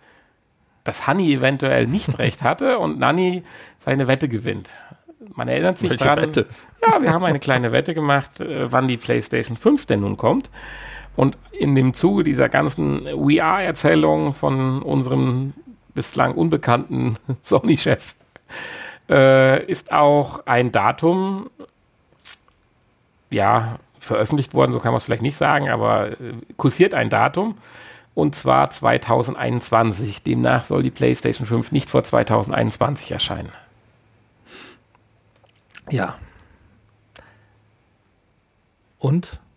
dass 0.90 1.06
Hanni 1.06 1.32
eventuell 1.32 1.86
nicht 1.86 2.18
recht 2.18 2.42
hatte 2.42 2.80
und 2.80 2.98
Nanni 2.98 3.44
seine 3.78 4.08
Wette 4.08 4.28
gewinnt. 4.28 4.70
Man 5.36 5.46
erinnert 5.46 5.78
sich 5.78 5.90
Welche 5.90 6.04
dran. 6.04 6.18
Wette? 6.18 6.46
Ja, 6.82 7.00
wir 7.00 7.12
haben 7.12 7.24
eine 7.24 7.38
kleine 7.38 7.70
Wette 7.70 7.94
gemacht, 7.94 8.40
äh, 8.40 8.72
wann 8.72 8.88
die 8.88 8.96
PlayStation 8.96 9.56
5 9.56 9.86
denn 9.86 10.00
nun 10.00 10.16
kommt. 10.16 10.50
Und 11.14 11.38
in 11.52 11.76
dem 11.76 11.94
Zuge 11.94 12.24
dieser 12.24 12.48
ganzen 12.48 13.06
VR-Erzählung 13.06 14.34
von 14.34 14.82
unserem 14.82 15.52
bislang 15.94 16.34
unbekannten 16.34 17.18
Sony-Chef 17.42 18.16
äh, 19.08 19.64
ist 19.66 19.92
auch 19.92 20.44
ein 20.46 20.72
Datum, 20.72 21.50
ja, 23.30 23.76
veröffentlicht 24.00 24.54
worden, 24.54 24.72
so 24.72 24.80
kann 24.80 24.90
man 24.90 24.96
es 24.96 25.04
vielleicht 25.04 25.22
nicht 25.22 25.36
sagen, 25.36 25.68
aber 25.68 26.12
äh, 26.12 26.32
kursiert 26.56 26.94
ein 26.94 27.10
Datum 27.10 27.54
und 28.14 28.34
zwar 28.34 28.70
2021. 28.70 30.22
Demnach 30.22 30.64
soll 30.64 30.82
die 30.82 30.90
PlayStation 30.90 31.46
5 31.46 31.72
nicht 31.72 31.90
vor 31.90 32.04
2021 32.04 33.12
erscheinen. 33.12 33.52
Ja. 35.90 36.16
Und? 38.98 39.38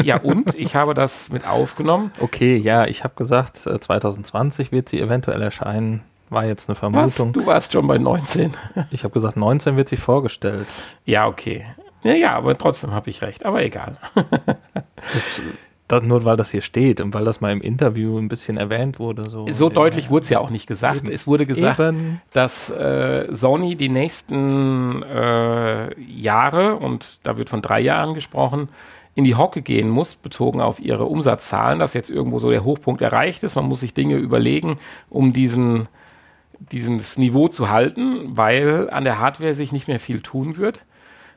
Ja, 0.00 0.20
und 0.20 0.54
ich 0.54 0.76
habe 0.76 0.94
das 0.94 1.30
mit 1.32 1.44
aufgenommen. 1.44 2.12
Okay, 2.20 2.56
ja, 2.56 2.86
ich 2.86 3.02
habe 3.02 3.14
gesagt, 3.16 3.66
äh, 3.66 3.80
2020 3.80 4.70
wird 4.70 4.88
sie 4.88 5.00
eventuell 5.00 5.42
erscheinen. 5.42 6.04
War 6.30 6.46
jetzt 6.46 6.68
eine 6.70 6.76
Was? 6.76 7.16
Vermutung. 7.16 7.32
Du 7.32 7.46
warst 7.46 7.72
schon 7.72 7.88
bei 7.88 7.98
19. 7.98 8.56
Ich 8.92 9.02
habe 9.02 9.12
gesagt, 9.12 9.36
19 9.36 9.76
wird 9.76 9.88
sie 9.88 9.96
vorgestellt. 9.96 10.68
Ja, 11.04 11.26
okay. 11.26 11.66
Ja, 12.04 12.14
ja, 12.14 12.30
aber 12.36 12.56
trotzdem 12.56 12.92
habe 12.92 13.10
ich 13.10 13.22
recht. 13.22 13.44
Aber 13.44 13.62
egal. 13.64 13.96
Das, 14.14 15.42
nur 16.00 16.24
weil 16.24 16.36
das 16.36 16.50
hier 16.50 16.62
steht 16.62 17.00
und 17.00 17.12
weil 17.14 17.24
das 17.24 17.40
mal 17.40 17.52
im 17.52 17.60
Interview 17.60 18.18
ein 18.18 18.28
bisschen 18.28 18.56
erwähnt 18.56 18.98
wurde. 18.98 19.28
So, 19.28 19.46
So 19.50 19.68
deutlich 19.68 20.10
wurde 20.10 20.24
es 20.24 20.28
ja 20.30 20.38
auch 20.38 20.50
nicht 20.50 20.66
gesagt. 20.66 21.04
Eben. 21.04 21.12
Es 21.12 21.26
wurde 21.26 21.46
gesagt, 21.46 21.80
Eben. 21.80 22.20
dass 22.32 22.70
äh, 22.70 23.26
Sony 23.30 23.76
die 23.76 23.88
nächsten 23.88 25.02
äh, 25.02 26.00
Jahre, 26.00 26.76
und 26.76 27.18
da 27.22 27.36
wird 27.36 27.48
von 27.48 27.62
drei 27.62 27.80
Jahren 27.80 28.14
gesprochen, 28.14 28.68
in 29.14 29.24
die 29.24 29.34
Hocke 29.34 29.60
gehen 29.60 29.90
muss, 29.90 30.14
bezogen 30.14 30.60
auf 30.60 30.80
ihre 30.80 31.04
Umsatzzahlen, 31.04 31.78
dass 31.78 31.94
jetzt 31.94 32.10
irgendwo 32.10 32.38
so 32.38 32.50
der 32.50 32.64
Hochpunkt 32.64 33.02
erreicht 33.02 33.42
ist. 33.42 33.56
Man 33.56 33.66
muss 33.66 33.80
sich 33.80 33.92
Dinge 33.92 34.16
überlegen, 34.16 34.78
um 35.10 35.32
diesen, 35.32 35.88
dieses 36.58 37.18
Niveau 37.18 37.48
zu 37.48 37.68
halten, 37.68 38.36
weil 38.36 38.88
an 38.90 39.04
der 39.04 39.18
Hardware 39.18 39.54
sich 39.54 39.72
nicht 39.72 39.88
mehr 39.88 40.00
viel 40.00 40.20
tun 40.20 40.56
wird. 40.56 40.84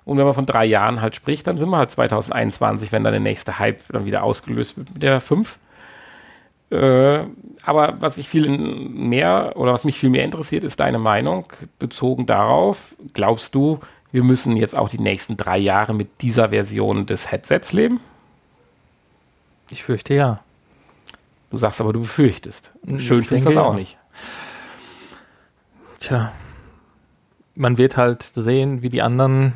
Und 0.06 0.18
wenn 0.18 0.26
man 0.26 0.36
von 0.36 0.46
drei 0.46 0.66
Jahren 0.66 1.02
halt 1.02 1.16
spricht, 1.16 1.48
dann 1.48 1.58
sind 1.58 1.70
wir 1.70 1.78
halt 1.78 1.92
2021, 1.92 2.92
wenn 2.92 3.04
dann 3.04 3.14
der 3.14 3.20
nächste 3.20 3.58
Hype 3.58 3.82
dann 3.90 4.06
wieder 4.06 4.24
ausgelöst 4.24 4.78
wird 4.78 4.94
mit 4.94 5.04
der 5.04 5.20
5. 5.20 5.58
Äh, 6.70 7.26
aber 7.64 7.96
was 8.00 8.18
ich 8.18 8.30
viel 8.30 8.50
mehr 8.50 9.54
oder 9.56 9.74
was 9.74 9.84
mich 9.84 10.00
viel 10.00 10.10
mehr 10.10 10.24
interessiert, 10.24 10.64
ist 10.64 10.80
deine 10.80 11.00
Meinung 11.00 11.46
bezogen 11.80 12.26
darauf. 12.26 12.96
Glaubst 13.14 13.56
du, 13.56 13.80
wir 14.12 14.24
müssen 14.24 14.56
jetzt 14.56 14.78
auch 14.78 14.90
die 14.90 15.00
nächsten 15.00 15.38
drei 15.38 15.58
Jahre 15.58 15.94
mit 15.94 16.22
dieser 16.22 16.50
Version 16.50 17.06
des 17.06 17.32
Headsets 17.32 17.74
leben? 17.74 18.00
Ich 19.72 19.84
fürchte 19.84 20.14
ja. 20.14 20.42
Du 21.50 21.58
sagst 21.58 21.82
aber, 21.82 21.94
du 21.94 22.02
befürchtest. 22.02 22.72
Ich 22.86 23.08
Schön 23.08 23.24
findest 23.24 23.48
du 23.48 23.54
das 23.54 23.64
auch 23.64 23.74
ja. 23.74 23.80
nicht. 23.80 23.98
Tja. 26.00 26.32
Man 27.56 27.78
wird 27.78 27.98
halt 27.98 28.24
sehen, 28.24 28.82
wie 28.82 28.90
die 28.90 29.02
anderen 29.02 29.54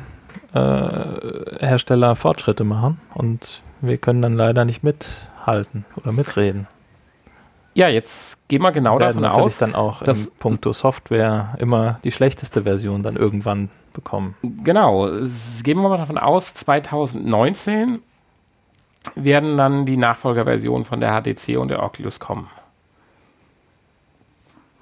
äh, 0.52 1.64
Hersteller 1.66 2.16
Fortschritte 2.16 2.64
machen 2.64 3.00
und 3.14 3.62
wir 3.80 3.98
können 3.98 4.20
dann 4.22 4.36
leider 4.36 4.64
nicht 4.64 4.82
mithalten 4.82 5.84
oder 5.96 6.12
mitreden. 6.12 6.66
Ja, 7.74 7.88
jetzt 7.88 8.48
gehen 8.48 8.62
wir 8.62 8.72
genau 8.72 8.96
Wir 8.98 9.06
davon 9.06 9.22
natürlich 9.22 9.44
aus. 9.44 9.58
dann 9.58 9.74
auch 9.74 10.02
dass- 10.02 10.26
in 10.26 10.32
puncto 10.38 10.72
Software 10.72 11.54
immer 11.58 12.00
die 12.04 12.10
schlechteste 12.10 12.64
Version 12.64 13.02
dann 13.02 13.16
irgendwann 13.16 13.70
bekommen. 13.92 14.34
Genau, 14.64 15.06
gehen 15.62 15.78
wir 15.80 15.88
mal 15.88 15.96
davon 15.96 16.18
aus, 16.18 16.52
2019 16.54 18.00
werden 19.14 19.56
dann 19.56 19.86
die 19.86 19.96
Nachfolgerversionen 19.96 20.84
von 20.84 21.00
der 21.00 21.10
HTC 21.12 21.56
und 21.58 21.68
der 21.68 21.82
Oculus 21.82 22.20
kommen. 22.20 22.48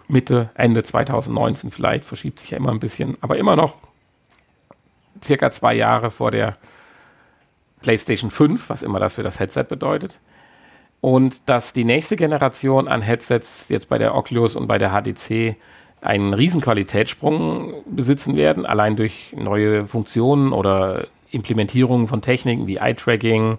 Mitte, 0.08 0.48
Ende 0.54 0.82
2019 0.82 1.70
vielleicht, 1.70 2.04
verschiebt 2.04 2.40
sich 2.40 2.50
ja 2.50 2.56
immer 2.56 2.70
ein 2.70 2.80
bisschen, 2.80 3.16
aber 3.20 3.36
immer 3.36 3.56
noch 3.56 3.74
circa 5.22 5.50
zwei 5.50 5.74
Jahre 5.74 6.10
vor 6.10 6.30
der 6.30 6.56
PlayStation 7.80 8.30
5, 8.30 8.68
was 8.70 8.82
immer 8.82 9.00
das 9.00 9.14
für 9.14 9.22
das 9.22 9.38
Headset 9.38 9.64
bedeutet. 9.68 10.18
Und 11.00 11.48
dass 11.48 11.72
die 11.72 11.84
nächste 11.84 12.16
Generation 12.16 12.88
an 12.88 13.02
Headsets 13.02 13.68
jetzt 13.68 13.88
bei 13.88 13.98
der 13.98 14.14
Oculus 14.14 14.56
und 14.56 14.66
bei 14.66 14.78
der 14.78 14.90
HTC 14.90 15.56
einen 16.00 16.34
riesen 16.34 16.60
Qualitätssprung 16.60 17.82
besitzen 17.86 18.36
werden, 18.36 18.66
allein 18.66 18.96
durch 18.96 19.32
neue 19.36 19.86
Funktionen 19.86 20.52
oder 20.52 21.06
Implementierungen 21.30 22.08
von 22.08 22.22
Techniken 22.22 22.66
wie 22.66 22.76
Eye-Tracking, 22.76 23.58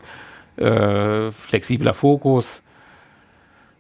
äh, 0.58 1.32
flexibler 1.32 1.94
Fokus, 1.94 2.64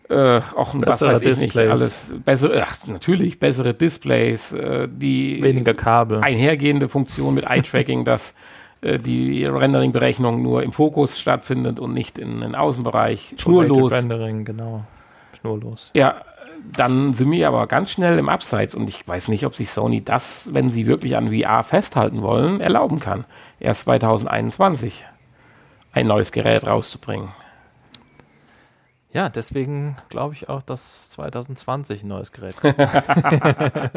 äh, 0.09 0.41
auch 0.55 0.73
ein 0.73 0.81
was 0.81 0.99
Bessere 0.99 1.11
weiß 1.11 1.21
ich 1.21 1.27
nicht, 1.27 1.41
Displays. 1.41 1.69
alles 1.69 2.13
bessere, 2.25 2.63
ach, 2.63 2.77
natürlich 2.87 3.39
bessere 3.39 3.73
Displays, 3.73 4.51
äh, 4.53 4.87
die 4.91 5.41
Weniger 5.41 5.73
Kabel. 5.73 6.21
einhergehende 6.21 6.89
Funktion 6.89 7.35
mit 7.35 7.45
Eye-Tracking, 7.45 8.03
dass 8.05 8.33
äh, 8.81 8.97
die 8.97 9.45
Rendering-Berechnung 9.45 10.41
nur 10.41 10.63
im 10.63 10.71
Fokus 10.71 11.19
stattfindet 11.19 11.79
und 11.79 11.93
nicht 11.93 12.17
in 12.17 12.41
den 12.41 12.55
Außenbereich. 12.55 13.35
Schnurlos. 13.37 13.93
Rendering, 13.93 14.45
genau. 14.45 14.83
Schnurlos. 15.39 15.91
Ja, 15.93 16.21
dann 16.75 17.13
sind 17.13 17.31
wir 17.31 17.47
aber 17.47 17.67
ganz 17.67 17.91
schnell 17.91 18.17
im 18.17 18.29
Abseits 18.29 18.75
und 18.75 18.89
ich 18.89 19.07
weiß 19.07 19.27
nicht, 19.27 19.45
ob 19.45 19.55
sich 19.55 19.69
Sony 19.69 20.03
das, 20.03 20.49
wenn 20.53 20.69
sie 20.69 20.87
wirklich 20.87 21.15
an 21.17 21.31
VR 21.33 21.63
festhalten 21.63 22.21
wollen, 22.21 22.61
erlauben 22.61 22.99
kann. 22.99 23.25
Erst 23.59 23.81
2021 23.81 25.05
ein 25.93 26.07
neues 26.07 26.31
Gerät 26.31 26.65
rauszubringen. 26.65 27.29
Ja, 29.11 29.29
deswegen 29.29 29.97
glaube 30.09 30.35
ich 30.35 30.49
auch, 30.49 30.61
dass 30.61 31.09
2020 31.11 32.03
ein 32.03 32.07
neues 32.09 32.31
Gerät 32.31 32.57
kommt. 32.57 32.77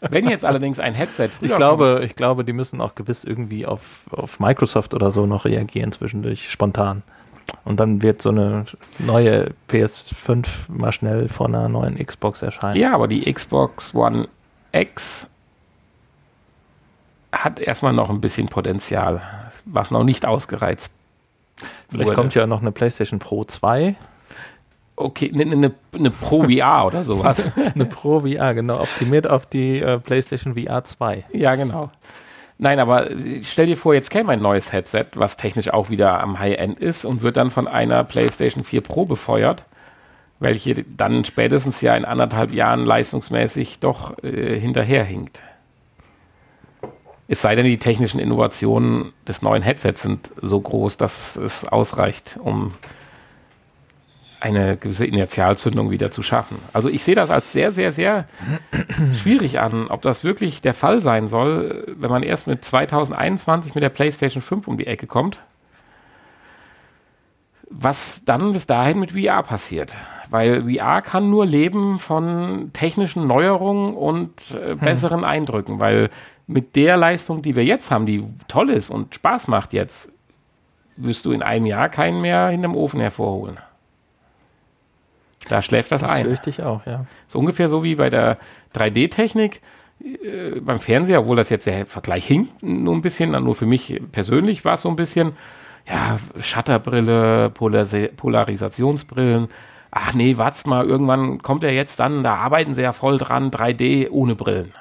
Wenn 0.00 0.28
jetzt 0.28 0.44
allerdings 0.44 0.78
ein 0.78 0.94
Headset 0.94 1.28
früher 1.28 1.50
Ich 1.50 1.56
glaube, 1.56 2.02
ich 2.04 2.14
glaube, 2.14 2.44
die 2.44 2.52
müssen 2.52 2.80
auch 2.80 2.94
gewiss 2.94 3.24
irgendwie 3.24 3.66
auf, 3.66 4.00
auf 4.12 4.38
Microsoft 4.38 4.94
oder 4.94 5.10
so 5.10 5.26
noch 5.26 5.44
reagieren 5.44 5.90
zwischendurch, 5.90 6.50
spontan. 6.50 7.02
Und 7.64 7.80
dann 7.80 8.02
wird 8.02 8.22
so 8.22 8.30
eine 8.30 8.66
neue 9.00 9.54
PS5 9.68 10.46
mal 10.68 10.92
schnell 10.92 11.28
vor 11.28 11.46
einer 11.46 11.68
neuen 11.68 11.96
Xbox 11.96 12.42
erscheinen. 12.42 12.78
Ja, 12.78 12.94
aber 12.94 13.08
die 13.08 13.32
Xbox 13.32 13.92
One 13.94 14.28
X 14.70 15.26
hat 17.32 17.58
erstmal 17.58 17.92
noch 17.92 18.10
ein 18.10 18.20
bisschen 18.20 18.48
Potenzial, 18.48 19.20
was 19.64 19.90
noch 19.90 20.04
nicht 20.04 20.26
ausgereizt 20.26 20.92
Vielleicht 21.90 22.10
wurde. 22.10 22.14
kommt 22.16 22.34
ja 22.34 22.46
noch 22.46 22.60
eine 22.60 22.70
PlayStation 22.72 23.18
Pro 23.18 23.44
2. 23.44 23.96
Okay, 25.00 25.30
eine 25.32 25.54
ne, 25.54 25.72
ne 25.96 26.10
Pro 26.10 26.42
VR 26.44 26.86
oder 26.86 27.04
sowas. 27.04 27.44
Eine 27.74 27.84
Pro 27.84 28.20
VR, 28.20 28.52
genau, 28.54 28.80
optimiert 28.80 29.30
auf 29.30 29.46
die 29.46 29.78
äh, 29.78 30.00
PlayStation 30.00 30.56
VR 30.56 30.82
2. 30.82 31.24
ja, 31.32 31.54
genau. 31.54 31.90
Nein, 32.58 32.80
aber 32.80 33.08
äh, 33.12 33.44
stell 33.44 33.66
dir 33.66 33.76
vor, 33.76 33.94
jetzt 33.94 34.10
käme 34.10 34.32
ein 34.32 34.42
neues 34.42 34.72
Headset, 34.72 35.06
was 35.14 35.36
technisch 35.36 35.72
auch 35.72 35.88
wieder 35.88 36.20
am 36.20 36.40
High-End 36.40 36.80
ist 36.80 37.04
und 37.04 37.22
wird 37.22 37.36
dann 37.36 37.52
von 37.52 37.68
einer 37.68 38.02
PlayStation 38.02 38.64
4 38.64 38.80
Pro 38.80 39.04
befeuert, 39.04 39.62
welche 40.40 40.82
dann 40.82 41.24
spätestens 41.24 41.80
ja 41.80 41.96
in 41.96 42.04
anderthalb 42.04 42.52
Jahren 42.52 42.84
leistungsmäßig 42.84 43.78
doch 43.78 44.20
äh, 44.24 44.58
hinterherhinkt. 44.58 45.40
Es 47.28 47.40
sei 47.40 47.54
denn, 47.54 47.66
die 47.66 47.78
technischen 47.78 48.18
Innovationen 48.18 49.12
des 49.28 49.42
neuen 49.42 49.62
Headsets 49.62 50.02
sind 50.02 50.32
so 50.42 50.60
groß, 50.60 50.96
dass 50.96 51.36
es 51.36 51.64
ausreicht, 51.64 52.36
um 52.42 52.74
eine 54.40 54.76
gewisse 54.76 55.04
Initialzündung 55.04 55.90
wieder 55.90 56.10
zu 56.10 56.22
schaffen. 56.22 56.58
Also 56.72 56.88
ich 56.88 57.02
sehe 57.02 57.14
das 57.14 57.30
als 57.30 57.52
sehr, 57.52 57.72
sehr, 57.72 57.92
sehr 57.92 58.26
schwierig 59.20 59.58
an, 59.58 59.88
ob 59.88 60.02
das 60.02 60.24
wirklich 60.24 60.60
der 60.60 60.74
Fall 60.74 61.00
sein 61.00 61.28
soll, 61.28 61.84
wenn 61.98 62.10
man 62.10 62.22
erst 62.22 62.46
mit 62.46 62.64
2021 62.64 63.74
mit 63.74 63.82
der 63.82 63.88
PlayStation 63.88 64.42
5 64.42 64.68
um 64.68 64.78
die 64.78 64.86
Ecke 64.86 65.06
kommt. 65.06 65.38
Was 67.70 68.22
dann 68.24 68.52
bis 68.52 68.66
dahin 68.66 68.98
mit 68.98 69.12
VR 69.12 69.42
passiert. 69.42 69.96
Weil 70.30 70.62
VR 70.62 71.02
kann 71.02 71.30
nur 71.30 71.44
leben 71.44 71.98
von 71.98 72.70
technischen 72.72 73.26
Neuerungen 73.26 73.94
und 73.94 74.30
äh, 74.52 74.74
besseren 74.74 75.24
Eindrücken. 75.24 75.78
Weil 75.80 76.10
mit 76.46 76.76
der 76.76 76.96
Leistung, 76.96 77.42
die 77.42 77.56
wir 77.56 77.64
jetzt 77.64 77.90
haben, 77.90 78.06
die 78.06 78.24
toll 78.46 78.70
ist 78.70 78.88
und 78.88 79.14
Spaß 79.14 79.48
macht 79.48 79.74
jetzt, 79.74 80.10
wirst 80.96 81.26
du 81.26 81.32
in 81.32 81.42
einem 81.42 81.66
Jahr 81.66 81.88
keinen 81.88 82.22
mehr 82.22 82.48
hinterm 82.48 82.74
Ofen 82.74 83.00
hervorholen. 83.00 83.58
Da 85.48 85.62
schläft 85.62 85.92
das, 85.92 86.02
das 86.02 86.10
ein. 86.10 86.24
Das 86.24 86.32
fürchte 86.32 86.50
ich 86.50 86.62
auch, 86.62 86.84
ja. 86.86 87.06
So 87.26 87.38
ungefähr 87.38 87.68
so 87.68 87.82
wie 87.82 87.94
bei 87.94 88.10
der 88.10 88.38
3D-Technik 88.74 89.60
äh, 90.04 90.60
beim 90.60 90.78
Fernseher, 90.78 91.20
obwohl 91.20 91.36
das 91.36 91.50
jetzt 91.50 91.66
der 91.66 91.86
Vergleich 91.86 92.26
hinkt 92.26 92.62
nur 92.62 92.94
ein 92.94 93.02
bisschen, 93.02 93.30
nur 93.30 93.54
für 93.54 93.66
mich 93.66 94.00
persönlich 94.12 94.64
war 94.64 94.74
es 94.74 94.82
so 94.82 94.88
ein 94.88 94.96
bisschen, 94.96 95.32
ja, 95.88 96.18
Shutterbrille, 96.40 97.50
Polaris 97.50 98.10
Polarisationsbrillen. 98.16 99.48
Ach 99.90 100.12
nee, 100.12 100.36
wart's 100.36 100.66
mal, 100.66 100.86
irgendwann 100.86 101.40
kommt 101.42 101.64
er 101.64 101.72
jetzt 101.72 101.98
dann, 101.98 102.22
da 102.22 102.34
arbeiten 102.34 102.74
sie 102.74 102.82
ja 102.82 102.92
voll 102.92 103.16
dran, 103.16 103.50
3D 103.50 104.10
ohne 104.10 104.34
Brillen. 104.34 104.72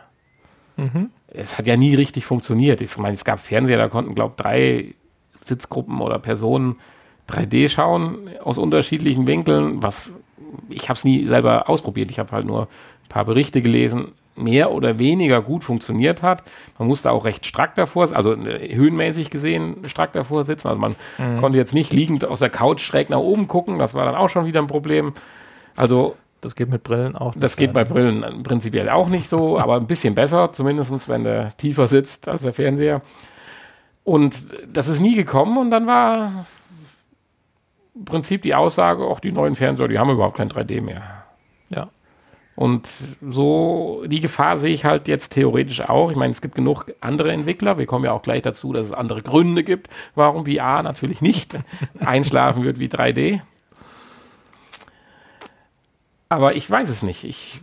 Mhm. 0.75 1.09
Es 1.27 1.57
hat 1.57 1.65
ja 1.67 1.77
nie 1.77 1.95
richtig 1.95 2.25
funktioniert. 2.25 2.81
Ich 2.81 2.97
meine, 2.97 3.13
es 3.13 3.25
gab 3.25 3.39
Fernseher, 3.39 3.77
da 3.77 3.87
konnten, 3.87 4.15
glaube 4.15 4.33
ich, 4.37 4.43
drei 4.43 4.95
Sitzgruppen 5.45 6.01
oder 6.01 6.19
Personen 6.19 6.75
3D 7.29 7.69
schauen 7.69 8.29
aus 8.43 8.57
unterschiedlichen 8.57 9.27
Winkeln, 9.27 9.81
was 9.83 10.13
ich 10.69 10.89
habe 10.89 10.97
es 10.97 11.03
nie 11.03 11.27
selber 11.27 11.69
ausprobiert. 11.69 12.11
Ich 12.11 12.19
habe 12.19 12.31
halt 12.31 12.45
nur 12.45 12.63
ein 12.63 13.09
paar 13.09 13.25
Berichte 13.25 13.61
gelesen 13.61 14.13
mehr 14.37 14.71
oder 14.71 14.99
weniger 14.99 15.41
gut 15.41 15.63
funktioniert 15.63 16.21
hat. 16.21 16.43
Man 16.77 16.87
musste 16.87 17.11
auch 17.11 17.25
recht 17.25 17.45
strack 17.45 17.75
davor, 17.75 18.15
also 18.15 18.33
äh, 18.33 18.75
höhenmäßig 18.75 19.29
gesehen 19.29 19.77
strack 19.87 20.13
davor 20.13 20.43
sitzen. 20.43 20.67
Also 20.67 20.79
man 20.79 20.95
mhm. 21.17 21.39
konnte 21.39 21.57
jetzt 21.57 21.73
nicht 21.73 21.91
liegend 21.91 22.25
aus 22.25 22.39
der 22.39 22.49
Couch 22.49 22.81
schräg 22.81 23.09
nach 23.09 23.17
oben 23.17 23.47
gucken. 23.47 23.79
Das 23.79 23.93
war 23.93 24.05
dann 24.05 24.15
auch 24.15 24.29
schon 24.29 24.45
wieder 24.45 24.61
ein 24.61 24.67
Problem. 24.67 25.13
Also 25.75 26.15
das 26.41 26.55
geht 26.55 26.69
mit 26.69 26.83
Brillen 26.83 27.15
auch. 27.15 27.33
Nicht 27.33 27.43
das 27.43 27.57
geht 27.57 27.73
bei 27.73 27.83
Brillen 27.83 28.43
prinzipiell 28.43 28.89
auch 28.89 29.09
nicht 29.09 29.27
so, 29.27 29.57
aber 29.57 29.75
ein 29.75 29.87
bisschen 29.87 30.13
besser, 30.13 30.53
zumindest 30.53 31.09
wenn 31.09 31.23
der 31.23 31.55
tiefer 31.57 31.87
sitzt 31.87 32.27
als 32.27 32.43
der 32.43 32.53
Fernseher. 32.53 33.01
Und 34.03 34.45
das 34.71 34.87
ist 34.87 35.01
nie 35.01 35.15
gekommen 35.15 35.57
und 35.57 35.71
dann 35.71 35.87
war 35.87 36.45
Prinzip 38.05 38.41
die 38.41 38.55
Aussage, 38.55 39.03
auch 39.03 39.19
die 39.19 39.31
neuen 39.31 39.55
Fernseher, 39.55 39.87
die 39.87 39.99
haben 39.99 40.09
überhaupt 40.09 40.37
kein 40.37 40.49
3D 40.49 40.81
mehr. 40.81 41.25
Ja. 41.69 41.89
Und 42.55 42.89
so 43.21 44.03
die 44.07 44.19
Gefahr 44.19 44.57
sehe 44.57 44.73
ich 44.73 44.83
halt 44.83 45.07
jetzt 45.07 45.33
theoretisch 45.33 45.81
auch. 45.81 46.09
Ich 46.09 46.17
meine, 46.17 46.31
es 46.31 46.41
gibt 46.41 46.55
genug 46.55 46.85
andere 47.01 47.31
Entwickler. 47.31 47.77
Wir 47.77 47.85
kommen 47.85 48.05
ja 48.05 48.13
auch 48.13 48.23
gleich 48.23 48.41
dazu, 48.41 48.73
dass 48.73 48.87
es 48.87 48.91
andere 48.93 49.21
Gründe 49.21 49.63
gibt, 49.63 49.89
warum 50.15 50.45
VR 50.45 50.81
natürlich 50.81 51.21
nicht 51.21 51.55
einschlafen 51.99 52.63
wird 52.63 52.79
wie 52.79 52.87
3D. 52.87 53.41
Aber 56.29 56.55
ich 56.55 56.69
weiß 56.69 56.89
es 56.89 57.03
nicht. 57.03 57.23
Ich, 57.23 57.61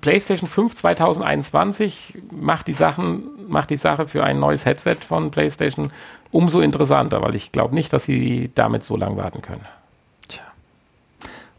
PlayStation 0.00 0.48
5 0.48 0.74
2021 0.74 2.18
macht 2.30 2.66
die 2.66 2.72
Sachen, 2.72 3.22
macht 3.48 3.70
die 3.70 3.76
Sache 3.76 4.06
für 4.06 4.24
ein 4.24 4.38
neues 4.38 4.64
Headset 4.64 4.96
von 5.06 5.30
PlayStation 5.30 5.90
umso 6.32 6.60
interessanter, 6.60 7.22
weil 7.22 7.34
ich 7.34 7.52
glaube 7.52 7.74
nicht, 7.74 7.92
dass 7.92 8.04
sie 8.04 8.50
damit 8.54 8.84
so 8.84 8.96
lange 8.96 9.16
warten 9.16 9.42
können. 9.42 9.64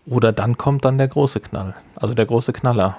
Oder 0.07 0.31
dann 0.31 0.57
kommt 0.57 0.83
dann 0.85 0.97
der 0.97 1.07
große 1.07 1.39
Knall, 1.39 1.75
also 1.95 2.13
der 2.13 2.25
große 2.25 2.53
Knaller. 2.53 2.97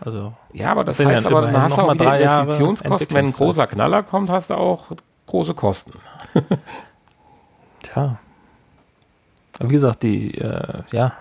Also 0.00 0.32
ja, 0.52 0.72
aber 0.72 0.82
das, 0.82 0.96
das 0.96 1.06
heißt 1.06 1.26
aber, 1.26 1.42
dann 1.42 1.62
hast 1.62 1.76
du 1.76 1.82
auch 1.82 1.94
wieder 1.94 2.40
Investitionskosten. 2.40 3.14
Wenn 3.14 3.26
ein 3.26 3.32
großer 3.32 3.66
Knaller 3.66 4.02
kommt, 4.02 4.30
hast 4.30 4.50
du 4.50 4.54
auch 4.54 4.86
große 5.26 5.54
Kosten. 5.54 5.92
Tja. 7.82 8.18
Wie 9.60 9.68
gesagt, 9.68 10.02
die 10.02 10.34
äh, 10.38 10.82
ja, 10.90 11.12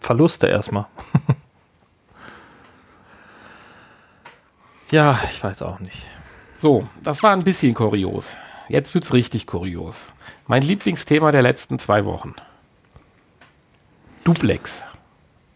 Verluste 0.00 0.46
erstmal. 0.46 0.86
ja, 4.90 5.18
ich 5.28 5.42
weiß 5.42 5.62
auch 5.62 5.80
nicht. 5.80 6.06
So, 6.56 6.88
das 7.02 7.22
war 7.22 7.32
ein 7.32 7.44
bisschen 7.44 7.74
kurios. 7.74 8.36
Jetzt 8.68 8.94
wird 8.94 9.04
es 9.04 9.12
richtig 9.12 9.46
kurios. 9.46 10.12
Mein 10.46 10.62
Lieblingsthema 10.62 11.30
der 11.30 11.42
letzten 11.42 11.78
zwei 11.78 12.04
Wochen. 12.04 12.34
Duplex. 14.24 14.82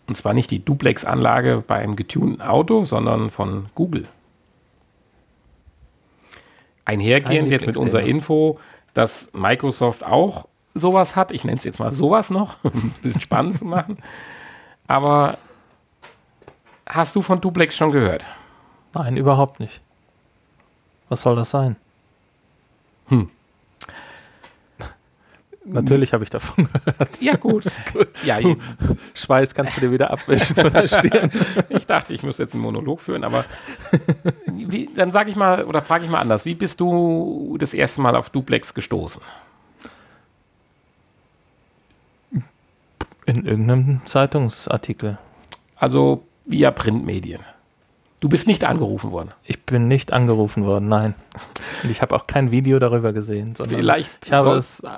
Und 0.09 0.17
zwar 0.17 0.35
nicht 0.35 0.51
die 0.51 0.65
Duplex-Anlage 0.65 1.63
bei 1.67 1.79
einem 1.79 1.97
getunten 1.97 2.41
Auto, 2.41 2.85
sondern 2.85 3.31
von 3.31 3.67
Google. 3.75 4.09
Einhergehend 6.85 7.49
jetzt 7.49 7.67
mit 7.67 7.77
unserer 7.77 8.03
Info, 8.03 8.59
dass 8.95 9.31
Microsoft 9.33 10.05
auch 10.05 10.47
sowas 10.75 11.17
hat. 11.17 11.33
Ich 11.33 11.45
nenne 11.45 11.59
es 11.59 11.65
jetzt 11.65 11.79
mal 11.79 11.93
sowas 11.93 12.31
noch, 12.31 12.57
um 12.65 12.73
ein 12.73 12.95
bisschen 13.03 13.21
spannend 13.21 13.57
zu 13.57 13.65
machen. 13.65 13.99
Aber 14.87 15.39
hast 16.87 17.15
du 17.15 17.23
von 17.23 17.41
Duplex 17.41 17.77
schon 17.77 17.93
gehört? 17.93 18.25
Nein, 18.95 19.17
überhaupt 19.17 19.61
nicht. 19.61 19.81
Was 21.09 21.23
soll 21.23 21.37
das 21.37 21.51
sein? 21.51 21.77
Hm. 23.09 23.31
Natürlich 25.65 26.13
habe 26.13 26.25
ich 26.25 26.31
davon 26.31 26.69
gehört. 26.85 27.21
Ja, 27.21 27.37
gut. 27.37 27.65
ja, 28.25 28.39
Schweiß 29.15 29.55
kannst 29.55 29.77
du 29.77 29.83
dir 29.83 29.93
wieder 29.93 30.11
abwischen 30.11 30.57
von 30.57 30.73
der 30.73 30.89
Stirn. 30.89 31.31
Ich 31.69 31.87
dachte, 31.87 32.13
ich 32.15 32.23
muss 32.23 32.39
jetzt 32.39 32.55
einen 32.55 32.63
Monolog 32.63 33.01
führen, 33.01 33.25
aber 33.25 33.45
wie, 34.47 34.89
dann 34.95 35.13
sage 35.13 35.31
ich 35.31 35.37
mal 35.37 35.65
oder 35.65 35.81
frage 35.81 36.05
ich 36.05 36.11
mal 36.11 36.21
anders. 36.21 36.45
Wie 36.45 36.55
bist 36.55 36.81
du 36.81 37.57
das 37.59 37.75
erste 37.75 38.01
Mal 38.01 38.17
auf 38.17 38.31
Duplex 38.31 38.75
gestoßen? 38.75 39.23
In 43.25 43.47
irgendeinem 43.47 44.05
Zeitungsartikel. 44.05 45.19
Also 45.77 46.25
via 46.45 46.71
Printmedien. 46.71 47.41
Du 48.23 48.29
bist 48.29 48.47
nicht 48.47 48.63
angerufen 48.63 49.11
worden. 49.11 49.33
Ich 49.43 49.65
bin 49.65 49.89
nicht 49.89 50.13
angerufen 50.13 50.65
worden, 50.65 50.87
nein. 50.87 51.15
Und 51.83 51.91
ich 51.91 52.03
habe 52.03 52.15
auch 52.15 52.29
kein 52.29 52.53
Video 52.53 52.79
darüber 52.79 53.13
gesehen, 53.13 53.57
sondern 53.57 53.81
Vielleicht 53.81 54.27
ich 54.27 54.33
habe 54.33 54.53
es 54.53 54.79
äh, 54.79 54.89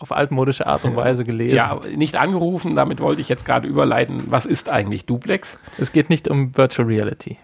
auf 0.00 0.12
altmodische 0.12 0.66
Art 0.66 0.84
und 0.84 0.94
Weise 0.94 1.24
gelesen. 1.24 1.56
Ja, 1.56 1.80
nicht 1.96 2.16
angerufen, 2.16 2.76
damit 2.76 3.00
wollte 3.00 3.22
ich 3.22 3.30
jetzt 3.30 3.46
gerade 3.46 3.66
überleiten. 3.66 4.24
Was 4.26 4.44
ist 4.44 4.68
eigentlich 4.68 5.06
Duplex? 5.06 5.58
Es 5.78 5.92
geht 5.92 6.10
nicht 6.10 6.28
um 6.28 6.54
Virtual 6.58 6.86
Reality. 6.86 7.38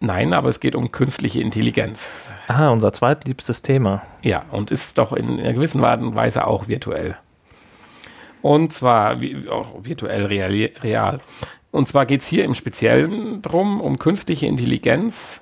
Nein, 0.00 0.32
aber 0.32 0.48
es 0.48 0.58
geht 0.58 0.74
um 0.74 0.90
künstliche 0.90 1.40
Intelligenz. 1.40 2.10
Aha, 2.48 2.70
unser 2.70 2.92
zweitliebstes 2.92 3.62
Thema. 3.62 4.02
Ja, 4.22 4.46
und 4.50 4.72
ist 4.72 4.98
doch 4.98 5.12
in 5.12 5.38
einer 5.38 5.52
gewissen 5.52 5.84
Art 5.84 6.02
und 6.02 6.16
Weise 6.16 6.44
auch 6.44 6.66
virtuell. 6.66 7.16
Und 8.42 8.72
zwar 8.72 9.16
oh, 9.48 9.66
virtuell 9.84 10.26
real. 10.26 11.20
Und 11.72 11.88
zwar 11.88 12.06
geht 12.06 12.20
es 12.20 12.28
hier 12.28 12.44
im 12.44 12.54
Speziellen 12.54 13.42
darum, 13.42 13.80
um 13.80 13.98
künstliche 13.98 14.46
Intelligenz, 14.46 15.40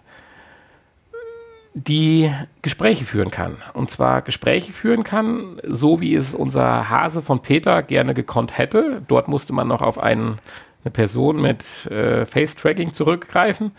die 1.75 2.33
Gespräche 2.62 3.05
führen 3.05 3.31
kann. 3.31 3.57
Und 3.75 3.90
zwar 3.90 4.23
Gespräche 4.23 4.73
führen 4.73 5.05
kann, 5.05 5.61
so 5.64 6.01
wie 6.01 6.14
es 6.14 6.33
unser 6.33 6.88
Hase 6.88 7.21
von 7.21 7.40
Peter 7.40 7.83
gerne 7.83 8.14
gekonnt 8.14 8.57
hätte. 8.57 9.03
Dort 9.09 9.29
musste 9.29 9.53
man 9.53 9.69
noch 9.69 9.83
auf 9.83 9.99
einen, 9.99 10.38
eine 10.85 10.93
Person 10.93 11.43
mit 11.43 11.87
äh, 11.87 12.27
Face-Tracking 12.27 12.95
zurückgreifen. 12.95 13.73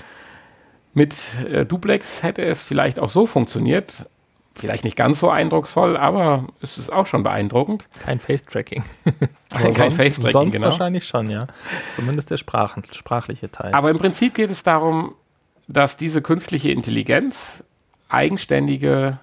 Mit 0.94 1.16
äh, 1.50 1.66
Duplex 1.66 2.22
hätte 2.22 2.44
es 2.44 2.64
vielleicht 2.64 3.00
auch 3.00 3.10
so 3.10 3.26
funktioniert, 3.26 4.06
Vielleicht 4.54 4.84
nicht 4.84 4.98
ganz 4.98 5.20
so 5.20 5.30
eindrucksvoll, 5.30 5.96
aber 5.96 6.48
es 6.62 6.78
ist 6.78 6.92
auch 6.92 7.08
schon 7.08 7.24
beeindruckend. 7.24 7.88
Kein 8.00 8.20
Face-Tracking. 8.20 8.84
kein 9.50 9.74
sonst, 9.74 9.96
Face-Tracking, 9.96 10.32
sonst 10.32 10.54
genau. 10.54 10.68
wahrscheinlich 10.68 11.08
schon, 11.08 11.30
ja. 11.30 11.40
Zumindest 11.96 12.32
der 12.32 12.38
Sprachen, 12.38 12.84
sprachliche 12.92 13.50
Teil. 13.50 13.74
Aber 13.74 13.90
im 13.90 13.98
Prinzip 13.98 14.36
geht 14.36 14.52
es 14.52 14.64
darum, 14.64 15.16
dass 15.68 15.96
diese 15.96 16.22
künstliche 16.22 16.72
Intelligenz 16.72 17.64
eigenständige 18.10 19.20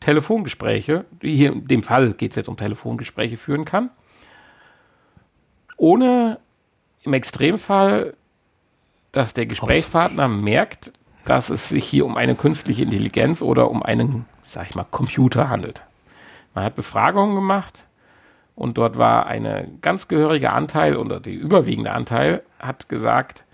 Telefongespräche, 0.00 1.04
hier 1.20 1.52
in 1.52 1.68
dem 1.68 1.84
Fall 1.84 2.12
geht 2.12 2.32
es 2.32 2.36
jetzt 2.36 2.48
um 2.48 2.56
Telefongespräche, 2.56 3.36
führen 3.36 3.64
kann, 3.64 3.90
ohne 5.76 6.40
im 7.02 7.12
Extremfall, 7.12 8.14
dass 9.12 9.34
der 9.34 9.46
Gesprächspartner 9.46 10.26
merkt, 10.26 10.92
dass 11.24 11.50
es 11.50 11.68
sich 11.68 11.84
hier 11.84 12.04
um 12.04 12.16
eine 12.16 12.34
künstliche 12.34 12.82
Intelligenz 12.82 13.42
oder 13.42 13.70
um 13.70 13.82
einen 13.82 14.26
sag 14.52 14.68
ich 14.68 14.74
mal, 14.74 14.86
Computer 14.90 15.48
handelt. 15.48 15.82
Man 16.54 16.64
hat 16.64 16.76
Befragungen 16.76 17.34
gemacht 17.34 17.84
und 18.54 18.76
dort 18.78 18.98
war 18.98 19.26
ein 19.26 19.78
ganz 19.80 20.08
gehöriger 20.08 20.52
Anteil 20.52 20.96
oder 20.96 21.20
der 21.20 21.32
überwiegende 21.32 21.92
Anteil 21.92 22.42
hat 22.58 22.88
gesagt, 22.88 23.44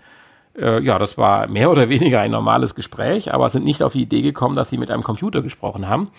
äh, 0.57 0.81
ja, 0.81 0.99
das 0.99 1.17
war 1.17 1.47
mehr 1.47 1.71
oder 1.71 1.89
weniger 1.89 2.19
ein 2.19 2.31
normales 2.31 2.75
Gespräch, 2.75 3.33
aber 3.33 3.49
sind 3.49 3.65
nicht 3.65 3.81
auf 3.81 3.93
die 3.93 4.01
Idee 4.01 4.21
gekommen, 4.21 4.55
dass 4.55 4.69
sie 4.69 4.77
mit 4.77 4.91
einem 4.91 5.03
Computer 5.03 5.41
gesprochen 5.41 5.87
haben. 5.87 6.09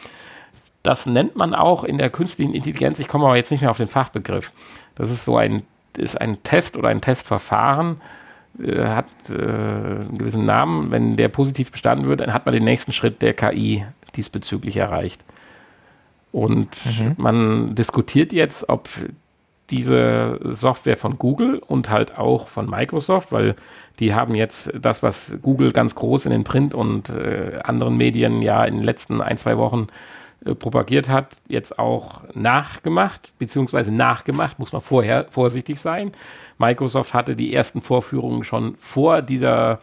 Das 0.82 1.04
nennt 1.04 1.36
man 1.36 1.54
auch 1.54 1.84
in 1.84 1.98
der 1.98 2.08
künstlichen 2.08 2.54
Intelligenz, 2.54 2.98
ich 2.98 3.08
komme 3.08 3.26
aber 3.26 3.36
jetzt 3.36 3.50
nicht 3.50 3.60
mehr 3.60 3.70
auf 3.70 3.76
den 3.76 3.88
Fachbegriff. 3.88 4.52
Das 4.94 5.10
ist 5.10 5.24
so 5.24 5.36
ein, 5.36 5.62
ist 5.96 6.18
ein 6.18 6.42
Test 6.42 6.78
oder 6.78 6.88
ein 6.88 7.02
Testverfahren, 7.02 8.00
äh, 8.58 8.86
hat 8.86 9.06
äh, 9.28 9.34
einen 9.34 10.16
gewissen 10.16 10.46
Namen. 10.46 10.90
Wenn 10.90 11.16
der 11.16 11.28
positiv 11.28 11.70
bestanden 11.70 12.08
wird, 12.08 12.20
dann 12.20 12.32
hat 12.32 12.46
man 12.46 12.54
den 12.54 12.64
nächsten 12.64 12.92
Schritt 12.92 13.20
der 13.20 13.34
KI 13.34 13.84
diesbezüglich 14.16 14.76
erreicht. 14.76 15.24
Und 16.32 16.68
mhm. 16.86 17.14
man 17.16 17.74
diskutiert 17.74 18.32
jetzt, 18.32 18.68
ob 18.68 18.88
diese 19.70 20.40
Software 20.42 20.96
von 20.96 21.18
Google 21.18 21.58
und 21.58 21.90
halt 21.90 22.18
auch 22.18 22.48
von 22.48 22.68
Microsoft, 22.68 23.32
weil 23.32 23.54
die 24.00 24.14
haben 24.14 24.34
jetzt 24.34 24.72
das, 24.80 25.02
was 25.02 25.36
Google 25.42 25.72
ganz 25.72 25.94
groß 25.94 26.26
in 26.26 26.32
den 26.32 26.44
Print- 26.44 26.74
und 26.74 27.08
äh, 27.08 27.60
anderen 27.62 27.96
Medien 27.96 28.42
ja 28.42 28.64
in 28.64 28.76
den 28.76 28.84
letzten 28.84 29.20
ein, 29.20 29.38
zwei 29.38 29.58
Wochen 29.58 29.86
äh, 30.44 30.54
propagiert 30.54 31.08
hat, 31.08 31.36
jetzt 31.48 31.78
auch 31.78 32.22
nachgemacht, 32.34 33.32
beziehungsweise 33.38 33.92
nachgemacht, 33.92 34.58
muss 34.58 34.72
man 34.72 34.82
vorher 34.82 35.26
vorsichtig 35.30 35.78
sein. 35.78 36.12
Microsoft 36.58 37.14
hatte 37.14 37.36
die 37.36 37.54
ersten 37.54 37.80
Vorführungen 37.80 38.42
schon 38.42 38.74
vor 38.76 39.22
dieser 39.22 39.80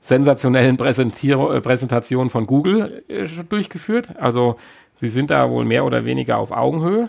sensationellen 0.00 0.78
äh, 0.78 1.60
Präsentation 1.60 2.30
von 2.30 2.46
Google 2.46 3.04
äh, 3.08 3.26
durchgeführt. 3.48 4.16
Also 4.18 4.56
sie 5.00 5.08
sind 5.08 5.30
da 5.30 5.50
wohl 5.50 5.64
mehr 5.64 5.84
oder 5.84 6.04
weniger 6.04 6.38
auf 6.38 6.50
Augenhöhe. 6.50 7.08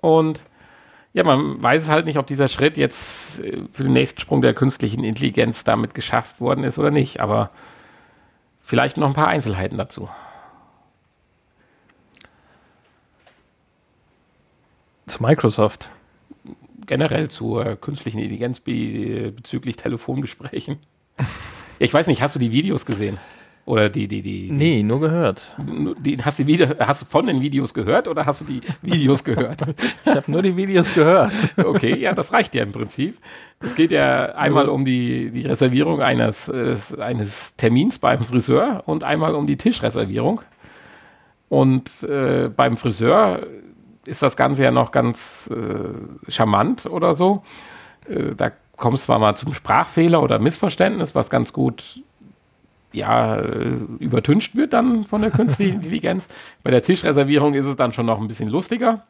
Und 0.00 0.40
ja, 1.12 1.24
man 1.24 1.62
weiß 1.62 1.88
halt 1.88 2.06
nicht, 2.06 2.18
ob 2.18 2.26
dieser 2.26 2.48
Schritt 2.48 2.76
jetzt 2.76 3.40
äh, 3.40 3.62
für 3.72 3.84
den 3.84 3.92
nächsten 3.92 4.20
Sprung 4.20 4.42
der 4.42 4.54
künstlichen 4.54 5.02
Intelligenz 5.02 5.64
damit 5.64 5.94
geschafft 5.94 6.40
worden 6.40 6.64
ist 6.64 6.78
oder 6.78 6.90
nicht. 6.90 7.20
Aber 7.20 7.50
vielleicht 8.60 8.96
noch 8.96 9.08
ein 9.08 9.14
paar 9.14 9.28
Einzelheiten 9.28 9.78
dazu. 9.78 10.08
Zu 15.06 15.22
Microsoft. 15.22 15.88
Generell 16.84 17.28
zur 17.28 17.76
künstlichen 17.76 18.18
Intelligenz 18.18 18.60
bezüglich 18.60 19.76
Telefongesprächen. 19.76 20.78
Ich 21.78 21.92
weiß 21.92 22.06
nicht, 22.06 22.22
hast 22.22 22.34
du 22.34 22.38
die 22.38 22.52
Videos 22.52 22.86
gesehen? 22.86 23.18
Oder 23.66 23.90
die, 23.90 24.06
die, 24.06 24.22
die, 24.22 24.46
die 24.46 24.52
Nee, 24.52 24.82
nur 24.84 25.00
gehört. 25.00 25.56
Die, 25.98 26.16
hast, 26.22 26.38
du 26.38 26.46
Video, 26.46 26.68
hast 26.78 27.02
du 27.02 27.06
von 27.06 27.26
den 27.26 27.40
Videos 27.42 27.74
gehört 27.74 28.06
oder 28.06 28.24
hast 28.24 28.40
du 28.40 28.44
die 28.44 28.62
Videos 28.82 29.24
gehört? 29.24 29.60
ich 30.04 30.14
habe 30.14 30.30
nur 30.30 30.40
die 30.40 30.56
Videos 30.56 30.94
gehört. 30.94 31.32
Okay, 31.56 31.96
ja, 31.98 32.14
das 32.14 32.32
reicht 32.32 32.54
ja 32.54 32.62
im 32.62 32.70
Prinzip. 32.70 33.18
Es 33.60 33.74
geht 33.74 33.90
ja 33.90 34.36
einmal 34.36 34.68
um 34.68 34.84
die, 34.84 35.30
die 35.30 35.42
Reservierung 35.42 36.00
eines, 36.00 36.48
äh, 36.48 36.76
eines 36.98 37.56
Termins 37.56 37.98
beim 37.98 38.22
Friseur 38.22 38.84
und 38.86 39.02
einmal 39.02 39.34
um 39.34 39.48
die 39.48 39.56
Tischreservierung. 39.56 40.42
Und 41.48 42.04
äh, 42.04 42.48
beim 42.48 42.76
Friseur 42.76 43.46
ist 44.06 44.22
das 44.22 44.36
Ganze 44.36 44.62
ja 44.62 44.70
noch 44.70 44.92
ganz 44.92 45.50
äh, 45.52 46.30
charmant 46.30 46.86
oder 46.86 47.14
so. 47.14 47.42
Äh, 48.08 48.34
da 48.36 48.52
kommt 48.76 48.98
es 48.98 49.04
zwar 49.04 49.18
mal 49.18 49.36
zum 49.36 49.54
Sprachfehler 49.54 50.22
oder 50.22 50.38
Missverständnis, 50.38 51.14
was 51.14 51.30
ganz 51.30 51.52
gut 51.52 52.00
ja, 52.92 53.36
äh, 53.36 53.78
übertüncht 53.98 54.56
wird 54.56 54.72
dann 54.72 55.04
von 55.04 55.20
der 55.20 55.30
künstlichen 55.30 55.74
Intelligenz. 55.82 56.28
Bei 56.62 56.70
der 56.70 56.82
Tischreservierung 56.82 57.54
ist 57.54 57.66
es 57.66 57.76
dann 57.76 57.92
schon 57.92 58.06
noch 58.06 58.20
ein 58.20 58.28
bisschen 58.28 58.48
lustiger. 58.48 59.06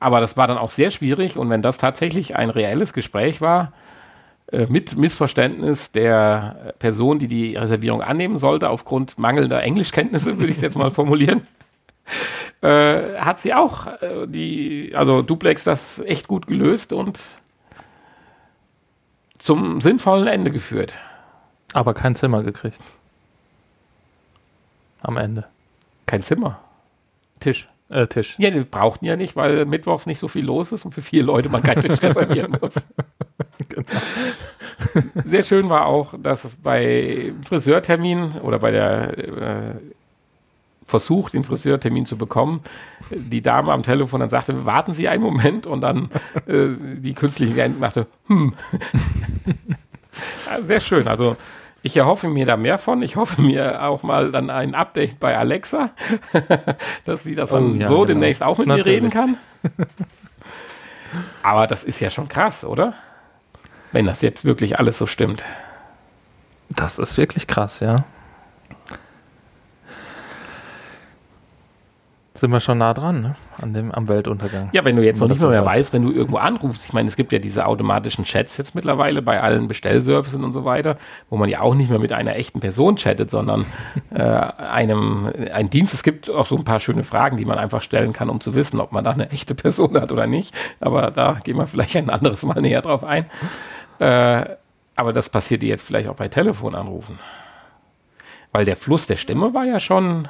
Aber 0.00 0.20
das 0.20 0.36
war 0.36 0.46
dann 0.46 0.58
auch 0.58 0.70
sehr 0.70 0.90
schwierig. 0.90 1.36
Und 1.36 1.48
wenn 1.50 1.62
das 1.62 1.78
tatsächlich 1.78 2.36
ein 2.36 2.50
reelles 2.50 2.92
Gespräch 2.92 3.40
war, 3.40 3.72
äh, 4.52 4.66
mit 4.66 4.96
Missverständnis 4.96 5.92
der 5.92 6.74
Person, 6.78 7.18
die 7.18 7.28
die 7.28 7.56
Reservierung 7.56 8.02
annehmen 8.02 8.36
sollte, 8.36 8.68
aufgrund 8.68 9.18
mangelnder 9.18 9.62
Englischkenntnisse, 9.62 10.38
würde 10.38 10.50
ich 10.50 10.58
es 10.58 10.62
jetzt 10.62 10.76
mal 10.76 10.90
formulieren, 10.90 11.46
äh, 12.60 13.16
hat 13.18 13.40
sie 13.40 13.54
auch 13.54 13.86
äh, 13.86 14.26
die, 14.26 14.92
also 14.94 15.22
Duplex 15.22 15.64
das 15.64 16.00
echt 16.00 16.28
gut 16.28 16.46
gelöst 16.46 16.92
und 16.92 17.20
zum 19.44 19.82
sinnvollen 19.82 20.26
Ende 20.26 20.50
geführt. 20.50 20.94
Aber 21.74 21.92
kein 21.92 22.16
Zimmer 22.16 22.42
gekriegt. 22.42 22.80
Am 25.02 25.18
Ende. 25.18 25.44
Kein 26.06 26.22
Zimmer. 26.22 26.60
Tisch. 27.40 27.68
Äh, 27.90 28.06
Tisch. 28.06 28.36
Ja, 28.38 28.50
die 28.50 28.60
brauchten 28.60 29.04
ja 29.04 29.16
nicht, 29.16 29.36
weil 29.36 29.66
mittwochs 29.66 30.06
nicht 30.06 30.18
so 30.18 30.28
viel 30.28 30.46
los 30.46 30.72
ist 30.72 30.86
und 30.86 30.92
für 30.92 31.02
vier 31.02 31.22
Leute 31.24 31.50
man 31.50 31.62
keinen 31.62 31.82
Tisch 31.82 32.00
reservieren 32.02 32.56
muss. 32.58 32.74
genau. 33.68 33.86
Sehr 35.26 35.42
schön 35.42 35.68
war 35.68 35.84
auch, 35.84 36.14
dass 36.18 36.48
bei 36.62 37.34
Friseurtermin 37.42 38.38
oder 38.40 38.60
bei 38.60 38.70
der 38.70 39.18
äh, 39.18 39.74
Versuch, 40.84 41.30
den 41.30 41.44
Friseurtermin 41.44 42.06
zu 42.06 42.16
bekommen, 42.16 42.60
die 43.10 43.42
Dame 43.42 43.72
am 43.72 43.82
Telefon 43.82 44.20
dann 44.20 44.28
sagte, 44.28 44.66
warten 44.66 44.92
Sie 44.94 45.08
einen 45.08 45.22
Moment 45.22 45.66
und 45.66 45.80
dann 45.80 46.10
äh, 46.46 46.68
die 46.98 47.14
künstliche 47.14 47.52
Intelligenz 47.52 47.80
machte, 47.80 48.06
hm. 48.26 48.54
ja, 50.46 50.62
sehr 50.62 50.80
schön. 50.80 51.08
Also 51.08 51.36
ich 51.82 51.98
erhoffe 51.98 52.28
mir 52.28 52.46
da 52.46 52.56
mehr 52.56 52.78
von. 52.78 53.02
Ich 53.02 53.16
hoffe 53.16 53.42
mir 53.42 53.84
auch 53.84 54.02
mal 54.02 54.32
dann 54.32 54.48
ein 54.48 54.74
Update 54.74 55.20
bei 55.20 55.36
Alexa, 55.36 55.90
dass 57.04 57.24
sie 57.24 57.34
das 57.34 57.50
dann 57.50 57.72
oh, 57.72 57.74
ja, 57.74 57.88
so 57.88 57.94
genau. 57.94 58.04
demnächst 58.06 58.42
auch 58.42 58.56
mit 58.56 58.68
Natürlich. 58.68 58.86
mir 58.86 58.92
reden 58.92 59.10
kann. 59.10 59.36
Aber 61.42 61.66
das 61.66 61.84
ist 61.84 62.00
ja 62.00 62.08
schon 62.08 62.28
krass, 62.28 62.64
oder? 62.64 62.94
Wenn 63.92 64.06
das 64.06 64.22
jetzt 64.22 64.46
wirklich 64.46 64.78
alles 64.78 64.96
so 64.96 65.06
stimmt. 65.06 65.44
Das 66.70 66.98
ist 66.98 67.18
wirklich 67.18 67.46
krass, 67.46 67.80
ja. 67.80 68.04
Sind 72.36 72.50
wir 72.50 72.58
schon 72.58 72.78
nah 72.78 72.92
dran, 72.92 73.22
ne? 73.22 73.36
An 73.62 73.72
dem, 73.72 73.92
am 73.92 74.08
Weltuntergang. 74.08 74.68
Ja, 74.72 74.84
wenn 74.84 74.96
du 74.96 75.04
jetzt 75.04 75.20
noch 75.20 75.28
nicht 75.28 75.40
mehr 75.40 75.64
weißt, 75.64 75.92
wenn 75.92 76.02
du 76.02 76.10
irgendwo 76.10 76.38
anrufst, 76.38 76.84
ich 76.84 76.92
meine, 76.92 77.06
es 77.06 77.14
gibt 77.14 77.30
ja 77.30 77.38
diese 77.38 77.64
automatischen 77.64 78.24
Chats 78.24 78.56
jetzt 78.56 78.74
mittlerweile 78.74 79.22
bei 79.22 79.40
allen 79.40 79.68
Bestellservices 79.68 80.34
und 80.34 80.50
so 80.50 80.64
weiter, 80.64 80.98
wo 81.30 81.36
man 81.36 81.48
ja 81.48 81.60
auch 81.60 81.76
nicht 81.76 81.90
mehr 81.90 82.00
mit 82.00 82.12
einer 82.12 82.34
echten 82.34 82.58
Person 82.58 82.96
chattet, 82.96 83.30
sondern 83.30 83.66
äh, 84.10 84.20
einem 84.20 85.30
ein 85.52 85.70
Dienst. 85.70 85.94
Es 85.94 86.02
gibt 86.02 86.28
auch 86.28 86.46
so 86.46 86.56
ein 86.56 86.64
paar 86.64 86.80
schöne 86.80 87.04
Fragen, 87.04 87.36
die 87.36 87.44
man 87.44 87.56
einfach 87.56 87.82
stellen 87.82 88.12
kann, 88.12 88.28
um 88.28 88.40
zu 88.40 88.56
wissen, 88.56 88.80
ob 88.80 88.90
man 88.90 89.04
da 89.04 89.12
eine 89.12 89.30
echte 89.30 89.54
Person 89.54 89.96
hat 90.00 90.10
oder 90.10 90.26
nicht. 90.26 90.52
Aber 90.80 91.12
da 91.12 91.38
gehen 91.44 91.56
wir 91.56 91.68
vielleicht 91.68 91.96
ein 91.96 92.10
anderes 92.10 92.42
Mal 92.42 92.60
näher 92.60 92.82
drauf 92.82 93.04
ein. 93.04 93.26
Äh, 94.00 94.44
aber 94.96 95.12
das 95.12 95.28
passiert 95.28 95.62
dir 95.62 95.68
jetzt 95.68 95.86
vielleicht 95.86 96.08
auch 96.08 96.16
bei 96.16 96.26
Telefonanrufen. 96.26 97.20
Weil 98.50 98.64
der 98.64 98.76
Fluss 98.76 99.06
der 99.06 99.16
Stimme 99.16 99.54
war 99.54 99.64
ja 99.64 99.78
schon 99.78 100.28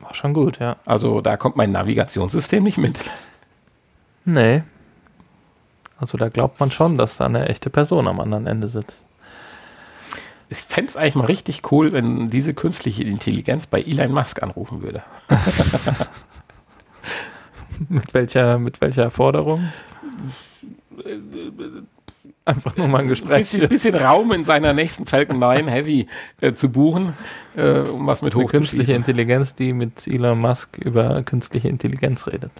war 0.00 0.14
schon 0.14 0.34
gut, 0.34 0.58
ja. 0.58 0.76
Also 0.84 1.20
da 1.20 1.36
kommt 1.36 1.56
mein 1.56 1.72
Navigationssystem 1.72 2.62
nicht 2.62 2.78
mit. 2.78 2.96
Nee. 4.24 4.62
Also 5.98 6.16
da 6.16 6.28
glaubt 6.28 6.60
man 6.60 6.70
schon, 6.70 6.96
dass 6.96 7.18
da 7.18 7.26
eine 7.26 7.48
echte 7.48 7.70
Person 7.70 8.08
am 8.08 8.20
anderen 8.20 8.46
Ende 8.46 8.68
sitzt. 8.68 9.04
Ich 10.48 10.58
fände 10.58 10.88
es 10.88 10.96
eigentlich 10.96 11.14
mal 11.14 11.26
richtig 11.26 11.70
cool, 11.70 11.92
wenn 11.92 12.30
diese 12.30 12.54
künstliche 12.54 13.04
Intelligenz 13.04 13.66
bei 13.66 13.82
Elon 13.82 14.12
Musk 14.12 14.42
anrufen 14.42 14.82
würde. 14.82 15.02
mit, 17.88 18.12
welcher, 18.14 18.58
mit 18.58 18.80
welcher 18.80 19.10
Forderung? 19.10 19.68
Einfach 22.50 22.76
nur 22.76 22.88
mal 22.88 22.98
ein 22.98 23.08
Gespräch. 23.08 23.32
Ein 23.32 23.40
bisschen, 23.40 23.68
bisschen, 23.68 23.94
Raum 23.94 24.32
in 24.32 24.44
seiner 24.44 24.72
nächsten 24.72 25.06
Falcon 25.06 25.38
9 25.38 25.68
Heavy 25.68 26.06
äh, 26.40 26.52
zu 26.52 26.70
buchen, 26.70 27.14
äh, 27.56 27.78
um 27.80 28.06
was 28.06 28.22
mit 28.22 28.34
hoch 28.34 28.50
Künstliche 28.50 28.94
Intelligenz, 28.94 29.54
die 29.54 29.72
mit 29.72 30.06
Elon 30.06 30.38
Musk 30.38 30.78
über 30.78 31.22
künstliche 31.22 31.68
Intelligenz 31.68 32.26
redet. 32.26 32.52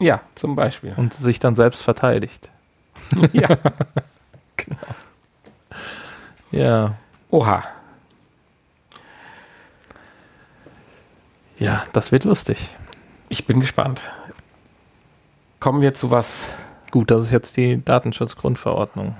Ja, 0.00 0.20
zum 0.34 0.56
Beispiel. 0.56 0.94
Und 0.96 1.14
sich 1.14 1.40
dann 1.40 1.54
selbst 1.54 1.82
verteidigt. 1.82 2.50
ja. 3.32 3.48
genau. 4.56 4.78
Ja. 6.50 6.94
Oha. 7.30 7.64
Ja, 11.58 11.84
das 11.92 12.12
wird 12.12 12.24
lustig. 12.24 12.74
Ich 13.28 13.46
bin 13.46 13.60
gespannt. 13.60 14.02
Kommen 15.60 15.80
wir 15.80 15.94
zu 15.94 16.10
was 16.10 16.46
Gut, 16.94 17.10
das 17.10 17.24
ist 17.24 17.30
jetzt 17.32 17.56
die 17.56 17.84
Datenschutzgrundverordnung. 17.84 19.16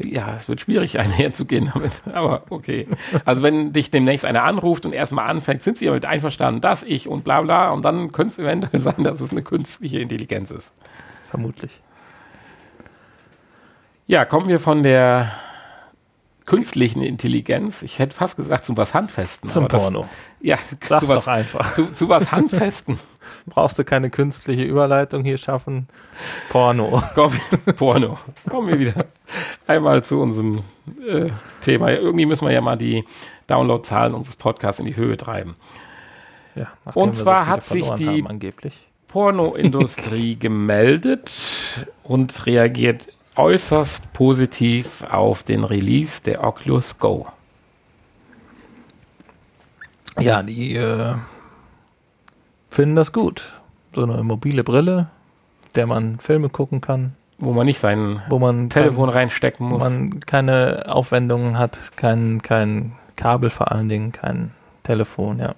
Ja, 0.00 0.34
es 0.34 0.48
wird 0.48 0.62
schwierig, 0.62 0.98
einherzugehen 0.98 1.70
damit, 1.74 2.00
aber 2.14 2.44
okay. 2.48 2.88
Also 3.26 3.42
wenn 3.42 3.74
dich 3.74 3.90
demnächst 3.90 4.24
einer 4.24 4.44
anruft 4.44 4.86
und 4.86 4.94
erstmal 4.94 5.28
anfängt, 5.28 5.62
sind 5.62 5.76
sie 5.76 5.84
damit 5.84 6.06
einverstanden, 6.06 6.62
dass 6.62 6.82
ich 6.82 7.08
und 7.08 7.24
bla 7.24 7.42
bla 7.42 7.72
und 7.72 7.84
dann 7.84 8.10
könnte 8.10 8.32
es 8.32 8.38
eventuell 8.38 8.80
sein, 8.80 9.04
dass 9.04 9.20
es 9.20 9.32
eine 9.32 9.42
künstliche 9.42 9.98
Intelligenz 9.98 10.50
ist. 10.50 10.72
Vermutlich. 11.28 11.78
Ja, 14.06 14.24
kommen 14.24 14.48
wir 14.48 14.60
von 14.60 14.82
der 14.82 15.30
künstlichen 16.52 17.00
Intelligenz, 17.00 17.80
ich 17.80 17.98
hätte 17.98 18.14
fast 18.14 18.36
gesagt 18.36 18.66
zu 18.66 18.76
was 18.76 18.92
Handfesten. 18.92 19.48
Zum 19.48 19.68
Porno. 19.68 20.06
ja, 20.42 20.58
Sag's 20.86 21.06
zu 21.06 21.08
was, 21.08 21.24
doch 21.24 21.32
einfach. 21.32 21.72
Zu, 21.72 21.90
zu 21.94 22.10
was 22.10 22.30
Handfesten. 22.30 22.98
Brauchst 23.46 23.78
du 23.78 23.84
keine 23.84 24.10
künstliche 24.10 24.62
Überleitung 24.62 25.24
hier 25.24 25.38
schaffen? 25.38 25.88
Porno. 26.50 27.02
Komm, 27.14 27.32
Porno. 27.76 28.18
Kommen 28.50 28.68
wir 28.68 28.78
wieder 28.78 29.06
einmal 29.66 30.04
zu 30.04 30.20
unserem 30.20 30.58
äh, 31.08 31.30
Thema. 31.62 31.90
Irgendwie 31.90 32.26
müssen 32.26 32.46
wir 32.46 32.52
ja 32.52 32.60
mal 32.60 32.76
die 32.76 33.04
Downloadzahlen 33.46 34.12
unseres 34.12 34.36
Podcasts 34.36 34.78
in 34.78 34.84
die 34.84 34.96
Höhe 34.96 35.16
treiben. 35.16 35.56
Ja, 36.54 36.70
Und 36.92 37.16
zwar 37.16 37.46
so 37.46 37.50
hat 37.50 37.64
sich 37.64 37.88
die 37.92 38.22
Pornoindustrie 39.08 40.36
gemeldet 40.38 41.32
und 42.02 42.44
reagiert 42.44 43.08
äußerst 43.36 44.12
positiv 44.12 45.02
auf 45.10 45.42
den 45.42 45.64
Release 45.64 46.22
der 46.22 46.44
Oculus 46.44 46.98
Go. 46.98 47.26
Ja, 50.20 50.42
die 50.42 50.76
äh, 50.76 51.14
finden 52.70 52.96
das 52.96 53.12
gut. 53.12 53.52
So 53.94 54.02
eine 54.02 54.22
mobile 54.22 54.64
Brille, 54.64 55.08
der 55.74 55.86
man 55.86 56.18
Filme 56.18 56.48
gucken 56.48 56.80
kann. 56.80 57.14
Wo 57.38 57.52
man 57.52 57.66
nicht 57.66 57.80
sein 57.80 58.22
wo 58.28 58.38
man 58.38 58.68
Telefon 58.70 59.08
kein, 59.08 59.18
reinstecken 59.18 59.66
muss. 59.66 59.80
Wo 59.80 59.84
man 59.84 60.20
keine 60.20 60.84
Aufwendungen 60.88 61.58
hat, 61.58 61.96
kein, 61.96 62.40
kein 62.42 62.92
Kabel 63.16 63.50
vor 63.50 63.72
allen 63.72 63.88
Dingen, 63.88 64.12
kein 64.12 64.52
Telefon, 64.84 65.38
ja. 65.38 65.54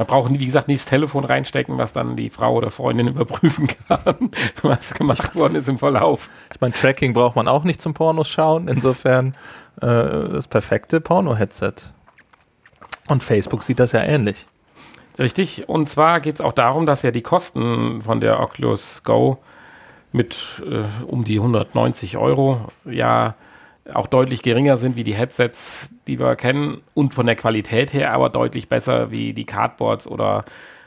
Man 0.00 0.06
braucht, 0.06 0.32
wie 0.32 0.46
gesagt, 0.46 0.66
nicht 0.66 0.80
das 0.80 0.86
Telefon 0.86 1.26
reinstecken, 1.26 1.76
was 1.76 1.92
dann 1.92 2.16
die 2.16 2.30
Frau 2.30 2.54
oder 2.54 2.70
Freundin 2.70 3.08
überprüfen 3.08 3.68
kann, 3.86 4.30
was 4.62 4.94
gemacht 4.94 5.34
worden 5.36 5.56
ist 5.56 5.68
im 5.68 5.76
Verlauf. 5.76 6.30
Ich 6.54 6.58
meine, 6.62 6.72
Tracking 6.72 7.12
braucht 7.12 7.36
man 7.36 7.46
auch 7.46 7.64
nicht 7.64 7.82
zum 7.82 7.92
Pornos 7.92 8.26
schauen. 8.26 8.66
Insofern 8.66 9.34
äh, 9.82 9.84
das 9.86 10.48
perfekte 10.48 11.02
Porno-Headset. 11.02 11.74
Und 13.08 13.22
Facebook 13.22 13.62
sieht 13.62 13.78
das 13.78 13.92
ja 13.92 14.00
ähnlich. 14.00 14.46
Richtig. 15.18 15.68
Und 15.68 15.90
zwar 15.90 16.20
geht 16.20 16.36
es 16.36 16.40
auch 16.40 16.54
darum, 16.54 16.86
dass 16.86 17.02
ja 17.02 17.10
die 17.10 17.20
Kosten 17.20 18.00
von 18.00 18.22
der 18.22 18.40
Oculus 18.40 19.02
Go 19.04 19.36
mit 20.12 20.62
äh, 20.64 21.04
um 21.04 21.24
die 21.24 21.36
190 21.36 22.16
Euro 22.16 22.68
ja 22.86 23.34
auch 23.94 24.06
deutlich 24.06 24.42
geringer 24.42 24.76
sind 24.76 24.96
wie 24.96 25.04
die 25.04 25.14
Headsets, 25.14 25.94
die 26.06 26.18
wir 26.18 26.36
kennen 26.36 26.80
und 26.94 27.14
von 27.14 27.26
der 27.26 27.36
Qualität 27.36 27.92
her 27.92 28.12
aber 28.12 28.30
deutlich 28.30 28.68
besser 28.68 29.10
wie 29.10 29.32
die 29.32 29.44
Cardboards 29.44 30.06
oder 30.06 30.44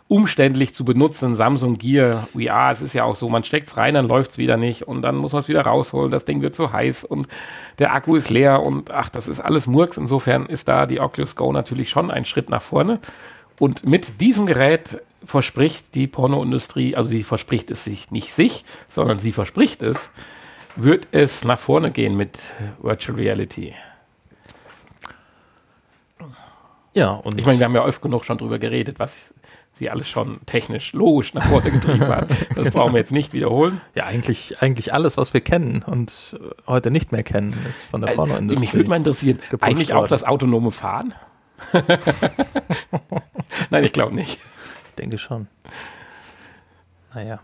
umständlich 0.08 0.76
zu 0.76 0.86
benutzen 0.86 1.36
Samsung 1.36 1.78
Gear 1.78 2.28
VR. 2.34 2.70
Es 2.72 2.82
ist 2.82 2.94
ja 2.94 3.04
auch 3.04 3.16
so, 3.16 3.30
man 3.30 3.44
steckt 3.44 3.68
es 3.68 3.78
rein, 3.78 3.94
dann 3.94 4.08
läuft 4.08 4.32
es 4.32 4.38
wieder 4.38 4.58
nicht 4.58 4.84
und 4.84 5.02
dann 5.02 5.16
muss 5.16 5.34
man 5.34 5.40
es 5.40 5.48
wieder 5.48 5.62
rausholen. 5.62 6.12
Das 6.12 6.26
Ding 6.26 6.42
wird 6.42 6.56
zu 6.56 6.72
heiß 6.72 7.04
und 7.06 7.28
der 7.80 7.94
Akku 7.94 8.16
ist 8.16 8.30
leer 8.30 8.62
und 8.62 8.92
ach, 8.92 9.10
das 9.10 9.28
ist 9.28 9.40
alles 9.40 9.66
Murks. 9.66 9.98
Insofern 9.98 10.46
ist 10.46 10.68
da 10.68 10.86
die 10.86 11.00
Oculus 11.00 11.36
Go 11.36 11.52
natürlich 11.52 11.90
schon 11.90 12.12
ein 12.12 12.26
Schritt 12.26 12.50
nach 12.50 12.62
vorne. 12.62 13.00
Und 13.60 13.86
mit 13.86 14.20
diesem 14.22 14.46
Gerät 14.46 15.02
verspricht 15.24 15.96
die 15.96 16.08
Pornoindustrie, 16.08 16.96
also 16.96 17.10
sie 17.10 17.24
verspricht 17.24 17.72
es 17.72 17.84
sich 17.84 18.12
nicht 18.12 18.34
sich, 18.34 18.66
sondern 18.90 19.20
sie 19.20 19.32
verspricht 19.32 19.82
es, 19.82 20.10
wird 20.76 21.08
es 21.12 21.44
nach 21.44 21.60
vorne 21.60 21.92
gehen 21.92 22.18
mit 22.18 22.56
Virtual 22.82 23.18
Reality. 23.18 23.76
Ja, 26.94 27.12
und 27.12 27.40
ich 27.40 27.46
meine, 27.46 27.60
wir 27.60 27.66
haben 27.66 27.76
ja 27.76 27.84
oft 27.86 28.02
genug 28.02 28.24
schon 28.24 28.38
drüber 28.38 28.60
geredet, 28.60 29.00
was 29.00 29.34
sie 29.80 29.90
alles 29.90 30.08
schon 30.08 30.40
technisch 30.46 30.94
logisch 30.94 31.34
nach 31.34 31.44
vorne 31.44 31.72
getrieben 31.72 32.08
hat. 32.08 32.30
Das 32.56 32.72
brauchen 32.72 32.94
wir 32.94 33.00
jetzt 33.00 33.12
nicht 33.12 33.34
wiederholen. 33.34 33.82
Ja, 33.96 34.06
eigentlich, 34.06 34.62
eigentlich 34.62 34.94
alles, 34.94 35.18
was 35.18 35.34
wir 35.34 35.42
kennen 35.42 35.82
und 35.84 36.38
heute 36.68 36.92
nicht 36.92 37.12
mehr 37.12 37.24
kennen, 37.24 37.56
ist 37.70 37.86
von 37.86 38.02
der 38.02 38.12
äh, 38.12 38.16
Pornoindustrie. 38.16 38.64
Mich 38.64 38.74
würde 38.76 38.90
mal 38.90 38.98
interessieren, 38.98 39.40
eigentlich 39.62 39.94
auch 39.94 40.08
das 40.08 40.24
autonome 40.24 40.72
Fahren? 40.72 41.16
Nein, 43.70 43.84
ich 43.84 43.94
glaube 43.94 44.14
nicht. 44.14 44.40
Ich 44.90 44.96
denke 44.96 45.18
schon. 45.18 45.48
Naja. 47.14 47.40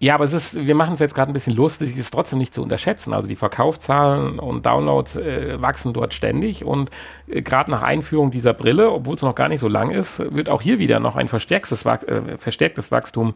Ja, 0.00 0.14
aber 0.16 0.24
es 0.24 0.32
ist, 0.32 0.66
wir 0.66 0.74
machen 0.74 0.94
es 0.94 1.00
jetzt 1.00 1.14
gerade 1.14 1.30
ein 1.30 1.34
bisschen 1.34 1.54
lustig, 1.54 1.92
es 1.92 1.98
ist 1.98 2.10
trotzdem 2.10 2.38
nicht 2.38 2.52
zu 2.52 2.62
unterschätzen. 2.62 3.14
Also 3.14 3.28
die 3.28 3.36
Verkaufszahlen 3.36 4.38
und 4.38 4.66
Downloads 4.66 5.16
äh, 5.16 5.60
wachsen 5.62 5.92
dort 5.92 6.12
ständig 6.12 6.64
und 6.64 6.90
äh, 7.28 7.42
gerade 7.42 7.70
nach 7.70 7.82
Einführung 7.82 8.30
dieser 8.30 8.52
Brille, 8.52 8.90
obwohl 8.90 9.14
es 9.14 9.22
noch 9.22 9.34
gar 9.34 9.48
nicht 9.48 9.60
so 9.60 9.68
lang 9.68 9.90
ist, 9.90 10.18
wird 10.34 10.48
auch 10.48 10.60
hier 10.60 10.78
wieder 10.78 11.00
noch 11.00 11.16
ein 11.16 11.28
verstärktes, 11.28 11.86
äh, 11.86 12.36
verstärktes 12.38 12.90
Wachstum 12.90 13.34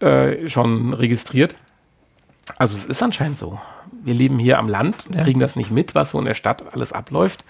äh, 0.00 0.48
schon 0.48 0.94
registriert. 0.94 1.54
Also 2.56 2.76
es 2.76 2.84
ist 2.84 3.02
anscheinend 3.02 3.36
so. 3.36 3.60
Wir 4.02 4.14
leben 4.14 4.38
hier 4.38 4.58
am 4.58 4.68
Land, 4.68 5.06
ja. 5.10 5.22
kriegen 5.22 5.40
das 5.40 5.54
nicht 5.54 5.70
mit, 5.70 5.94
was 5.94 6.10
so 6.10 6.18
in 6.18 6.24
der 6.24 6.34
Stadt 6.34 6.74
alles 6.74 6.92
abläuft. 6.92 7.44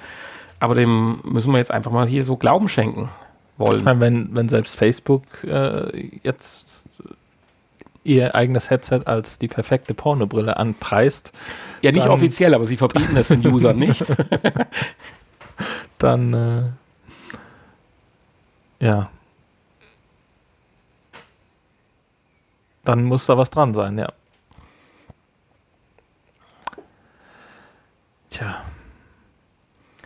Aber 0.61 0.75
dem 0.75 1.21
müssen 1.25 1.53
wir 1.53 1.59
jetzt 1.59 1.71
einfach 1.71 1.91
mal 1.91 2.07
hier 2.07 2.25
so 2.25 2.37
Glauben 2.37 2.69
schenken 2.69 3.09
wollen. 3.57 3.79
Ich 3.79 3.85
meine, 3.85 4.01
wenn, 4.01 4.37
wenn 4.37 4.49
selbst 4.49 4.77
Facebook 4.77 5.23
äh, 5.45 6.11
jetzt 6.23 6.84
ihr 8.05 8.35
eigenes 8.35 8.71
Headset 8.71 9.03
als 9.07 9.39
die 9.39 9.49
perfekte 9.49 9.95
Pornobrille 9.95 10.57
anpreist. 10.57 11.33
Ja, 11.83 11.91
nicht 11.91 12.07
offiziell, 12.07 12.55
aber 12.55 12.67
sie 12.67 12.77
verbieten 12.77 13.17
es 13.17 13.29
den 13.29 13.47
Usern 13.47 13.79
nicht. 13.79 14.05
dann, 15.99 16.77
äh, 18.81 18.85
ja. 18.85 19.11
Dann 22.85 23.05
muss 23.05 23.27
da 23.27 23.39
was 23.39 23.51
dran 23.51 23.73
sein, 23.73 23.99
ja. 23.99 24.13
Tja. 28.31 28.63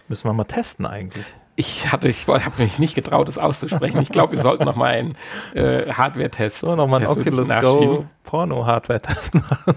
Müssen 0.06 0.28
wir 0.28 0.32
mal 0.32 0.44
testen 0.44 0.86
eigentlich 0.86 1.26
ich 1.58 1.90
hatte, 1.90 2.06
ich 2.06 2.28
habe 2.28 2.62
mich 2.62 2.78
nicht 2.78 2.94
getraut, 2.94 3.26
das 3.26 3.36
auszusprechen. 3.36 4.00
Ich 4.00 4.10
glaube, 4.10 4.36
wir 4.36 4.40
sollten 4.40 4.64
noch 4.64 4.76
mal 4.76 4.94
einen 4.94 5.16
äh, 5.54 5.92
Hardware-Test. 5.92 6.60
So, 6.60 6.76
noch 6.76 6.86
mal 6.86 6.98
einen 6.98 7.08
Oculus 7.08 7.48
Go 7.48 8.06
Porno-Hardware-Test 8.22 9.34
machen. 9.34 9.74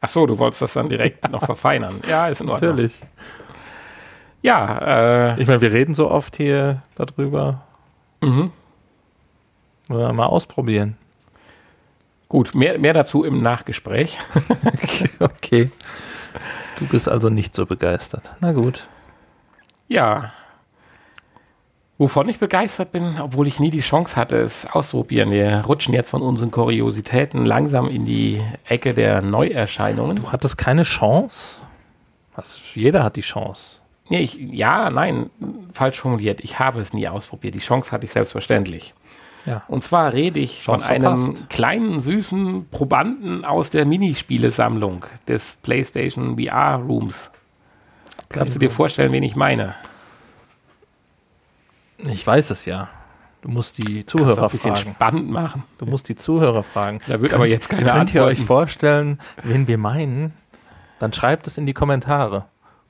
Ach 0.00 0.08
so, 0.08 0.26
du 0.26 0.38
wolltest 0.38 0.62
das 0.62 0.74
dann 0.74 0.88
direkt 0.88 1.28
noch 1.28 1.44
verfeinern. 1.44 1.96
Ja, 2.08 2.28
ist 2.28 2.40
in 2.40 2.48
Ordnung. 2.48 2.70
Natürlich. 2.70 3.00
Ja, 4.42 5.32
äh, 5.34 5.42
ich 5.42 5.48
meine, 5.48 5.60
wir 5.60 5.72
reden 5.72 5.92
so 5.92 6.08
oft 6.08 6.36
hier 6.36 6.82
darüber. 6.94 7.62
Mhm. 8.20 8.52
Wir 9.88 10.12
mal 10.12 10.26
ausprobieren. 10.26 10.96
Gut, 12.28 12.54
mehr, 12.54 12.78
mehr 12.78 12.92
dazu 12.92 13.24
im 13.24 13.42
Nachgespräch. 13.42 14.18
okay. 15.18 15.72
Du 16.78 16.86
bist 16.86 17.08
also 17.08 17.28
nicht 17.28 17.56
so 17.56 17.66
begeistert. 17.66 18.30
Na 18.40 18.52
gut. 18.52 18.86
Ja, 19.88 20.32
Wovon 22.00 22.30
ich 22.30 22.38
begeistert 22.38 22.92
bin, 22.92 23.20
obwohl 23.20 23.46
ich 23.46 23.60
nie 23.60 23.68
die 23.68 23.80
Chance 23.80 24.16
hatte, 24.16 24.38
es 24.38 24.64
auszuprobieren. 24.64 25.30
Wir 25.30 25.62
rutschen 25.66 25.92
jetzt 25.92 26.08
von 26.08 26.22
unseren 26.22 26.50
Kuriositäten 26.50 27.44
langsam 27.44 27.88
in 27.88 28.06
die 28.06 28.40
Ecke 28.64 28.94
der 28.94 29.20
Neuerscheinungen. 29.20 30.16
Du 30.16 30.32
hattest 30.32 30.56
keine 30.56 30.84
Chance? 30.84 31.60
Was, 32.34 32.58
jeder 32.74 33.04
hat 33.04 33.16
die 33.16 33.20
Chance. 33.20 33.80
Nee, 34.08 34.20
ich, 34.20 34.34
ja, 34.34 34.88
nein, 34.88 35.28
falsch 35.74 36.00
formuliert. 36.00 36.40
Ich 36.40 36.58
habe 36.58 36.80
es 36.80 36.94
nie 36.94 37.06
ausprobiert. 37.06 37.54
Die 37.54 37.58
Chance 37.58 37.92
hatte 37.92 38.06
ich 38.06 38.12
selbstverständlich. 38.12 38.94
Ja. 39.44 39.62
Und 39.68 39.84
zwar 39.84 40.14
rede 40.14 40.40
ich 40.40 40.62
Chance 40.62 40.86
von 40.86 40.94
einem 40.94 41.18
verpasst. 41.18 41.50
kleinen, 41.50 42.00
süßen 42.00 42.68
Probanden 42.70 43.44
aus 43.44 43.68
der 43.68 43.84
Minispielesammlung 43.84 45.04
des 45.28 45.58
PlayStation 45.60 46.38
VR 46.38 46.76
Rooms. 46.76 47.30
Kannst 48.30 48.54
du 48.54 48.58
dir 48.58 48.70
vorstellen, 48.70 49.12
wen 49.12 49.22
ich 49.22 49.36
meine? 49.36 49.74
Ich 52.08 52.26
weiß 52.26 52.50
es 52.50 52.64
ja. 52.64 52.88
Du 53.42 53.48
musst 53.48 53.78
die 53.78 54.04
Zuhörer 54.04 54.44
ein 54.44 54.50
bisschen 54.50 54.76
fragen. 54.76 54.90
spannend 54.94 55.30
machen. 55.30 55.64
Du 55.78 55.86
musst 55.86 56.08
die 56.08 56.16
Zuhörer 56.16 56.62
fragen. 56.62 57.00
Da 57.06 57.20
wird 57.20 57.30
könnt, 57.30 57.34
aber 57.34 57.46
jetzt 57.46 57.68
keine 57.70 57.90
Könnt 57.90 58.14
ihr 58.14 58.24
euch 58.24 58.42
vorstellen, 58.44 59.18
wen 59.44 59.66
wir 59.66 59.78
meinen? 59.78 60.34
Dann 60.98 61.12
schreibt 61.12 61.46
es 61.46 61.56
in 61.56 61.64
die 61.64 61.72
Kommentare. 61.72 62.46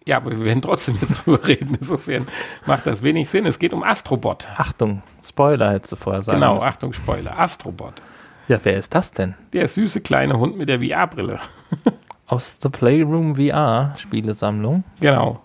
Ja, 0.06 0.16
aber 0.16 0.30
wir 0.30 0.44
werden 0.44 0.62
trotzdem 0.62 0.98
jetzt 1.00 1.14
drüber 1.24 1.46
reden. 1.46 1.76
Insofern 1.78 2.26
macht 2.66 2.86
das 2.86 3.02
wenig 3.02 3.28
Sinn. 3.30 3.46
Es 3.46 3.60
geht 3.60 3.72
um 3.72 3.84
Astrobot. 3.84 4.48
Achtung, 4.56 5.02
Spoiler 5.24 5.72
hättest 5.72 5.92
du 5.92 5.96
vorher 5.96 6.22
sagen 6.22 6.40
Genau, 6.40 6.54
müssen. 6.54 6.66
Achtung, 6.68 6.92
Spoiler. 6.92 7.38
Astrobot. 7.38 8.02
Ja, 8.48 8.58
wer 8.64 8.76
ist 8.76 8.92
das 8.94 9.12
denn? 9.12 9.34
Der 9.52 9.68
süße 9.68 10.00
kleine 10.00 10.38
Hund 10.38 10.58
mit 10.58 10.68
der 10.68 10.80
VR-Brille. 10.80 11.38
Aus 12.26 12.56
The 12.60 12.68
Playroom 12.70 13.36
VR 13.36 13.94
Spielesammlung. 13.96 14.82
Genau 15.00 15.40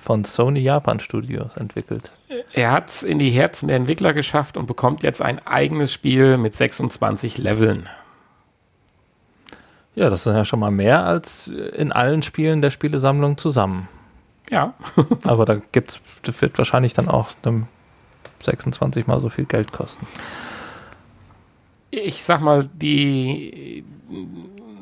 von 0.00 0.24
Sony 0.24 0.60
Japan 0.60 1.00
Studios 1.00 1.56
entwickelt. 1.56 2.12
Er 2.52 2.72
hat 2.72 2.88
es 2.88 3.02
in 3.02 3.18
die 3.18 3.30
Herzen 3.30 3.68
der 3.68 3.76
Entwickler 3.76 4.12
geschafft 4.12 4.56
und 4.56 4.66
bekommt 4.66 5.02
jetzt 5.02 5.22
ein 5.22 5.44
eigenes 5.46 5.92
Spiel 5.92 6.36
mit 6.36 6.54
26 6.54 7.38
Leveln. 7.38 7.88
Ja, 9.94 10.08
das 10.08 10.26
ist 10.26 10.32
ja 10.32 10.44
schon 10.44 10.60
mal 10.60 10.70
mehr 10.70 11.04
als 11.04 11.48
in 11.48 11.92
allen 11.92 12.22
Spielen 12.22 12.62
der 12.62 12.70
Spielesammlung 12.70 13.36
zusammen. 13.36 13.88
Ja. 14.50 14.74
Aber 15.24 15.44
da 15.44 15.60
gibt's, 15.72 16.00
das 16.22 16.40
wird 16.40 16.58
wahrscheinlich 16.58 16.94
dann 16.94 17.08
auch 17.08 17.30
26 18.42 19.06
mal 19.06 19.20
so 19.20 19.28
viel 19.28 19.44
Geld 19.44 19.72
kosten. 19.72 20.06
Ich 21.90 22.24
sag 22.24 22.40
mal, 22.40 22.68
die, 22.72 23.84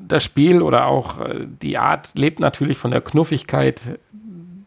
das 0.06 0.24
Spiel 0.24 0.62
oder 0.62 0.86
auch 0.86 1.20
äh, 1.20 1.46
die 1.46 1.78
Art 1.78 2.10
lebt 2.14 2.38
natürlich 2.38 2.76
von 2.76 2.90
der 2.90 3.00
Knuffigkeit 3.00 3.98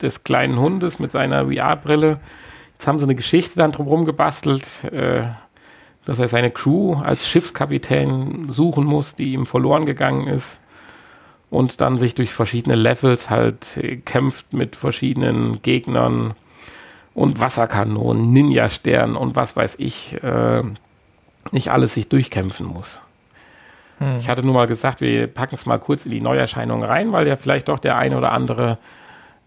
des 0.02 0.24
kleinen 0.24 0.60
Hundes 0.60 0.99
mit 0.99 1.12
seiner 1.12 1.45
VR-Brille. 1.52 2.20
Jetzt 2.74 2.88
haben 2.88 2.99
sie 2.99 3.06
eine 3.06 3.16
Geschichte 3.16 3.58
dann 3.58 3.72
drumherum 3.72 4.06
gebastelt, 4.06 4.84
äh, 4.86 5.24
dass 6.06 6.20
er 6.20 6.28
seine 6.28 6.52
Crew 6.52 6.95
als 6.95 7.28
Schiffskapitän 7.28 8.49
suchen 8.49 8.86
muss, 8.86 9.16
die 9.16 9.34
ihm 9.34 9.45
verloren 9.45 9.86
gegangen 9.86 10.28
ist. 10.28 10.60
Und 11.49 11.82
dann 11.82 11.97
sich 11.97 12.16
durch 12.16 12.34
verschiedene 12.34 12.76
Levels 12.76 13.30
halt 13.30 13.78
äh, 13.78 13.97
kämpft 13.97 14.54
mit 14.54 14.76
verschiedenen 14.76 15.62
Gegnern 15.62 16.34
und 17.14 17.39
Wasserkanonen, 17.39 18.32
Ninja-Sternen 18.32 19.16
und 19.16 19.36
was 19.36 19.56
weiß 19.56 19.76
ich, 19.80 20.22
äh, 20.24 20.64
nicht 21.52 21.72
alles 21.72 21.93
sich 21.93 22.08
durchkämpfen 22.08 22.66
muss. 22.66 22.99
Hm. 23.99 24.18
Ich 24.18 24.30
hatte 24.30 24.43
nur 24.43 24.54
mal 24.54 24.68
gesagt, 24.68 25.02
wir 25.02 25.28
packen 25.28 25.56
es 25.56 25.66
mal 25.66 25.78
kurz 25.78 26.06
in 26.06 26.12
die 26.12 26.22
Neuerscheinungen 26.22 26.84
rein, 26.84 27.12
weil 27.12 27.28
ja 27.28 27.36
vielleicht 27.36 27.68
doch 27.68 27.80
der 27.80 27.97
eine 27.97 28.18
oder 28.18 28.32
andere 28.32 28.78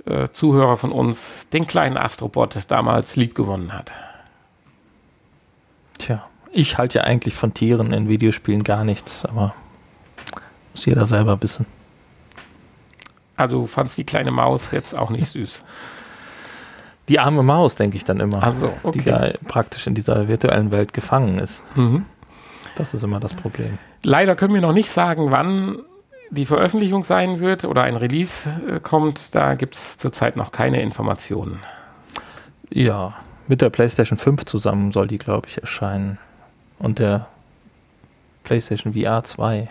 äh, 0.07 0.29
Zuhörer 0.33 0.77
von 0.77 0.93
uns 0.93 1.49
den 1.51 1.67
kleinen 1.67 1.97
Astrobot 1.97 2.59
damals 2.69 3.17
liebgewonnen 3.17 3.73
hat. 3.73 3.91
Tja, 5.99 6.25
ich 6.53 6.79
halte 6.79 6.99
ja 6.99 7.05
eigentlich 7.05 7.35
von 7.35 7.55
Tieren 7.55 7.93
in 7.93 8.09
Videospielen 8.09 8.65
gar 8.65 8.85
nichts, 8.85 9.25
aber 9.25 9.55
muss 10.73 10.87
jeder 10.87 11.07
selber 11.07 11.41
wissen. 11.43 11.67
Also 13.37 13.63
du 13.63 13.67
fandst 13.67 13.99
die 13.99 14.05
kleine 14.05 14.31
Maus 14.31 14.71
jetzt 14.71 14.95
auch 14.95 15.11
nicht 15.11 15.29
süß. 15.29 15.63
Die 17.09 17.21
arme 17.21 17.43
Maus, 17.43 17.75
denke 17.75 17.99
ich 17.99 18.05
dann 18.05 18.19
immer, 18.19 18.39
Ach 18.41 18.55
so, 18.55 18.73
okay. 18.83 18.99
die 18.99 19.05
da 19.05 19.33
praktisch 19.47 19.87
in 19.87 19.95
dieser 19.95 20.27
virtuellen 20.27 20.73
Welt 20.73 20.95
gefangen 20.95 21.39
ist. 21.39 21.67
Mhm. 21.77 22.07
Das 22.77 22.95
ist 22.95 23.03
immer 23.03 23.21
das 23.21 23.35
Problem. 23.35 23.77
Leider 24.03 24.35
können 24.37 24.55
wir 24.55 24.63
noch 24.63 24.73
nicht 24.73 24.91
sagen, 24.91 25.31
wann 25.31 25.81
die 26.31 26.47
Veröffentlichung 26.47 27.05
sein 27.05 27.41
wird 27.41 27.65
oder 27.65 27.83
ein 27.83 27.97
Release 27.97 28.49
äh, 28.69 28.81
kommt. 28.81 29.35
Da 29.35 29.55
gibt 29.55 29.75
es 29.77 29.99
zurzeit 29.99 30.37
noch 30.37 30.53
keine 30.53 30.83
Informationen. 30.83 31.61
Ja, 32.71 33.15
mit 33.47 33.63
der 33.63 33.71
PlayStation 33.71 34.19
5 34.19 34.45
zusammen 34.47 34.91
soll 34.91 35.07
die, 35.07 35.19
glaube 35.19 35.49
ich, 35.49 35.61
erscheinen. 35.61 36.19
Und 36.79 36.99
der 36.99 37.29
PlayStation 38.43 38.95
VR 38.95 39.23
2 39.23 39.69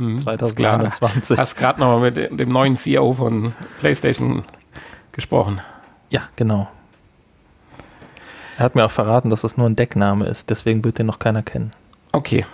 Mhm, 0.00 0.16
ist 0.16 0.24
klar. 0.24 0.38
2021. 0.38 1.38
Hast 1.38 1.56
gerade 1.56 1.78
noch 1.78 2.00
mal 2.00 2.10
mit 2.10 2.16
dem 2.16 2.48
neuen 2.48 2.76
CEO 2.76 3.12
von 3.12 3.52
PlayStation 3.80 4.44
gesprochen. 5.12 5.60
Ja, 6.08 6.22
genau. 6.36 6.68
Er 8.56 8.64
hat 8.64 8.74
mir 8.74 8.84
auch 8.84 8.90
verraten, 8.90 9.30
dass 9.30 9.42
das 9.42 9.56
nur 9.56 9.68
ein 9.68 9.76
Deckname 9.76 10.26
ist, 10.26 10.50
deswegen 10.50 10.84
wird 10.84 10.98
den 10.98 11.06
noch 11.06 11.18
keiner 11.18 11.42
kennen. 11.42 11.70
Okay. 12.12 12.46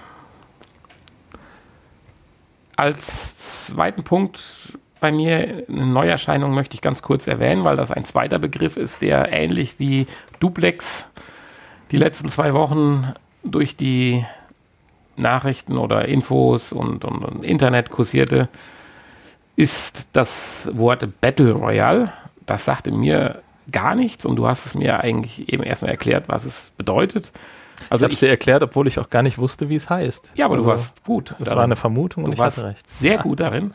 Als 2.77 3.33
zweiten 3.75 4.05
Punkt 4.05 4.79
bei 5.01 5.13
mir 5.13 5.65
eine 5.69 5.87
Neuerscheinung 5.87 6.55
möchte 6.55 6.75
ich 6.75 6.81
ganz 6.81 7.03
kurz 7.03 7.27
erwähnen, 7.27 7.65
weil 7.65 7.77
das 7.77 7.93
ein 7.93 8.05
zweiter 8.05 8.39
Begriff 8.39 8.77
ist, 8.77 9.03
der 9.03 9.33
ähnlich 9.33 9.79
wie 9.79 10.07
Duplex 10.41 11.05
die 11.91 11.99
letzten 11.99 12.29
zwei 12.31 12.55
Wochen 12.55 13.13
durch 13.45 13.77
die 13.77 14.25
Nachrichten 15.17 15.79
oder 15.79 16.07
Infos 16.09 16.73
und, 16.73 17.05
und, 17.05 17.25
und 17.25 17.45
Internet 17.45 17.91
kursierte, 17.91 18.49
ist 19.55 20.09
das 20.13 20.69
Wort 20.73 21.21
Battle 21.21 21.53
Royale. 21.53 22.13
Das 22.45 22.65
sagte 22.65 22.93
mir 22.93 23.43
gar 23.73 23.95
nichts 23.95 24.27
und 24.27 24.37
du 24.37 24.47
hast 24.47 24.67
es 24.67 24.75
mir 24.75 25.01
eigentlich 25.01 25.53
eben 25.53 25.63
erstmal 25.63 25.91
erklärt, 25.91 26.29
was 26.29 26.45
es 26.45 26.73
bedeutet. 26.77 27.33
Also 27.91 28.03
ich 28.03 28.05
habe 28.05 28.15
es 28.15 28.21
dir 28.21 28.29
erklärt, 28.29 28.63
obwohl 28.63 28.87
ich 28.87 28.99
auch 28.99 29.11
gar 29.11 29.23
nicht 29.23 29.39
wusste, 29.39 29.69
wie 29.69 29.77
es 29.77 29.89
heißt. 29.91 30.33
ja, 30.35 30.47
aber 30.47 30.57
also, 30.57 30.67
du 30.67 30.71
warst 30.71 31.05
gut. 31.05 31.31
Das 31.39 31.49
darin. 31.49 31.57
war 31.57 31.65
eine 31.65 31.77
Vermutung 31.77 32.25
und 32.25 32.31
Du 32.31 32.35
ich 32.35 32.39
warst 32.39 32.59
hatte 32.59 32.69
recht. 32.69 32.89
sehr 32.91 33.19
gut 33.19 33.41
darin. 33.41 33.73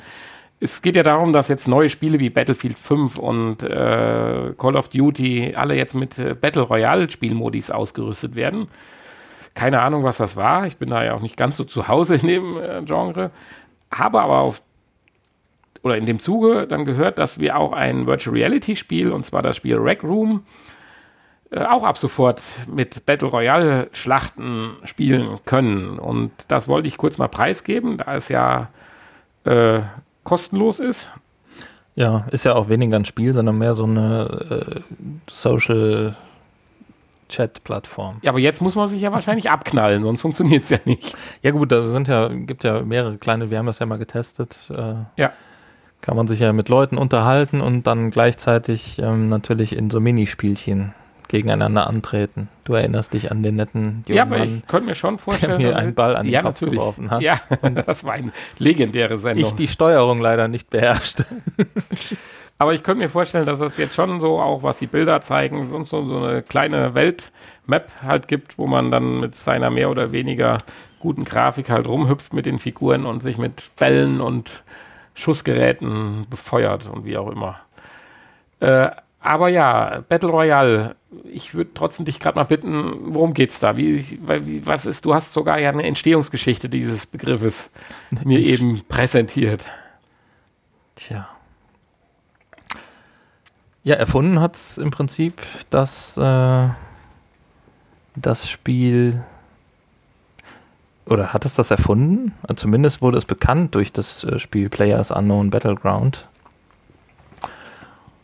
Es 0.59 0.81
geht 0.83 0.95
ja 0.95 1.01
darum, 1.03 1.33
dass 1.33 1.47
jetzt 1.47 1.67
neue 1.67 1.89
Spiele 1.89 2.19
wie 2.19 2.29
Battlefield 2.29 2.77
5 2.77 3.17
und 3.17 3.63
äh, 3.63 4.53
Call 4.57 4.75
of 4.75 4.89
Duty 4.89 5.53
alle 5.55 5.75
jetzt 5.75 5.95
mit 5.95 6.19
äh, 6.19 6.35
Battle 6.35 6.61
Royale 6.61 7.09
Spielmodis 7.09 7.71
ausgerüstet 7.71 8.35
werden. 8.35 8.67
Keine 9.55 9.81
Ahnung, 9.81 10.03
was 10.03 10.17
das 10.17 10.37
war. 10.37 10.67
Ich 10.67 10.77
bin 10.77 10.89
da 10.91 11.03
ja 11.03 11.15
auch 11.15 11.21
nicht 11.21 11.35
ganz 11.35 11.57
so 11.57 11.63
zu 11.63 11.87
Hause 11.87 12.15
in 12.15 12.27
dem 12.27 12.57
äh, 12.57 12.81
Genre. 12.85 13.31
Habe 13.91 14.21
aber 14.21 14.37
auf 14.39 14.61
oder 15.83 15.97
in 15.97 16.05
dem 16.05 16.19
Zuge 16.19 16.67
dann 16.67 16.85
gehört, 16.85 17.17
dass 17.17 17.39
wir 17.39 17.57
auch 17.57 17.73
ein 17.73 18.05
Virtual 18.05 18.35
Reality 18.35 18.75
Spiel, 18.75 19.11
und 19.11 19.25
zwar 19.25 19.41
das 19.41 19.55
Spiel 19.55 19.77
Rec 19.77 20.03
Room, 20.03 20.43
äh, 20.43 20.70
auch 21.55 21.83
ab 21.83 21.97
sofort 21.97 22.41
mit 22.73 23.05
Battle 23.05 23.27
Royale 23.27 23.89
Schlachten 23.91 24.71
spielen 24.85 25.39
können. 25.45 25.99
Und 25.99 26.31
das 26.47 26.67
wollte 26.67 26.87
ich 26.87 26.97
kurz 26.97 27.17
mal 27.17 27.27
preisgeben, 27.27 27.97
da 27.97 28.15
es 28.15 28.29
ja 28.29 28.69
äh, 29.43 29.81
kostenlos 30.23 30.79
ist. 30.79 31.11
Ja, 31.95 32.25
ist 32.31 32.45
ja 32.45 32.55
auch 32.55 32.69
weniger 32.69 32.95
ein 32.97 33.05
Spiel, 33.05 33.33
sondern 33.33 33.57
mehr 33.57 33.73
so 33.73 33.83
eine 33.83 34.83
äh, 34.87 34.95
Social 35.29 36.15
Chat-Plattform. 37.27 38.17
Ja, 38.21 38.31
aber 38.31 38.39
jetzt 38.39 38.61
muss 38.61 38.75
man 38.75 38.87
sich 38.87 39.01
ja 39.01 39.11
wahrscheinlich 39.11 39.49
abknallen, 39.49 40.03
sonst 40.03 40.21
funktioniert 40.21 40.63
es 40.63 40.69
ja 40.69 40.79
nicht. 40.85 41.15
Ja 41.41 41.51
gut, 41.51 41.71
da 41.71 41.87
sind 41.89 42.07
ja, 42.07 42.29
gibt 42.29 42.63
ja 42.63 42.81
mehrere 42.81 43.17
kleine, 43.17 43.49
wir 43.49 43.57
haben 43.57 43.65
das 43.65 43.79
ja 43.79 43.85
mal 43.85 43.97
getestet. 43.97 44.55
Äh, 44.69 44.95
Ja. 45.17 45.31
Kann 46.01 46.15
man 46.17 46.27
sich 46.27 46.39
ja 46.39 46.51
mit 46.51 46.67
Leuten 46.67 46.97
unterhalten 46.97 47.61
und 47.61 47.85
dann 47.85 48.09
gleichzeitig 48.09 48.97
ähm, 48.97 49.29
natürlich 49.29 49.75
in 49.75 49.91
so 49.91 49.99
Minispielchen 49.99 50.95
gegeneinander 51.31 51.87
antreten. 51.87 52.49
Du 52.65 52.73
erinnerst 52.73 53.13
dich 53.13 53.31
an 53.31 53.41
den 53.41 53.55
netten 53.55 54.03
jungen 54.05 54.17
ja, 54.17 54.23
aber 54.23 54.37
Mann, 54.37 54.47
ich 54.47 54.67
könnte 54.67 54.87
mir 54.87 54.95
schon 54.95 55.15
der 55.15 55.23
vorstellen, 55.23 55.57
mir 55.57 55.69
dass 55.69 55.77
einen 55.77 55.95
Ball 55.95 56.15
an 56.15 56.25
den 56.25 56.33
ja, 56.33 56.41
Kopf 56.41 56.49
natürlich. 56.51 56.75
geworfen 56.75 57.09
hat. 57.09 57.21
Ja, 57.21 57.39
das 57.73 58.03
war 58.03 58.13
eine 58.13 58.31
legendäre 58.59 59.15
Ich 59.15 59.21
Sendung. 59.21 59.55
die 59.55 59.67
Steuerung 59.67 60.19
leider 60.19 60.47
nicht 60.47 60.69
beherrschte. 60.69 61.25
Aber 62.57 62.73
ich 62.73 62.83
könnte 62.83 63.01
mir 63.01 63.09
vorstellen, 63.09 63.45
dass 63.45 63.59
es 63.61 63.77
jetzt 63.77 63.95
schon 63.95 64.19
so, 64.19 64.39
auch 64.39 64.61
was 64.61 64.77
die 64.77 64.87
Bilder 64.87 65.21
zeigen, 65.21 65.71
und 65.71 65.87
so, 65.87 66.05
so 66.05 66.17
eine 66.17 66.43
kleine 66.43 66.93
Weltmap 66.93 67.89
halt 68.03 68.27
gibt, 68.27 68.59
wo 68.59 68.67
man 68.67 68.91
dann 68.91 69.19
mit 69.19 69.33
seiner 69.33 69.71
mehr 69.71 69.89
oder 69.89 70.11
weniger 70.11 70.59
guten 70.99 71.23
Grafik 71.23 71.69
halt 71.69 71.87
rumhüpft 71.87 72.33
mit 72.33 72.45
den 72.45 72.59
Figuren 72.59 73.05
und 73.05 73.23
sich 73.23 73.37
mit 73.39 73.75
Bällen 73.77 74.21
und 74.21 74.63
Schussgeräten 75.15 76.27
befeuert 76.29 76.87
und 76.87 77.05
wie 77.05 77.17
auch 77.17 77.31
immer. 77.31 77.61
Äh, 78.59 78.91
aber 79.21 79.49
ja, 79.49 80.03
Battle 80.09 80.29
Royale, 80.29 80.95
ich 81.25 81.53
würde 81.53 81.71
trotzdem 81.75 82.05
dich 82.05 82.19
gerade 82.19 82.37
mal 82.37 82.45
bitten, 82.45 83.13
worum 83.13 83.33
geht's 83.35 83.59
da? 83.59 83.77
Wie, 83.77 84.19
wie, 84.19 84.65
was 84.65 84.87
ist, 84.87 85.05
du 85.05 85.13
hast 85.13 85.33
sogar 85.33 85.59
ja 85.59 85.69
eine 85.69 85.83
Entstehungsgeschichte 85.83 86.69
dieses 86.69 87.05
Begriffes 87.05 87.69
mir 88.23 88.39
eben 88.39 88.81
präsentiert. 88.89 89.67
Tja. 90.95 91.29
Ja, 93.83 93.95
erfunden 93.95 94.39
hat 94.39 94.55
es 94.55 94.77
im 94.77 94.91
Prinzip 94.91 95.41
das, 95.69 96.17
äh, 96.17 96.69
das 98.15 98.49
Spiel. 98.49 99.23
Oder 101.05 101.33
hat 101.33 101.45
es 101.45 101.55
das 101.55 101.71
erfunden? 101.71 102.33
Zumindest 102.55 103.01
wurde 103.01 103.17
es 103.17 103.25
bekannt 103.25 103.75
durch 103.75 103.91
das 103.91 104.23
äh, 104.23 104.39
Spiel 104.39 104.69
Players 104.69 105.11
Unknown 105.11 105.49
Battleground. 105.49 106.27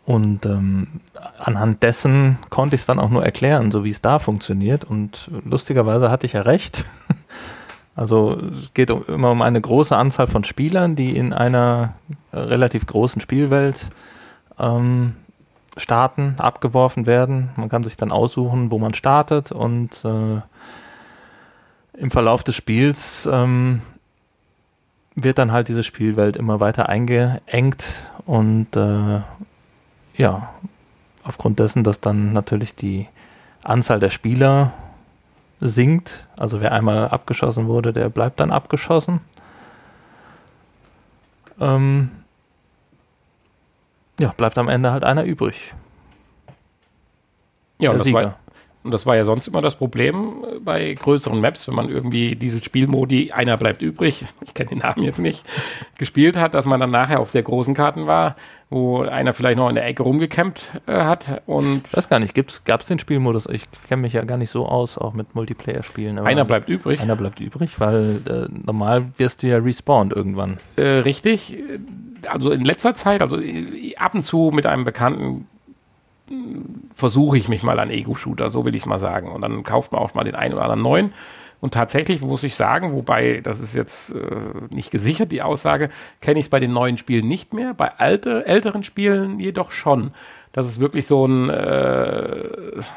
Und 0.08 0.46
ähm, 0.46 1.02
anhand 1.38 1.84
dessen 1.84 2.38
konnte 2.50 2.76
ich 2.76 2.82
es 2.82 2.86
dann 2.86 2.98
auch 2.98 3.10
nur 3.10 3.26
erklären, 3.26 3.72
so 3.72 3.84
wie 3.84 3.90
es 3.90 4.00
da 4.00 4.20
funktioniert. 4.20 4.86
Und 4.86 5.30
lustigerweise 5.44 6.10
hatte 6.10 6.26
ich 6.26 6.34
ja 6.34 6.42
recht. 6.42 6.86
Also 7.94 8.40
es 8.62 8.76
geht 8.76 8.92
um, 8.92 9.04
immer 9.08 9.32
um 9.32 9.42
eine 9.42 9.60
große 9.60 9.98
Anzahl 9.98 10.28
von 10.28 10.44
Spielern, 10.44 10.96
die 10.96 11.18
in 11.18 11.34
einer 11.34 11.96
äh, 12.32 12.38
relativ 12.38 12.86
großen 12.86 13.20
Spielwelt 13.20 13.90
ähm, 14.60 15.16
starten, 15.78 16.36
abgeworfen 16.38 17.08
werden. 17.08 17.50
Man 17.56 17.70
kann 17.70 17.84
sich 17.84 17.98
dann 17.98 18.12
aussuchen, 18.12 18.70
wo 18.70 18.78
man 18.78 18.94
startet 18.94 19.52
und 19.52 20.06
äh, 20.06 20.42
im 21.98 22.12
Verlauf 22.12 22.44
des 22.44 22.54
Spiels 22.54 23.28
ähm, 23.34 23.82
wird 25.16 25.40
dann 25.40 25.52
halt 25.52 25.68
diese 25.68 25.84
Spielwelt 25.84 26.36
immer 26.36 26.60
weiter 26.60 26.90
eingeengt 26.90 27.88
und 28.28 28.76
äh, 28.76 29.22
ja, 30.18 30.54
aufgrund 31.24 31.60
dessen, 31.60 31.84
dass 31.84 32.02
dann 32.02 32.34
natürlich 32.34 32.76
die 32.76 33.08
Anzahl 33.64 34.00
der 34.00 34.10
Spieler 34.10 34.74
sinkt, 35.60 36.28
also 36.38 36.62
wer 36.62 36.72
einmal 36.72 37.10
abgeschossen 37.10 37.68
wurde, 37.68 37.94
der 37.94 38.10
bleibt 38.10 38.40
dann 38.40 38.52
abgeschossen. 38.52 39.22
Ähm, 41.60 42.12
ja, 44.20 44.34
bleibt 44.38 44.58
am 44.58 44.70
Ende 44.70 44.92
halt 44.92 45.04
einer 45.04 45.24
übrig. 45.24 45.74
Ja, 47.80 47.92
der 47.92 48.00
das 48.00 48.14
war, 48.14 48.22
Sieger. 48.22 48.36
Und 48.88 48.92
das 48.92 49.06
war 49.06 49.18
ja 49.18 49.26
sonst 49.26 49.50
immer 49.50 49.60
das 49.60 49.76
Problem 49.76 50.46
äh, 50.46 50.60
bei 50.60 50.94
größeren 50.94 51.42
Maps, 51.42 51.68
wenn 51.68 51.76
man 51.76 51.90
irgendwie 51.90 52.38
dieses 52.38 52.64
Spielmodi, 52.64 53.34
einer 53.34 53.58
bleibt 53.58 53.82
übrig, 53.82 54.24
ich 54.46 54.54
kenne 54.54 54.70
den 54.70 54.78
Namen 54.78 55.04
jetzt 55.04 55.20
nicht, 55.20 55.44
gespielt 55.98 56.38
hat, 56.38 56.54
dass 56.54 56.66
man 56.66 56.80
dann 56.80 56.90
nachher 56.90 57.20
auf 57.20 57.30
sehr 57.30 57.44
großen 57.44 57.74
Karten 57.74 58.08
war, 58.08 58.38
wo 58.70 59.02
einer 59.02 59.34
vielleicht 59.34 59.58
noch 59.58 59.68
in 59.68 59.76
der 59.76 59.86
Ecke 59.86 60.04
rumgecampt 60.04 60.80
äh, 60.88 60.94
hat 60.94 61.42
und 61.48 61.90
Ich 61.90 61.98
weiß 61.98 62.08
gar 62.08 62.20
nicht, 62.20 62.34
gab 62.64 62.80
es 62.80 62.88
den 62.88 62.98
Spielmodus? 62.98 63.48
Ich 63.48 63.66
kenne 63.90 64.04
mich 64.04 64.14
ja 64.14 64.24
gar 64.24 64.38
nicht 64.38 64.52
so 64.52 64.66
aus, 64.66 64.98
auch 64.98 65.12
mit 65.12 65.36
Multiplayer-Spielen. 65.36 66.20
einer 66.20 66.46
bleibt 66.46 66.70
übrig. 66.70 67.02
Einer 67.02 67.18
bleibt 67.18 67.42
übrig, 67.42 67.82
weil 67.82 68.22
äh, 68.26 68.48
normal 68.66 69.08
wirst 69.18 69.44
du 69.44 69.48
ja 69.48 69.58
respawned 69.58 70.14
irgendwann. 70.14 70.60
Äh, 70.78 71.00
richtig. 71.00 71.58
Also 72.30 72.52
in 72.52 72.64
letzter 72.64 72.96
Zeit, 72.96 73.22
also 73.22 73.38
äh, 73.38 73.98
ab 73.98 74.16
und 74.16 74.24
zu 74.24 74.52
mit 74.54 74.66
einem 74.66 74.86
Bekannten 74.86 75.46
versuche 76.94 77.38
ich 77.38 77.48
mich 77.48 77.64
mal 77.64 77.80
an 77.80 77.90
Ego-Shooter, 77.90 78.50
so 78.50 78.66
will 78.66 78.76
ich 78.76 78.84
es 78.84 78.86
mal 78.86 79.00
sagen. 79.00 79.32
Und 79.32 79.42
dann 79.42 79.64
kauft 79.64 79.92
man 79.92 80.02
auch 80.02 80.14
mal 80.14 80.24
den 80.24 80.36
einen 80.36 80.54
oder 80.54 80.64
anderen 80.64 80.82
neuen. 80.82 81.14
Und 81.60 81.74
tatsächlich 81.74 82.22
muss 82.22 82.44
ich 82.44 82.56
sagen, 82.56 82.94
wobei, 82.94 83.42
das 83.42 83.60
ist 83.60 83.74
jetzt 83.74 84.12
äh, 84.12 84.16
nicht 84.70 84.92
gesichert, 84.92 85.32
die 85.32 85.42
Aussage, 85.42 85.90
kenne 86.22 86.40
ich 86.40 86.46
es 86.46 86.50
bei 86.50 86.60
den 86.60 86.72
neuen 86.72 86.98
Spielen 86.98 87.28
nicht 87.28 87.54
mehr, 87.54 87.74
bei 87.74 87.92
alte, 87.98 88.46
älteren 88.46 88.84
Spielen 88.84 89.40
jedoch 89.40 89.72
schon. 89.72 90.12
Das 90.54 90.68
ist 90.68 90.80
wirklich 90.80 91.08
so 91.08 91.26
ein, 91.26 91.50
äh, 91.50 92.44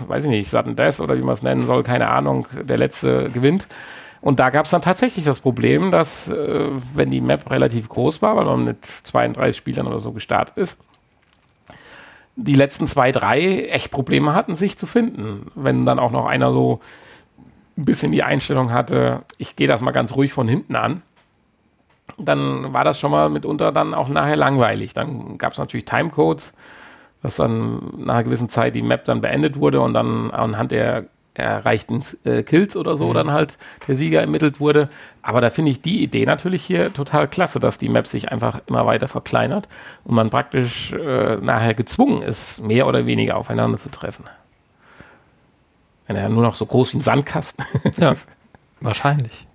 weiß 0.07 0.25
ich 0.25 0.31
nicht, 0.31 0.51
Sudden 0.51 0.77
Death 0.77 1.01
oder 1.01 1.17
wie 1.17 1.23
man 1.23 1.35
es 1.35 1.43
nennen 1.43 1.63
soll, 1.63 1.83
keine 1.83 2.09
Ahnung, 2.09 2.47
der 2.53 2.79
letzte 2.79 3.31
gewinnt. 3.31 3.67
Und 4.21 4.39
da 4.39 4.51
gab 4.51 4.67
es 4.67 4.71
dann 4.71 4.83
tatsächlich 4.83 5.25
das 5.25 5.41
Problem, 5.41 5.91
dass, 5.91 6.29
äh, 6.29 6.69
wenn 6.95 7.11
die 7.11 7.23
Map 7.23 7.51
relativ 7.51 7.89
groß 7.89 8.21
war, 8.21 8.37
weil 8.37 8.45
man 8.45 8.65
mit 8.65 8.85
32 8.85 9.57
Spielern 9.57 9.87
oder 9.87 9.99
so 9.99 10.13
gestartet 10.13 10.59
ist, 10.59 10.79
die 12.43 12.55
letzten 12.55 12.87
zwei, 12.87 13.13
drei 13.13 13.67
echt 13.67 13.91
Probleme 13.91 14.35
hatten, 14.35 14.55
sich 14.55 14.79
zu 14.79 14.87
finden. 14.87 15.51
Wenn 15.55 15.85
dann 15.85 15.99
auch 15.99 16.11
noch 16.11 16.27
einer 16.27 16.53
so 16.53 16.81
ein 17.77 17.85
bisschen 17.85 18.13
die 18.13 18.23
Einstellung 18.23 18.73
hatte, 18.73 19.23
ich 19.39 19.57
gehe 19.57 19.69
das 19.69 19.81
mal 19.81 19.91
ganz 19.91 20.17
ruhig 20.17 20.33
von 20.33 20.49
hinten 20.49 20.75
an, 20.77 21.03
dann 22.19 22.73
war 22.73 22.85
das 22.85 22.99
schon 22.99 23.11
mal 23.11 23.29
mitunter 23.29 23.73
dann 23.73 23.95
auch 23.95 24.09
nachher 24.09 24.37
langweilig. 24.37 24.95
Dann 24.95 25.39
gab 25.39 25.53
es 25.53 25.59
natürlich 25.59 25.85
Timecodes, 25.85 26.53
dass 27.23 27.37
dann 27.37 27.93
nach 27.99 28.15
einer 28.15 28.25
gewissen 28.25 28.49
Zeit 28.49 28.75
die 28.75 28.83
Map 28.83 29.05
dann 29.05 29.21
beendet 29.21 29.59
wurde 29.59 29.81
und 29.81 29.95
dann 29.95 30.31
anhand 30.31 30.73
der 30.73 31.07
erreichten 31.35 32.03
äh, 32.25 32.43
Kills 32.43 32.77
oder 32.77 32.97
so 32.97 33.09
mhm. 33.09 33.15
dann 33.15 33.31
halt 33.31 33.59
der 33.87 33.97
Sieger 33.97 34.21
ermittelt 34.21 34.61
wurde. 34.61 34.89
Aber 35.23 35.41
da 35.41 35.51
finde 35.51 35.71
ich 35.71 35.81
die 35.81 36.03
Idee 36.03 36.27
natürlich 36.27 36.65
hier 36.65 36.93
total 36.93 37.29
klasse, 37.29 37.61
dass 37.61 37.79
die 37.79 37.89
Map 37.89 38.07
sich 38.07 38.33
einfach 38.33 38.61
immer 38.67 38.87
weiter 38.87 39.09
verkleinert 39.09 39.69
und 40.05 40.15
man 40.15 40.31
praktisch 40.31 40.93
äh, 40.93 41.37
nachher 41.37 41.75
gezwungen 41.75 42.23
ist, 42.23 42.61
mehr 42.61 42.87
oder 42.87 43.07
weniger 43.07 43.37
aufeinander 43.37 43.79
zu 43.79 43.91
treffen. 43.91 44.25
Wenn 46.07 46.17
er 46.17 46.29
nur 46.29 46.43
noch 46.43 46.57
so 46.57 46.67
groß 46.67 46.93
wie 46.93 46.99
ein 46.99 47.03
Sandkasten. 47.03 47.65
ja, 47.97 48.15
wahrscheinlich. 48.81 49.47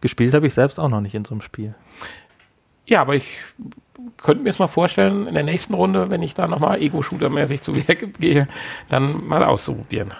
Gespielt 0.00 0.34
habe 0.34 0.46
ich 0.46 0.54
selbst 0.54 0.78
auch 0.78 0.88
noch 0.88 1.00
nicht 1.00 1.14
in 1.14 1.24
so 1.24 1.34
einem 1.34 1.40
Spiel. 1.40 1.74
Ja, 2.86 3.00
aber 3.00 3.14
ich 3.14 3.26
könnte 4.16 4.42
mir 4.42 4.50
es 4.50 4.58
mal 4.58 4.68
vorstellen, 4.68 5.26
in 5.26 5.34
der 5.34 5.42
nächsten 5.42 5.74
Runde, 5.74 6.10
wenn 6.10 6.22
ich 6.22 6.34
da 6.34 6.48
nochmal 6.48 6.80
Ego-Shooter-mäßig 6.80 7.62
zu 7.62 7.74
Werk 7.74 8.18
gehe, 8.18 8.48
dann 8.88 9.26
mal 9.26 9.44
auszuprobieren. 9.44 10.14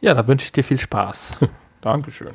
Ja, 0.00 0.14
da 0.14 0.26
wünsche 0.26 0.46
ich 0.46 0.52
dir 0.52 0.64
viel 0.64 0.80
Spaß. 0.80 1.38
Dankeschön. 1.80 2.32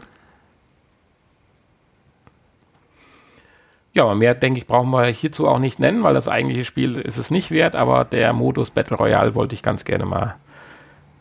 Ja, 3.93 4.13
mehr, 4.13 4.35
denke 4.35 4.59
ich, 4.59 4.67
brauchen 4.67 4.91
wir 4.91 5.05
hierzu 5.07 5.47
auch 5.47 5.57
nicht 5.57 5.79
nennen, 5.79 6.03
weil 6.03 6.13
das 6.13 6.27
eigentliche 6.27 6.65
Spiel 6.65 6.97
ist 6.97 7.17
es 7.17 7.31
nicht 7.31 7.49
wert, 7.49 7.75
aber 7.75 8.05
der 8.05 8.31
Modus 8.31 8.69
Battle 8.69 8.95
Royale 8.95 9.33
wollte 9.33 9.55
ich 9.55 9.63
ganz 9.63 9.85
gerne 9.85 10.05
mal 10.05 10.35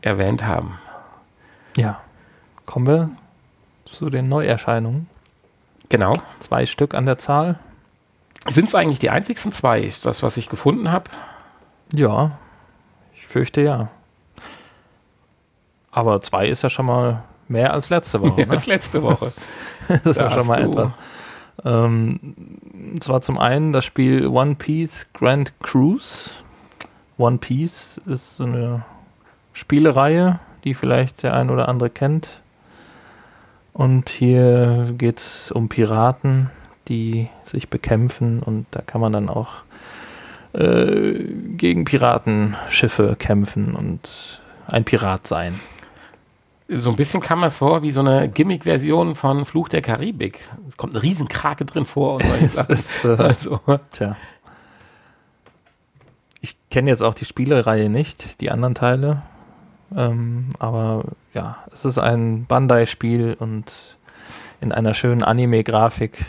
erwähnt 0.03 0.45
haben. 0.45 0.79
Ja. 1.77 2.01
Kommen 2.67 2.87
wir 2.87 3.11
zu 3.87 4.11
den 4.11 4.29
Neuerscheinungen. 4.29 5.09
Genau. 5.89 6.13
Zwei 6.41 6.67
Stück 6.67 6.95
an 6.95 7.07
der 7.07 7.19
Zahl. 7.19 7.59
Sind 8.49 8.69
es 8.69 8.75
eigentlich 8.75 8.99
die 8.99 9.11
einzigsten 9.11 9.53
zwei, 9.53 9.81
ist 9.81 10.07
das, 10.07 10.23
was 10.23 10.37
ich 10.37 10.49
gefunden 10.49 10.91
habe? 10.91 11.11
Ja, 11.93 12.39
ich 13.15 13.27
fürchte 13.27 13.61
ja. 13.61 13.89
Aber 15.91 16.21
zwei 16.23 16.49
ist 16.49 16.63
ja 16.63 16.71
schon 16.71 16.87
mal 16.87 17.23
mehr 17.49 17.73
als 17.73 17.91
letzte 17.91 18.21
Woche. 18.21 18.35
Mehr 18.37 18.47
ne? 18.47 18.53
als 18.53 18.67
letzte 18.67 19.03
Woche. 19.03 19.33
das 19.89 20.01
ist 20.05 20.17
ja 20.17 20.31
schon 20.31 20.47
mal 20.47 20.63
du. 20.63 20.71
etwas. 20.71 20.93
Ähm, 21.65 22.21
und 22.75 23.03
zwar 23.03 23.23
zum 23.23 23.39
einen 23.39 23.73
das 23.73 23.85
Spiel 23.85 24.27
One 24.27 24.57
Piece 24.57 25.07
Grand 25.15 25.59
Cruise. 25.61 26.31
One 27.19 27.39
Piece 27.39 28.01
ist 28.07 28.37
so 28.37 28.45
eine 28.45 28.85
Spielereihe, 29.55 30.39
die 30.65 30.75
vielleicht 30.75 31.23
der 31.23 31.35
ein 31.35 31.51
oder 31.51 31.69
andere 31.69 31.89
kennt. 31.89 32.29
Und 33.77 34.09
hier 34.09 34.95
geht 34.97 35.19
es 35.19 35.53
um 35.53 35.69
Piraten, 35.69 36.49
die 36.89 37.29
sich 37.45 37.69
bekämpfen 37.69 38.43
und 38.43 38.65
da 38.71 38.81
kann 38.81 39.03
man 39.03 39.13
dann 39.13 39.29
auch 39.29 39.57
äh, 40.55 41.25
gegen 41.59 41.85
Piratenschiffe 41.85 43.17
kämpfen 43.19 43.75
und 43.75 44.41
ein 44.67 44.85
Pirat 44.87 45.27
sein. 45.27 45.61
So 46.71 46.89
ein 46.89 46.97
bisschen 46.97 47.21
kam 47.21 47.45
es 47.45 47.59
vor 47.59 47.83
wie 47.83 47.91
so 47.91 48.01
eine 48.01 48.31
Gimmick-Version 48.31 49.15
von 49.15 49.45
Fluch 49.45 49.69
der 49.69 49.83
Karibik. 49.83 50.41
Es 50.71 50.79
kommt 50.79 50.95
eine 50.95 51.03
Riesenkrake 51.03 51.67
drin 51.67 51.85
vor 51.85 52.15
und 52.15 52.25
ist, 52.71 53.05
äh, 53.05 53.09
also. 53.09 53.61
Tja. 53.93 54.17
Ich 56.41 56.57
kenne 56.71 56.89
jetzt 56.89 57.03
auch 57.03 57.15
die 57.15 57.27
Spielereihe 57.27 57.91
nicht, 57.91 58.41
die 58.41 58.51
anderen 58.51 58.75
Teile. 58.75 59.21
Ähm, 59.95 60.51
aber 60.59 61.05
ja, 61.35 61.59
es 61.73 61.85
ist 61.85 61.99
ein 61.99 62.47
Bandai-Spiel 62.47 63.37
und 63.39 63.99
in 64.61 64.73
einer 64.73 64.95
schönen 64.95 65.23
Anime-Grafik. 65.23 66.25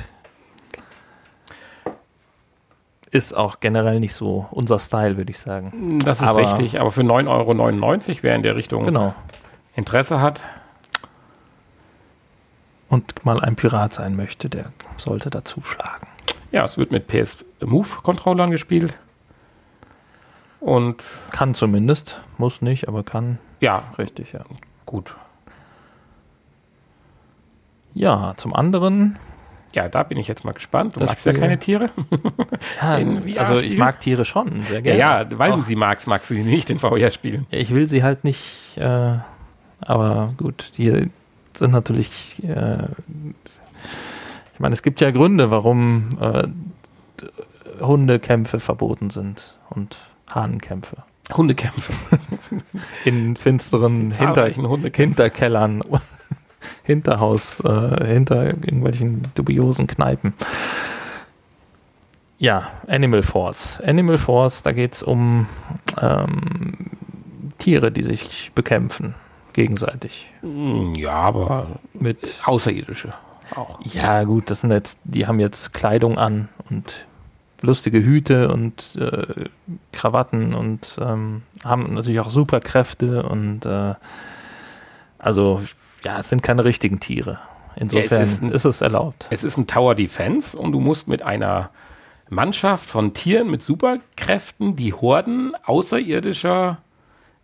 Ist 3.09 3.35
auch 3.35 3.59
generell 3.61 3.99
nicht 3.99 4.13
so 4.13 4.47
unser 4.51 4.79
Style, 4.79 5.17
würde 5.17 5.31
ich 5.31 5.39
sagen. 5.39 5.99
Das 6.03 6.19
ist 6.19 6.27
aber, 6.27 6.41
richtig, 6.41 6.79
aber 6.79 6.91
für 6.91 7.01
9,99 7.01 7.27
Euro, 8.09 8.17
wer 8.21 8.35
in 8.35 8.43
der 8.43 8.55
Richtung 8.55 8.83
genau. 8.83 9.15
Interesse 9.75 10.19
hat. 10.19 10.41
Und 12.89 13.25
mal 13.25 13.39
ein 13.41 13.55
Pirat 13.55 13.93
sein 13.93 14.15
möchte, 14.15 14.49
der 14.49 14.71
sollte 14.97 15.29
dazu 15.29 15.61
schlagen. 15.61 16.07
Ja, 16.51 16.65
es 16.65 16.77
wird 16.77 16.91
mit 16.91 17.07
PS 17.07 17.39
Move-Controllern 17.61 18.51
gespielt. 18.51 18.93
Und 20.59 21.03
kann 21.31 21.53
zumindest, 21.53 22.21
muss 22.37 22.61
nicht, 22.61 22.87
aber 22.87 23.03
kann. 23.03 23.39
Ja, 23.59 23.83
richtig, 23.97 24.33
ja. 24.33 24.41
Gut. 24.85 25.15
Ja, 27.93 28.33
zum 28.37 28.55
anderen. 28.55 29.17
Ja, 29.73 29.89
da 29.89 30.03
bin 30.03 30.17
ich 30.17 30.27
jetzt 30.27 30.45
mal 30.45 30.53
gespannt. 30.53 30.95
Du 30.95 31.03
magst 31.03 31.25
ja 31.25 31.33
keine 31.33 31.57
Tiere. 31.57 31.89
ja, 32.81 33.39
also 33.39 33.61
ich 33.61 33.77
mag 33.77 33.99
Tiere 33.99 34.23
schon 34.23 34.61
sehr 34.63 34.81
gerne. 34.81 34.99
Ja, 34.99 35.21
ja 35.21 35.37
weil 35.37 35.51
Auch. 35.51 35.57
du 35.57 35.61
sie 35.63 35.75
magst, 35.75 36.07
magst 36.07 36.29
du 36.29 36.35
sie 36.35 36.43
nicht 36.43 36.69
in 36.69 36.79
VR-Spielen. 36.79 37.47
Ich 37.49 37.73
will 37.73 37.87
sie 37.87 38.03
halt 38.03 38.23
nicht, 38.23 38.77
äh, 38.77 39.17
aber 39.81 40.33
gut, 40.37 40.77
die 40.77 41.09
sind 41.53 41.71
natürlich. 41.71 42.41
Äh, 42.43 42.87
ich 44.53 44.59
meine, 44.59 44.73
es 44.73 44.81
gibt 44.81 45.01
ja 45.01 45.11
Gründe, 45.11 45.51
warum 45.51 46.09
äh, 46.19 46.47
Hundekämpfe 47.81 48.59
verboten 48.59 49.09
sind 49.09 49.57
und 49.69 49.99
Hahnenkämpfe. 50.27 50.97
Hundekämpfe. 51.35 51.93
In 53.05 53.35
finsteren 53.35 54.11
Hinter 54.11 54.47
Hinterkellern, 54.47 55.81
Hinterhaus, 56.83 57.59
äh, 57.61 58.05
hinter 58.05 58.45
irgendwelchen 58.45 59.23
dubiosen 59.35 59.87
Kneipen. 59.87 60.33
Ja, 62.39 62.71
Animal 62.87 63.23
Force. 63.23 63.81
Animal 63.81 64.17
Force, 64.17 64.63
da 64.63 64.71
geht 64.71 64.95
es 64.95 65.03
um 65.03 65.47
ähm, 65.99 66.91
Tiere, 67.57 67.91
die 67.91 68.03
sich 68.03 68.51
bekämpfen, 68.53 69.15
gegenseitig. 69.53 70.29
Hm, 70.41 70.95
ja, 70.95 71.13
aber 71.13 71.79
mit 71.93 72.35
Außerirdische 72.45 73.13
auch. 73.55 73.79
Ja, 73.83 74.23
gut, 74.23 74.51
das 74.51 74.61
sind 74.61 74.71
jetzt, 74.71 74.99
die 75.03 75.27
haben 75.27 75.39
jetzt 75.39 75.73
Kleidung 75.73 76.17
an 76.17 76.49
und 76.69 77.05
lustige 77.67 78.03
Hüte 78.03 78.49
und 78.49 78.95
äh, 78.95 79.45
Krawatten 79.91 80.55
und 80.55 80.97
ähm, 80.99 81.43
haben 81.63 81.93
natürlich 81.93 82.19
auch 82.19 82.31
Superkräfte 82.31 83.23
und 83.23 83.65
äh, 83.65 83.93
also 85.19 85.61
ja, 86.03 86.19
es 86.19 86.29
sind 86.29 86.41
keine 86.41 86.65
richtigen 86.65 86.99
Tiere. 86.99 87.39
Insofern 87.75 88.19
ja, 88.19 88.23
es 88.23 88.33
ist, 88.33 88.41
ein, 88.41 88.49
ist, 88.49 88.65
es 88.65 88.81
erlaubt. 88.81 89.27
Es 89.29 89.43
ist 89.43 89.57
ein 89.57 89.67
Tower 89.67 89.93
Defense 89.93 90.57
und 90.57 90.71
du 90.71 90.79
musst 90.79 91.07
mit 91.07 91.21
einer 91.21 91.69
Mannschaft 92.29 92.89
von 92.89 93.13
Tieren 93.13 93.51
mit 93.51 93.61
Superkräften 93.61 94.75
die 94.75 94.93
Horden 94.93 95.53
außerirdischer 95.63 96.79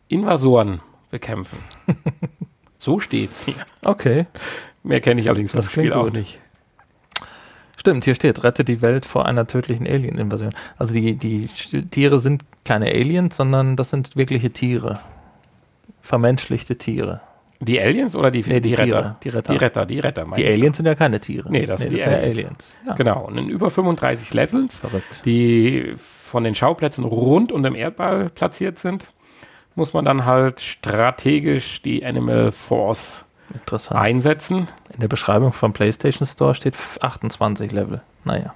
Invasoren 0.08 0.82
bekämpfen. 1.12 1.60
so 2.80 3.00
steht's 3.00 3.46
hier. 3.46 3.56
Okay. 3.84 4.26
Mehr 4.84 5.02
kenne 5.02 5.22
ich 5.22 5.28
allerdings 5.28 5.52
das 5.52 5.72
Spiel 5.72 5.94
auch 5.94 6.12
nicht. 6.12 6.40
Stimmt, 7.78 8.06
hier 8.06 8.16
steht, 8.16 8.44
rette 8.44 8.64
die 8.64 8.82
Welt 8.82 9.06
vor 9.06 9.26
einer 9.26 9.48
tödlichen 9.48 9.88
Alien-Invasion. 9.88 10.54
Also 10.78 10.94
die, 10.94 11.16
die 11.16 11.48
Tiere 11.48 12.20
sind 12.20 12.44
keine 12.66 12.86
Aliens, 12.88 13.36
sondern 13.36 13.76
das 13.76 13.90
sind 13.90 14.16
wirkliche 14.16 14.52
Tiere. 14.52 15.00
Vermenschlichte 16.02 16.78
Tiere. 16.78 17.22
Die 17.60 17.80
Aliens 17.80 18.16
oder 18.16 18.30
die, 18.30 18.42
nee, 18.42 18.60
die, 18.60 18.70
die 18.70 18.74
Retter? 18.74 19.18
Die 19.24 19.30
Retter. 19.30 19.54
Die 19.54 19.58
Retter, 19.58 19.86
die 19.86 20.00
Retter. 20.00 20.28
Die 20.36 20.46
Aliens 20.46 20.78
sind 20.78 20.86
ja 20.86 20.96
keine 20.96 21.20
Tiere. 21.20 21.50
Nee, 21.50 21.66
das 21.66 21.80
nee, 21.80 21.86
sind 21.86 21.94
die 21.94 22.04
das 22.04 22.08
Aliens. 22.08 22.38
Aliens. 22.38 22.74
Ja. 22.86 22.94
Genau, 22.96 23.26
und 23.26 23.38
in 23.38 23.50
über 23.50 23.70
35 23.70 24.34
Levels, 24.34 24.80
Verrückt. 24.80 25.22
die 25.26 25.94
von 25.96 26.44
den 26.44 26.56
Schauplätzen 26.56 27.06
rund 27.06 27.52
um 27.52 27.64
den 27.64 27.76
Erdball 27.76 28.30
platziert 28.30 28.80
sind, 28.80 29.14
muss 29.76 29.94
man 29.94 30.04
dann 30.04 30.26
halt 30.26 30.60
strategisch 30.60 31.82
die 31.82 32.06
Animal 32.06 32.52
Force 32.52 33.24
Interessant. 33.54 34.00
einsetzen. 34.00 34.68
In 34.94 35.00
der 35.02 35.08
Beschreibung 35.08 35.52
vom 35.52 35.74
PlayStation 35.74 36.28
Store 36.28 36.56
steht 36.56 36.76
28 37.02 37.72
Level. 37.72 38.02
Naja. 38.24 38.54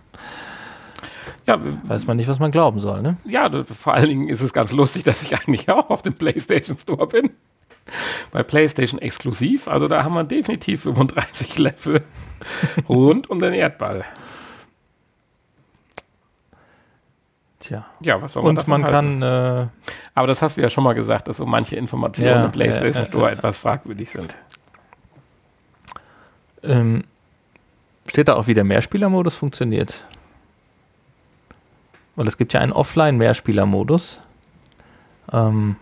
Ja, 1.46 1.60
weiß 1.84 2.08
man 2.08 2.18
nicht, 2.18 2.28
was 2.28 2.40
man 2.40 2.52
glauben 2.52 2.80
soll, 2.80 3.02
ne? 3.02 3.18
Ja, 3.24 3.50
vor 3.64 3.94
allen 3.94 4.10
Dingen 4.10 4.28
ist 4.28 4.42
es 4.42 4.52
ganz 4.52 4.74
lustig, 4.74 5.04
dass 5.04 5.24
ich 5.24 5.38
eigentlich 5.38 5.70
auch 5.70 5.90
auf 5.90 6.02
dem 6.02 6.14
PlayStation 6.14 6.78
Store 6.78 7.08
bin. 7.08 7.32
Bei 8.32 8.44
PlayStation 8.44 9.00
exklusiv. 9.02 9.70
Also 9.70 9.88
da 9.88 10.04
haben 10.04 10.14
wir 10.14 10.26
definitiv 10.26 10.84
35 10.84 11.58
Level 11.60 12.04
rund 12.90 13.30
um 13.30 13.40
den 13.40 13.54
Erdball. 13.54 14.04
Tja. 17.60 17.86
Ja, 18.02 18.22
was 18.22 18.34
soll 18.34 18.44
man 18.44 18.58
Und 18.58 18.68
man 18.68 18.84
halten? 18.84 19.20
kann. 19.22 19.68
Äh, 19.68 19.68
Aber 20.14 20.28
das 20.28 20.42
hast 20.42 20.58
du 20.58 20.62
ja 20.62 20.70
schon 20.70 20.84
mal 20.84 20.94
gesagt, 20.94 21.28
dass 21.28 21.38
so 21.38 21.46
manche 21.46 21.76
Informationen 21.76 22.30
ja, 22.30 22.46
im 22.46 22.52
PlayStation 22.52 23.04
ja, 23.06 23.10
Store 23.10 23.32
etwas 23.32 23.58
fragwürdig 23.58 24.12
sind. 24.12 24.36
Ähm, 26.64 27.04
steht 28.08 28.28
da 28.28 28.36
auch, 28.36 28.48
wie 28.48 28.54
der 28.54 28.64
Mehrspielermodus 28.64 29.36
funktioniert? 29.36 30.04
Weil 32.16 32.28
es 32.28 32.38
gibt 32.38 32.54
ja 32.54 32.62
einen 32.62 32.74
Offline-Mehrspielermodus. 32.74 34.22
Ähm, 35.32 35.76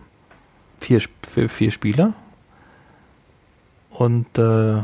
vier, 0.79 1.01
für 1.27 1.49
vier 1.49 1.71
Spieler. 1.71 2.13
Und 3.89 4.37
äh, 4.37 4.83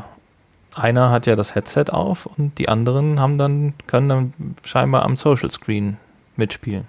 einer 0.74 1.10
hat 1.10 1.26
ja 1.26 1.36
das 1.36 1.54
Headset 1.54 1.86
auf 1.90 2.26
und 2.26 2.58
die 2.58 2.70
anderen 2.70 3.20
haben 3.20 3.38
dann, 3.38 3.74
können 3.88 4.08
dann 4.08 4.34
scheinbar 4.64 5.04
am 5.04 5.18
Social 5.18 5.52
Screen 5.52 5.98
mitspielen. 6.38 6.88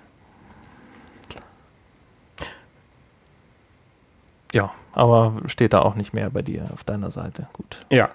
Ja, 4.52 4.72
aber 4.92 5.34
steht 5.46 5.72
da 5.72 5.80
auch 5.80 5.94
nicht 5.94 6.12
mehr 6.12 6.30
bei 6.30 6.42
dir 6.42 6.68
auf 6.72 6.84
deiner 6.84 7.10
Seite. 7.10 7.48
Gut. 7.54 7.84
Ja. 7.90 8.10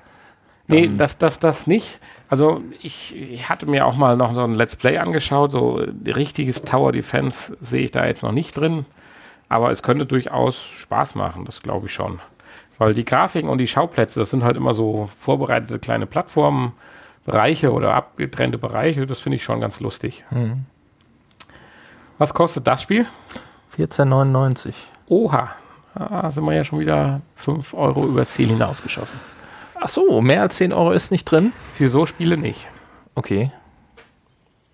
Nee, 0.68 0.92
das, 0.96 1.18
das, 1.18 1.40
das 1.40 1.66
nicht. 1.66 2.00
Also 2.30 2.62
ich, 2.82 3.16
ich 3.16 3.48
hatte 3.48 3.66
mir 3.66 3.86
auch 3.86 3.96
mal 3.96 4.18
noch 4.18 4.34
so 4.34 4.42
ein 4.42 4.54
Let's 4.54 4.76
Play 4.76 4.98
angeschaut. 4.98 5.52
So 5.52 5.82
richtiges 6.06 6.64
Tower 6.64 6.92
Defense 6.92 7.56
sehe 7.62 7.84
ich 7.84 7.92
da 7.92 8.06
jetzt 8.06 8.22
noch 8.24 8.34
nicht 8.34 8.56
drin. 8.58 8.86
Aber 9.50 9.72
es 9.72 9.82
könnte 9.82 10.06
durchaus 10.06 10.62
Spaß 10.62 11.16
machen, 11.16 11.46
das 11.46 11.62
glaube 11.62 11.86
ich 11.86 11.94
schon. 11.94 12.20
Weil 12.78 12.94
die 12.94 13.06
Grafiken 13.06 13.50
und 13.50 13.60
die 13.60 13.68
Schauplätze, 13.68 14.20
das 14.20 14.30
sind 14.30 14.44
halt 14.44 14.58
immer 14.58 14.74
so 14.74 15.10
vorbereitete 15.18 15.80
kleine 15.80 16.06
Plattformen, 16.06 16.74
Bereiche 17.26 17.72
oder 17.72 17.94
abgetrennte 17.94 18.58
Bereiche. 18.58 19.08
Das 19.08 19.20
finde 19.20 19.38
ich 19.38 19.44
schon 19.44 19.62
ganz 19.62 19.80
lustig. 19.80 20.26
Mhm. 20.32 20.66
Was 22.18 22.34
kostet 22.34 22.68
das 22.68 22.82
Spiel? 22.82 23.06
14,99. 23.78 24.74
Oha, 25.08 25.50
da 25.96 26.32
sind 26.32 26.44
wir 26.44 26.54
ja 26.54 26.64
schon 26.64 26.80
wieder 26.80 27.22
5 27.36 27.74
Euro 27.74 28.06
übers 28.06 28.34
Ziel 28.34 28.50
hinausgeschossen. 28.50 29.20
Ach 29.80 29.88
so, 29.88 30.22
mehr 30.22 30.42
als 30.42 30.58
10 30.58 30.74
Euro 30.74 30.92
ist 30.92 31.12
nicht 31.12 31.26
drin? 31.26 31.54
Für 31.74 31.90
so 31.90 32.06
Spiele 32.06 32.38
nicht. 32.38 32.68
Okay. 33.16 33.52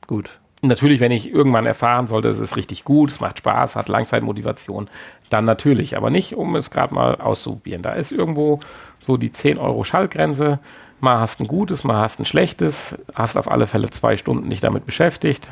Gut. 0.07 0.39
Natürlich, 0.61 1.01
wenn 1.01 1.11
ich 1.11 1.29
irgendwann 1.29 1.65
erfahren 1.65 2.07
sollte, 2.07 2.29
es 2.29 2.39
ist 2.39 2.55
richtig 2.55 2.85
gut, 2.85 3.11
es 3.11 3.19
macht 3.19 3.39
Spaß, 3.39 3.75
hat 3.75 3.89
Langzeitmotivation, 3.89 4.89
dann 5.29 5.43
natürlich, 5.43 5.97
aber 5.97 6.09
nicht, 6.09 6.35
um 6.35 6.55
es 6.55 6.71
gerade 6.71 6.93
mal 6.93 7.15
auszuprobieren. 7.15 7.81
Da 7.81 7.93
ist 7.93 8.13
irgendwo 8.13 8.61
so 8.99 9.17
die 9.17 9.31
10 9.33 9.57
Euro 9.57 9.83
Schallgrenze. 9.83 10.59
Mal 11.01 11.19
hast 11.19 11.41
ein 11.41 11.47
gutes, 11.47 11.83
mal 11.83 11.97
hast 11.97 12.21
ein 12.21 12.25
schlechtes, 12.25 12.97
hast 13.13 13.35
auf 13.35 13.51
alle 13.51 13.67
Fälle 13.67 13.89
zwei 13.89 14.15
Stunden 14.15 14.47
nicht 14.47 14.63
damit 14.63 14.85
beschäftigt. 14.85 15.51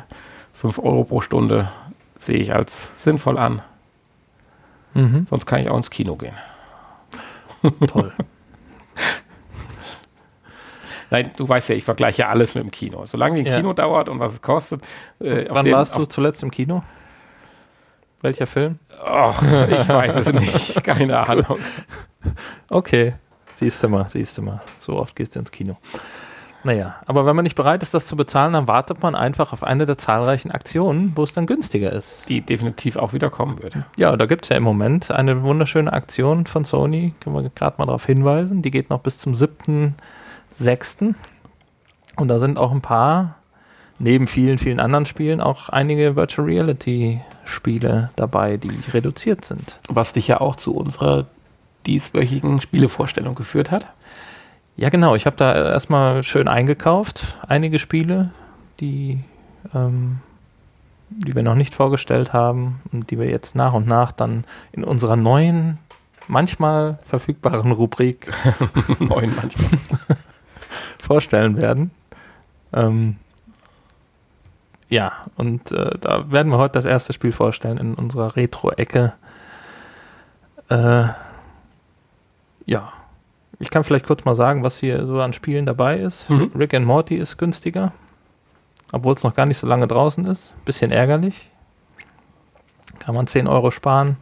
5 0.54 0.78
Euro 0.78 1.04
pro 1.04 1.20
Stunde 1.20 1.70
sehe 2.16 2.38
ich 2.38 2.54
als 2.54 2.92
sinnvoll 3.02 3.36
an. 3.36 3.60
Mhm. 4.94 5.26
Sonst 5.26 5.44
kann 5.44 5.60
ich 5.60 5.68
auch 5.68 5.76
ins 5.76 5.90
Kino 5.90 6.16
gehen. 6.16 6.36
Toll. 7.86 8.12
Nein, 11.12 11.30
du 11.36 11.48
weißt 11.48 11.68
ja, 11.68 11.74
ich 11.76 11.84
vergleiche 11.84 12.26
alles 12.28 12.54
mit 12.54 12.64
dem 12.64 12.70
Kino. 12.70 13.06
Solange 13.06 13.36
wie 13.36 13.40
ein 13.40 13.46
Ja. 13.46 13.56
Kino 13.56 13.72
dauert 13.72 14.08
und 14.08 14.18
was 14.18 14.32
es 14.32 14.42
kostet. 14.42 14.82
Äh, 15.20 15.44
Wann 15.48 15.64
den- 15.64 15.74
warst 15.74 15.94
du 15.96 16.04
zuletzt 16.06 16.42
im 16.42 16.50
Kino? 16.50 16.82
Welcher 18.22 18.46
Film? 18.46 18.78
Och, 19.04 19.42
ich 19.42 19.88
weiß 19.88 20.16
es 20.16 20.32
nicht. 20.32 20.82
Keine 20.84 21.18
Ahnung. 21.18 21.58
Okay. 22.68 23.14
Siehst 23.56 23.82
du 23.82 23.88
mal, 23.88 24.08
siehst 24.08 24.38
du 24.38 24.42
mal. 24.42 24.60
So 24.78 24.96
oft 24.96 25.14
gehst 25.16 25.34
du 25.36 25.40
ins 25.40 25.50
Kino. 25.50 25.76
Naja, 26.64 26.94
aber 27.06 27.26
wenn 27.26 27.34
man 27.34 27.42
nicht 27.42 27.56
bereit 27.56 27.82
ist, 27.82 27.92
das 27.92 28.06
zu 28.06 28.14
bezahlen, 28.14 28.52
dann 28.52 28.68
wartet 28.68 29.02
man 29.02 29.16
einfach 29.16 29.52
auf 29.52 29.64
eine 29.64 29.84
der 29.84 29.98
zahlreichen 29.98 30.52
Aktionen, 30.52 31.12
wo 31.16 31.24
es 31.24 31.32
dann 31.32 31.46
günstiger 31.46 31.90
ist. 31.92 32.28
Die 32.28 32.40
definitiv 32.40 32.96
auch 32.96 33.12
wieder 33.12 33.30
kommen 33.30 33.60
wird. 33.60 33.76
Ja, 33.96 34.16
da 34.16 34.26
gibt 34.26 34.44
es 34.44 34.48
ja 34.50 34.56
im 34.56 34.62
Moment 34.62 35.10
eine 35.10 35.42
wunderschöne 35.42 35.92
Aktion 35.92 36.46
von 36.46 36.64
Sony, 36.64 37.14
können 37.20 37.34
wir 37.34 37.50
gerade 37.50 37.74
mal 37.78 37.86
darauf 37.86 38.06
hinweisen. 38.06 38.62
Die 38.62 38.70
geht 38.70 38.90
noch 38.90 39.00
bis 39.00 39.18
zum 39.18 39.34
7.6. 40.58 41.14
Und 42.16 42.28
da 42.28 42.38
sind 42.38 42.58
auch 42.58 42.72
ein 42.72 42.82
paar, 42.82 43.36
neben 43.98 44.26
vielen, 44.26 44.58
vielen 44.58 44.80
anderen 44.80 45.06
Spielen, 45.06 45.40
auch 45.40 45.68
einige 45.68 46.16
Virtual 46.16 46.46
Reality 46.46 47.20
Spiele 47.44 48.10
dabei, 48.16 48.56
die 48.56 48.70
reduziert 48.92 49.44
sind. 49.44 49.78
Was 49.88 50.12
dich 50.12 50.28
ja 50.28 50.40
auch 50.40 50.56
zu 50.56 50.74
unserer 50.74 51.26
dieswöchigen 51.86 52.60
Spielevorstellung 52.60 53.34
geführt 53.34 53.70
hat. 53.70 53.86
Ja, 54.76 54.88
genau. 54.88 55.14
Ich 55.14 55.26
habe 55.26 55.36
da 55.36 55.54
erstmal 55.54 56.22
schön 56.22 56.48
eingekauft, 56.48 57.36
einige 57.46 57.78
Spiele, 57.78 58.30
die, 58.80 59.20
ähm, 59.74 60.20
die 61.10 61.34
wir 61.34 61.42
noch 61.42 61.54
nicht 61.54 61.74
vorgestellt 61.74 62.32
haben 62.32 62.80
und 62.90 63.10
die 63.10 63.18
wir 63.18 63.28
jetzt 63.28 63.54
nach 63.54 63.74
und 63.74 63.86
nach 63.86 64.12
dann 64.12 64.44
in 64.72 64.84
unserer 64.84 65.16
neuen, 65.16 65.78
manchmal 66.28 66.98
verfügbaren 67.04 67.72
Rubrik 67.72 68.32
Neun 68.98 69.34
manchmal. 69.36 69.70
vorstellen 70.98 71.60
werden. 71.60 71.90
Ähm, 72.72 73.16
ja, 74.88 75.12
und 75.36 75.72
äh, 75.72 75.98
da 76.00 76.30
werden 76.30 76.52
wir 76.52 76.58
heute 76.58 76.74
das 76.74 76.84
erste 76.84 77.12
Spiel 77.12 77.32
vorstellen 77.32 77.78
in 77.78 77.94
unserer 77.94 78.36
Retro-Ecke. 78.36 79.14
Äh, 80.68 81.04
ja, 82.66 82.92
ich 83.58 83.70
kann 83.70 83.84
vielleicht 83.84 84.06
kurz 84.06 84.24
mal 84.24 84.34
sagen, 84.34 84.64
was 84.64 84.78
hier 84.78 85.06
so 85.06 85.20
an 85.20 85.32
Spielen 85.32 85.66
dabei 85.66 85.98
ist. 85.98 86.28
Mhm. 86.28 86.50
Rick 86.54 86.74
and 86.74 86.84
Morty 86.84 87.16
ist 87.16 87.38
günstiger, 87.38 87.92
obwohl 88.92 89.14
es 89.14 89.22
noch 89.22 89.34
gar 89.34 89.46
nicht 89.46 89.58
so 89.58 89.66
lange 89.66 89.86
draußen 89.86 90.26
ist. 90.26 90.54
Bisschen 90.64 90.90
ärgerlich. 90.90 91.48
Kann 92.98 93.14
man 93.14 93.26
10 93.26 93.46
Euro 93.46 93.70
sparen. 93.70 94.16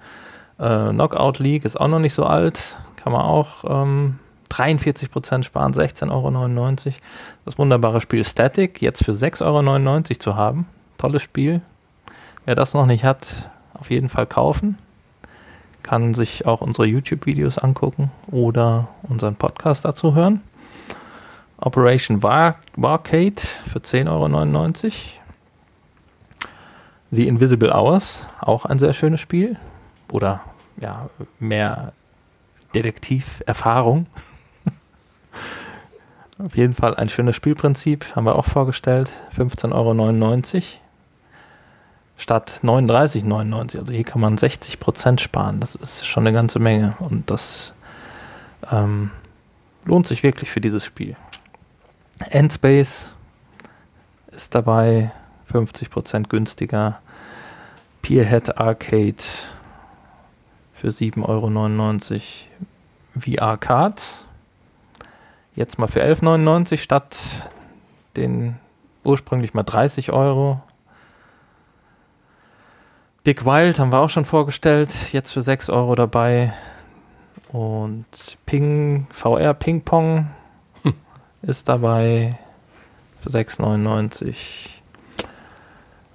Äh, 0.58 0.90
Knockout 0.90 1.38
League 1.38 1.64
ist 1.64 1.80
auch 1.80 1.88
noch 1.88 1.98
nicht 1.98 2.14
so 2.14 2.24
alt. 2.26 2.76
Kann 2.96 3.12
man 3.12 3.22
auch 3.22 3.64
ähm, 3.66 4.18
43% 4.50 5.42
sparen, 5.44 5.72
16,99 5.72 6.10
Euro. 6.10 6.96
Das 7.44 7.58
wunderbare 7.58 8.00
Spiel 8.00 8.24
Static, 8.24 8.82
jetzt 8.82 9.04
für 9.04 9.12
6,99 9.12 9.44
Euro 9.46 10.02
zu 10.18 10.36
haben. 10.36 10.66
Tolles 10.98 11.22
Spiel. 11.22 11.60
Wer 12.44 12.54
das 12.54 12.74
noch 12.74 12.86
nicht 12.86 13.04
hat, 13.04 13.50
auf 13.74 13.90
jeden 13.90 14.08
Fall 14.08 14.26
kaufen. 14.26 14.78
Kann 15.82 16.14
sich 16.14 16.46
auch 16.46 16.60
unsere 16.60 16.86
YouTube-Videos 16.86 17.58
angucken 17.58 18.10
oder 18.30 18.88
unseren 19.02 19.36
Podcast 19.36 19.84
dazu 19.84 20.14
hören. 20.14 20.42
Operation 21.58 22.22
War 22.22 22.56
Warcade 22.76 23.40
für 23.70 23.78
10,99 23.78 24.84
Euro. 24.86 24.94
The 27.12 27.26
Invisible 27.26 27.72
Hours, 27.72 28.26
auch 28.40 28.64
ein 28.64 28.78
sehr 28.78 28.92
schönes 28.92 29.20
Spiel. 29.20 29.56
Oder 30.12 30.40
ja, 30.80 31.10
mehr 31.38 31.92
Detektiverfahrung. 32.74 34.06
Auf 36.44 36.56
jeden 36.56 36.74
Fall 36.74 36.94
ein 36.94 37.08
schönes 37.08 37.36
Spielprinzip, 37.36 38.16
haben 38.16 38.24
wir 38.24 38.36
auch 38.36 38.46
vorgestellt. 38.46 39.12
15,99 39.36 39.72
Euro 39.74 40.62
statt 42.16 42.60
39,99. 42.62 43.78
Also 43.78 43.92
hier 43.92 44.04
kann 44.04 44.20
man 44.20 44.36
60% 44.36 45.20
sparen. 45.20 45.60
Das 45.60 45.74
ist 45.74 46.06
schon 46.06 46.26
eine 46.26 46.34
ganze 46.34 46.58
Menge 46.58 46.94
und 46.98 47.30
das 47.30 47.74
ähm, 48.70 49.10
lohnt 49.84 50.06
sich 50.06 50.22
wirklich 50.22 50.50
für 50.50 50.60
dieses 50.60 50.84
Spiel. 50.84 51.16
Endspace 52.30 53.10
ist 54.30 54.54
dabei 54.54 55.12
50% 55.52 56.28
günstiger. 56.28 57.00
Peerhead 58.02 58.56
Arcade 58.58 59.22
für 60.74 60.88
7,99 60.88 61.24
Euro. 61.26 62.20
VR 63.18 63.58
Cards 63.58 64.24
jetzt 65.54 65.78
mal 65.78 65.86
für 65.86 66.02
11,99 66.02 66.78
statt 66.78 67.18
den 68.16 68.56
ursprünglich 69.04 69.54
mal 69.54 69.62
30 69.62 70.12
Euro. 70.12 70.60
Dick 73.26 73.44
Wild 73.44 73.78
haben 73.78 73.92
wir 73.92 73.98
auch 73.98 74.10
schon 74.10 74.24
vorgestellt, 74.24 74.90
jetzt 75.12 75.32
für 75.32 75.42
6 75.42 75.68
Euro 75.70 75.94
dabei. 75.94 76.52
Und 77.52 78.38
Ping, 78.46 79.06
VR 79.10 79.54
Ping 79.54 79.82
Pong 79.82 80.30
ist 81.42 81.68
dabei 81.68 82.38
für 83.22 83.30
6,99. 83.30 84.70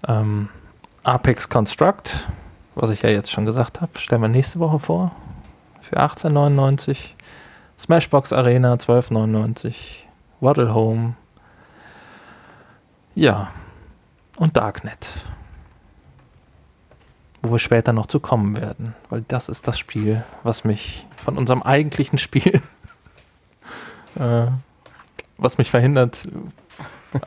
Ähm, 0.07 0.49
Apex 1.03 1.49
Construct, 1.49 2.27
was 2.73 2.89
ich 2.89 3.03
ja 3.03 3.09
jetzt 3.09 3.31
schon 3.31 3.45
gesagt 3.45 3.81
habe, 3.81 3.99
stellen 3.99 4.21
wir 4.21 4.27
nächste 4.27 4.59
Woche 4.59 4.79
vor. 4.79 5.11
Für 5.81 5.97
18,99. 5.97 6.97
Smashbox 7.78 8.34
Arena 8.34 8.76
12,99. 8.76 9.76
Waddle 10.39 10.73
Home. 10.73 11.15
Ja. 13.15 13.51
Und 14.38 14.57
Darknet. 14.57 15.09
Wo 17.41 17.51
wir 17.51 17.59
später 17.59 17.93
noch 17.93 18.07
zu 18.07 18.19
kommen 18.19 18.57
werden. 18.57 18.95
Weil 19.09 19.23
das 19.28 19.49
ist 19.49 19.67
das 19.67 19.78
Spiel, 19.80 20.23
was 20.43 20.63
mich 20.63 21.05
von 21.15 21.38
unserem 21.38 21.61
eigentlichen 21.63 22.17
Spiel, 22.17 22.61
äh, 24.15 24.47
was 25.38 25.57
mich 25.57 25.69
verhindert 25.69 26.23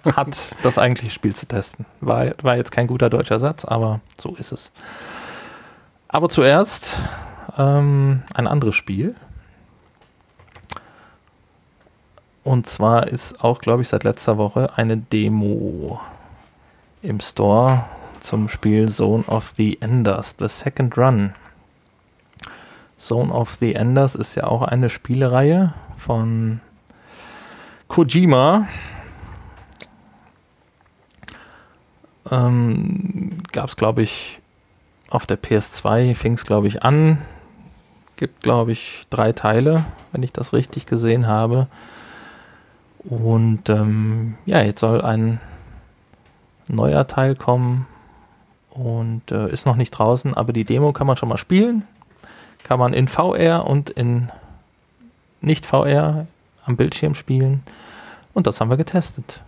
hat, 0.05 0.39
das 0.63 0.79
eigentliche 0.79 1.13
Spiel 1.13 1.35
zu 1.35 1.47
testen. 1.47 1.87
War, 2.01 2.33
war 2.43 2.57
jetzt 2.57 2.73
kein 2.73 2.87
guter 2.87 3.11
deutscher 3.11 3.41
Satz, 3.41 3.65
aber 3.65 4.01
so 4.19 4.35
ist 4.37 4.53
es. 4.53 4.73
Aber 6.09 6.29
zuerst 6.29 6.99
ähm, 7.57 8.23
ein 8.35 8.47
anderes 8.47 8.75
Spiel. 8.75 9.15
Und 12.49 12.67
zwar 12.67 13.09
ist 13.09 13.45
auch, 13.45 13.61
glaube 13.61 13.83
ich, 13.83 13.91
seit 13.91 14.05
letzter 14.05 14.39
Woche 14.39 14.71
eine 14.79 14.97
Demo 14.97 16.01
im 17.03 17.21
Store 17.21 17.85
zum 18.21 18.49
Spiel 18.49 18.89
Zone 18.89 19.25
of 19.27 19.53
the 19.57 19.77
Enders, 19.83 20.35
The 20.39 20.49
Second 20.49 20.97
Run. 20.97 21.35
Zone 22.99 23.31
of 23.31 23.55
the 23.57 23.75
Enders 23.75 24.15
ist 24.15 24.35
ja 24.35 24.45
auch 24.45 24.63
eine 24.63 24.89
Spielereihe 24.89 25.75
von 25.99 26.63
Kojima. 27.89 28.67
ähm, 32.31 33.43
gab 33.53 33.69
es, 33.69 33.77
glaube 33.77 34.01
ich, 34.01 34.41
auf 35.11 35.27
der 35.27 35.39
PS2 35.39 36.15
fing 36.15 36.33
es, 36.33 36.47
glaube 36.47 36.67
ich, 36.67 36.83
an. 36.83 37.19
Gibt, 38.17 38.43
glaube 38.43 38.73
ich, 38.73 39.03
drei 39.11 39.33
Teile, 39.33 39.85
wenn 40.13 40.23
ich 40.23 40.33
das 40.33 40.55
richtig 40.55 40.87
gesehen 40.87 41.27
habe. 41.27 41.69
Und 43.09 43.71
ähm, 43.71 44.37
ja, 44.45 44.61
jetzt 44.61 44.81
soll 44.81 45.01
ein 45.01 45.41
neuer 46.69 47.07
Teil 47.07 47.35
kommen 47.35 47.87
und 48.71 49.33
äh, 49.33 49.49
ist 49.51 49.65
noch 49.65 49.77
nicht 49.77 49.91
draußen, 49.91 50.35
aber 50.35 50.53
die 50.53 50.65
Demo 50.65 50.93
kann 50.93 51.07
man 51.07 51.17
schon 51.17 51.31
mal 51.31 51.39
spielen. 51.39 51.85
Kann 52.65 52.79
man 52.79 52.93
in 52.93 53.09
VR 53.09 53.67
und 53.67 53.89
in 53.89 54.31
nicht 55.41 55.65
VR 55.65 56.27
am 56.67 56.77
Bildschirm 56.77 57.15
spielen. 57.15 57.63
Und 58.35 58.47
das 58.47 58.61
haben 58.61 58.69
wir 58.69 58.77
getestet. 58.77 59.41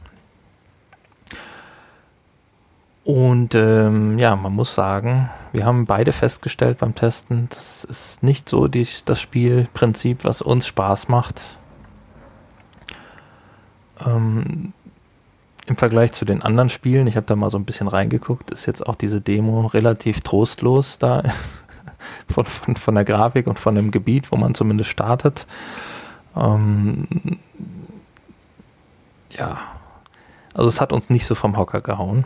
Und 3.05 3.55
ähm, 3.55 4.19
ja, 4.19 4.37
man 4.37 4.55
muss 4.55 4.75
sagen, 4.75 5.29
wir 5.53 5.67
haben 5.67 5.85
beide 5.85 6.13
festgestellt 6.13 6.79
beim 6.79 6.95
Testen, 6.95 7.49
das 7.51 7.85
ist 7.85 8.23
nicht 8.23 8.49
so 8.49 8.69
die, 8.69 8.87
das 9.05 9.21
Spielprinzip, 9.21 10.25
was 10.25 10.43
uns 10.43 10.67
Spaß 10.67 11.09
macht. 11.09 11.45
Ähm, 14.07 14.73
Im 15.67 15.77
Vergleich 15.77 16.13
zu 16.13 16.25
den 16.25 16.43
anderen 16.43 16.69
Spielen, 16.69 17.07
ich 17.07 17.17
habe 17.17 17.27
da 17.27 17.37
mal 17.37 17.51
so 17.51 17.59
ein 17.59 17.65
bisschen 17.65 17.89
reingeguckt, 17.89 18.51
ist 18.51 18.67
jetzt 18.67 18.87
auch 18.87 18.97
diese 18.97 19.21
Demo 19.21 19.67
relativ 19.67 20.21
trostlos 20.21 20.99
da 20.99 21.23
von, 22.29 22.45
von, 22.45 22.77
von 22.77 22.95
der 22.95 23.05
Grafik 23.05 23.47
und 23.47 23.59
von 23.59 23.75
dem 23.75 23.91
Gebiet, 23.91 24.33
wo 24.33 24.37
man 24.37 24.55
zumindest 24.55 24.91
startet. 24.91 25.47
Ähm, 26.37 27.07
ja, 29.31 29.59
also 30.55 30.69
es 30.69 30.81
hat 30.81 30.93
uns 30.93 31.11
nicht 31.11 31.27
so 31.27 31.35
vom 31.35 31.57
Hocker 31.57 31.81
gehauen. 31.81 32.25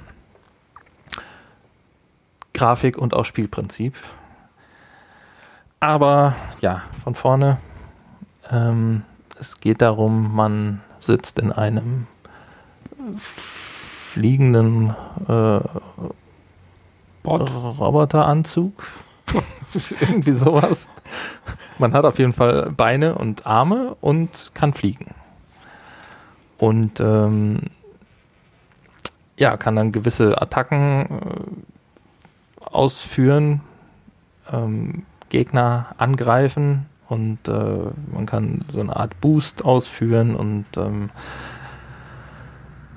Grafik 2.54 2.96
und 2.96 3.14
auch 3.14 3.24
Spielprinzip. 3.24 3.94
Aber 5.80 6.34
ja, 6.60 6.84
von 7.02 7.14
vorne. 7.14 7.58
Ähm, 8.50 9.02
es 9.38 9.58
geht 9.60 9.82
darum, 9.82 10.34
man 10.34 10.80
sitzt 11.04 11.38
in 11.38 11.52
einem 11.52 12.06
fliegenden 13.18 14.94
äh, 15.28 15.60
Roboteranzug. 17.26 18.72
Irgendwie 20.00 20.32
sowas. 20.32 20.86
Man 21.78 21.92
hat 21.92 22.04
auf 22.04 22.18
jeden 22.18 22.32
Fall 22.32 22.70
Beine 22.70 23.16
und 23.16 23.46
Arme 23.46 23.96
und 24.00 24.52
kann 24.54 24.74
fliegen. 24.74 25.14
Und 26.58 27.00
ähm, 27.00 27.62
ja, 29.36 29.56
kann 29.56 29.74
dann 29.74 29.90
gewisse 29.90 30.40
Attacken 30.40 31.06
äh, 31.06 32.64
ausführen, 32.64 33.60
ähm, 34.50 35.04
Gegner 35.28 35.94
angreifen 35.98 36.86
und 37.08 37.48
äh, 37.48 37.90
man 38.12 38.26
kann 38.26 38.64
so 38.72 38.80
eine 38.80 38.94
Art 38.96 39.20
Boost 39.20 39.64
ausführen 39.64 40.34
und 40.34 40.64
ähm, 40.76 41.10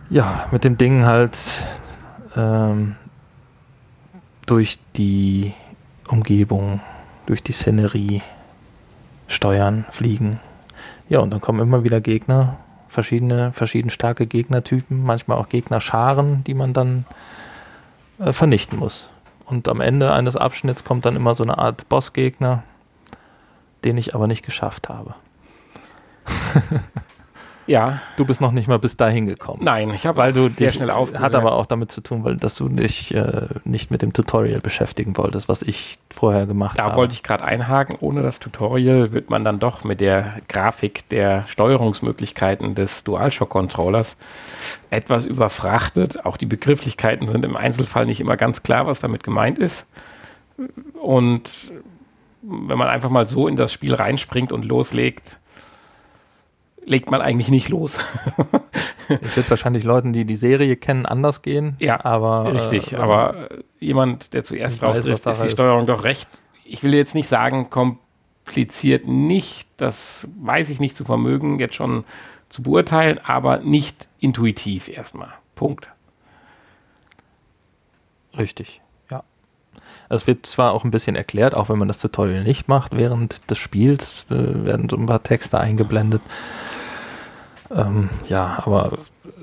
ja, 0.10 0.48
mit 0.52 0.64
dem 0.64 0.78
Ding 0.78 1.06
halt 1.06 1.38
ähm, 2.36 2.96
durch 4.46 4.80
die 4.96 5.54
Umgebung, 6.08 6.80
durch 7.26 7.44
die 7.44 7.52
Szenerie 7.52 8.22
steuern, 9.28 9.86
fliegen. 9.92 10.40
Ja, 11.10 11.20
und 11.20 11.32
dann 11.32 11.42
kommen 11.42 11.60
immer 11.60 11.84
wieder 11.84 12.00
Gegner, 12.00 12.58
verschiedene, 12.88 13.52
verschieden 13.52 13.90
starke 13.90 14.26
Gegnertypen, 14.26 15.04
manchmal 15.04 15.38
auch 15.38 15.50
Gegnerscharen, 15.50 16.44
die 16.46 16.54
man 16.54 16.74
dann 16.74 17.06
äh, 18.20 18.32
vernichten 18.32 18.80
muss. 18.80 19.10
Und 19.46 19.68
am 19.68 19.82
Ende 19.82 20.12
eines 20.12 20.36
Abschnitts 20.36 20.84
kommt 20.84 21.06
dann 21.06 21.16
immer 21.16 21.36
so 21.36 21.44
eine 21.44 21.58
Art 21.58 21.88
Bossgegner, 21.90 22.64
den 23.84 23.98
ich 23.98 24.16
aber 24.16 24.28
nicht 24.28 24.46
geschafft 24.46 24.90
habe. 24.90 25.16
Ja. 27.68 28.00
Du 28.16 28.26
bist 28.26 28.42
noch 28.42 28.52
nicht 28.52 28.68
mal 28.68 28.80
bis 28.80 28.98
dahin 28.98 29.26
gekommen. 29.26 29.64
Nein, 29.64 29.90
ich 29.92 30.06
habe 30.08 30.18
weil 30.18 30.34
du 30.34 30.48
sehr 30.48 30.70
dich, 30.70 30.78
schnell 30.78 30.90
aufgehört. 30.90 31.24
Hat 31.24 31.36
aber 31.36 31.54
auch 31.54 31.66
damit 31.66 31.92
zu 31.92 32.02
tun, 32.02 32.24
weil 32.24 32.38
dass 32.38 32.56
du 32.56 32.70
dich 32.70 33.14
äh, 33.14 33.48
nicht 33.66 33.92
mit 33.92 34.02
dem 34.02 34.14
Tutorial 34.14 34.62
beschäftigen 34.62 35.18
wolltest, 35.18 35.50
was 35.50 35.62
ich 35.62 36.00
vorher 36.10 36.46
gemacht 36.46 36.78
da 36.80 36.84
habe. 36.84 36.92
Da 36.92 36.98
wollte 36.98 37.14
ich 37.14 37.24
gerade 37.24 37.44
einhaken. 37.44 37.98
Ohne 38.00 38.24
das 38.24 38.40
Tutorial 38.40 39.12
wird 39.12 39.30
man 39.30 39.44
dann 39.44 39.60
doch 39.60 39.84
mit 39.84 40.00
der 40.00 40.38
Grafik 40.48 41.08
der 41.10 41.46
Steuerungsmöglichkeiten 41.48 42.74
des 42.74 43.04
DualShock-Controllers 43.04 44.16
etwas 44.90 45.26
überfrachtet. 45.26 46.26
Auch 46.26 46.38
die 46.38 46.46
Begrifflichkeiten 46.46 47.28
sind 47.28 47.44
im 47.44 47.58
Einzelfall 47.58 48.06
nicht 48.06 48.22
immer 48.22 48.38
ganz 48.38 48.64
klar, 48.64 48.88
was 48.88 49.02
damit 49.02 49.24
gemeint 49.24 49.60
ist. 49.60 49.86
Und 51.02 51.72
wenn 52.48 52.78
man 52.78 52.88
einfach 52.88 53.10
mal 53.10 53.28
so 53.28 53.48
in 53.48 53.56
das 53.56 53.74
Spiel 53.74 53.94
reinspringt 53.94 54.52
und 54.52 54.66
loslegt, 54.66 55.38
legt 56.86 57.12
man 57.12 57.22
eigentlich 57.22 57.50
nicht 57.50 57.70
los. 57.70 57.98
Es 59.22 59.38
wird 59.38 59.50
wahrscheinlich 59.50 59.86
Leuten, 59.86 60.12
die 60.12 60.26
die 60.26 60.36
Serie 60.36 60.76
kennen, 60.76 61.06
anders 61.06 61.42
gehen. 61.42 61.78
Ja, 61.80 62.04
aber 62.04 62.54
richtig. 62.54 62.92
äh, 62.92 62.98
aber 62.98 63.48
jemand, 63.80 64.34
der 64.34 64.44
zuerst 64.44 64.82
drauf 64.82 65.00
trifft, 65.00 65.26
ist 65.26 65.42
die 65.42 65.46
ist. 65.46 65.54
Steuerung 65.54 65.86
doch 65.86 66.04
recht. 66.04 66.28
Ich 66.66 66.84
will 66.84 66.94
jetzt 66.94 67.16
nicht 67.16 67.30
sagen, 67.30 67.70
kompliziert 67.70 69.08
nicht. 69.08 69.70
Das 69.78 70.28
weiß 70.38 70.70
ich 70.72 70.82
nicht 70.82 70.94
zu 70.94 71.06
vermögen, 71.06 71.58
jetzt 71.58 71.76
schon 71.76 72.04
zu 72.50 72.64
beurteilen, 72.64 73.18
aber 73.24 73.60
nicht 73.60 74.10
intuitiv 74.20 74.90
erstmal. 74.90 75.30
Punkt. 75.56 75.88
Richtig. 78.38 78.82
Es 80.10 80.28
wird 80.28 80.46
zwar 80.46 80.72
auch 80.72 80.84
ein 80.84 80.92
bisschen 80.92 81.16
erklärt, 81.16 81.54
auch 81.54 81.70
wenn 81.70 81.78
man 81.78 81.88
das 81.88 81.98
Tutorial 81.98 82.44
nicht 82.44 82.68
macht, 82.68 82.96
während 82.96 83.50
des 83.50 83.58
Spiels 83.58 84.26
äh, 84.30 84.66
werden 84.66 84.90
so 84.90 84.98
ein 84.98 85.06
paar 85.06 85.24
Texte 85.24 85.60
eingeblendet. 85.60 86.22
Ähm, 87.76 88.10
ja, 88.30 88.62
aber 88.66 89.00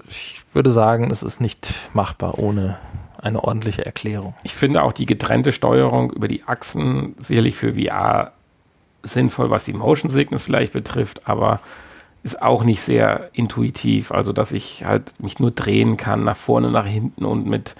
ich 0.09 0.43
würde 0.53 0.71
sagen, 0.71 1.11
es 1.11 1.23
ist 1.23 1.41
nicht 1.41 1.75
machbar 1.93 2.39
ohne 2.39 2.79
eine 3.19 3.43
ordentliche 3.43 3.85
Erklärung. 3.85 4.35
Ich 4.43 4.55
finde 4.55 4.83
auch 4.83 4.93
die 4.93 5.07
getrennte 5.07 5.53
Steuerung 5.53 6.11
über 6.12 6.29
die 6.29 6.45
Achsen 6.45 7.15
sicherlich 7.19 7.57
für 7.57 7.75
VR 7.75 8.33
sinnvoll, 9.03 9.51
was 9.51 9.65
die 9.65 9.73
Motion 9.73 10.11
Sickness 10.11 10.43
vielleicht 10.43 10.73
betrifft, 10.73 11.23
aber 11.27 11.61
ist 12.23 12.41
auch 12.41 12.65
nicht 12.65 12.83
sehr 12.83 13.29
intuitiv. 13.33 14.11
Also, 14.11 14.33
dass 14.33 14.53
ich 14.53 14.85
halt 14.85 15.12
mich 15.21 15.39
nur 15.39 15.51
drehen 15.51 15.97
kann, 15.97 16.25
nach 16.25 16.37
vorne, 16.37 16.71
nach 16.71 16.87
hinten 16.87 17.25
und 17.25 17.47
mit 17.47 17.77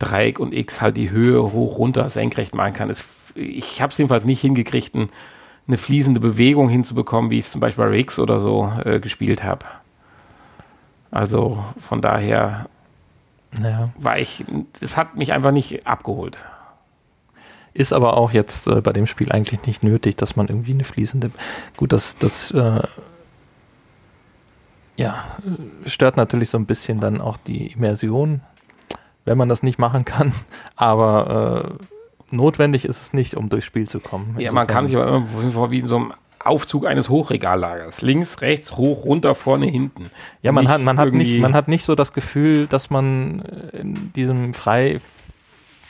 Dreieck 0.00 0.40
und 0.40 0.52
X 0.52 0.80
halt 0.80 0.96
die 0.96 1.10
Höhe 1.10 1.40
hoch, 1.52 1.78
runter, 1.78 2.10
senkrecht 2.10 2.54
machen 2.54 2.72
kann. 2.74 2.90
Ist, 2.90 3.04
ich 3.36 3.80
habe 3.80 3.92
es 3.92 3.98
jedenfalls 3.98 4.24
nicht 4.24 4.40
hingekriegt, 4.40 4.94
ein, 4.96 5.10
eine 5.68 5.78
fließende 5.78 6.18
Bewegung 6.18 6.68
hinzubekommen, 6.68 7.30
wie 7.30 7.38
ich 7.38 7.44
es 7.44 7.52
zum 7.52 7.60
Beispiel 7.60 7.84
bei 7.84 7.90
Riggs 7.90 8.18
oder 8.18 8.40
so 8.40 8.72
äh, 8.84 8.98
gespielt 8.98 9.44
habe. 9.44 9.66
Also 11.12 11.62
von 11.80 12.00
daher 12.00 12.66
Ja. 13.62 13.90
war 13.96 14.18
ich, 14.18 14.44
es 14.80 14.96
hat 14.96 15.16
mich 15.16 15.32
einfach 15.32 15.52
nicht 15.52 15.86
abgeholt. 15.86 16.38
Ist 17.72 17.92
aber 17.92 18.16
auch 18.16 18.32
jetzt 18.32 18.66
äh, 18.66 18.80
bei 18.80 18.92
dem 18.92 19.06
Spiel 19.06 19.30
eigentlich 19.30 19.64
nicht 19.66 19.84
nötig, 19.84 20.16
dass 20.16 20.34
man 20.34 20.48
irgendwie 20.48 20.72
eine 20.72 20.84
fließende. 20.84 21.30
Gut, 21.76 21.92
das, 21.92 22.16
das 22.18 22.50
äh, 22.50 22.82
ja, 24.96 25.24
äh, 25.84 25.88
stört 25.88 26.16
natürlich 26.16 26.50
so 26.50 26.58
ein 26.58 26.66
bisschen 26.66 27.00
dann 27.00 27.20
auch 27.20 27.36
die 27.36 27.68
Immersion, 27.68 28.40
wenn 29.24 29.38
man 29.38 29.48
das 29.48 29.62
nicht 29.62 29.78
machen 29.78 30.04
kann. 30.04 30.32
Aber 30.76 31.78
äh, 31.78 31.84
notwendig 32.34 32.84
ist 32.84 33.00
es 33.00 33.12
nicht, 33.12 33.34
um 33.34 33.48
durchs 33.48 33.66
Spiel 33.66 33.88
zu 33.88 34.00
kommen. 34.00 34.36
Ja, 34.38 34.52
man 34.52 34.66
kann 34.66 34.86
sich 34.86 34.96
aber 34.96 35.08
immer 35.08 35.26
vor 35.52 35.70
wie 35.70 35.80
in 35.80 35.86
so 35.86 35.96
einem 35.96 36.12
Aufzug 36.42 36.86
eines 36.86 37.08
Hochregallagers. 37.08 38.00
Links, 38.02 38.40
rechts, 38.40 38.72
hoch, 38.76 39.04
runter, 39.04 39.34
vorne, 39.34 39.66
hinten. 39.66 40.10
Ja, 40.42 40.52
man 40.52 40.64
Nicht 40.64 40.72
hat, 40.72 40.80
man, 40.80 40.98
hat 40.98 41.12
nicht, 41.12 41.38
man 41.38 41.54
hat 41.54 41.68
nicht 41.68 41.84
so 41.84 41.94
das 41.94 42.12
Gefühl, 42.12 42.66
dass 42.66 42.88
man 42.88 43.42
äh, 43.72 43.78
in 43.78 44.12
diesem 44.14 44.54
frei 44.54 45.00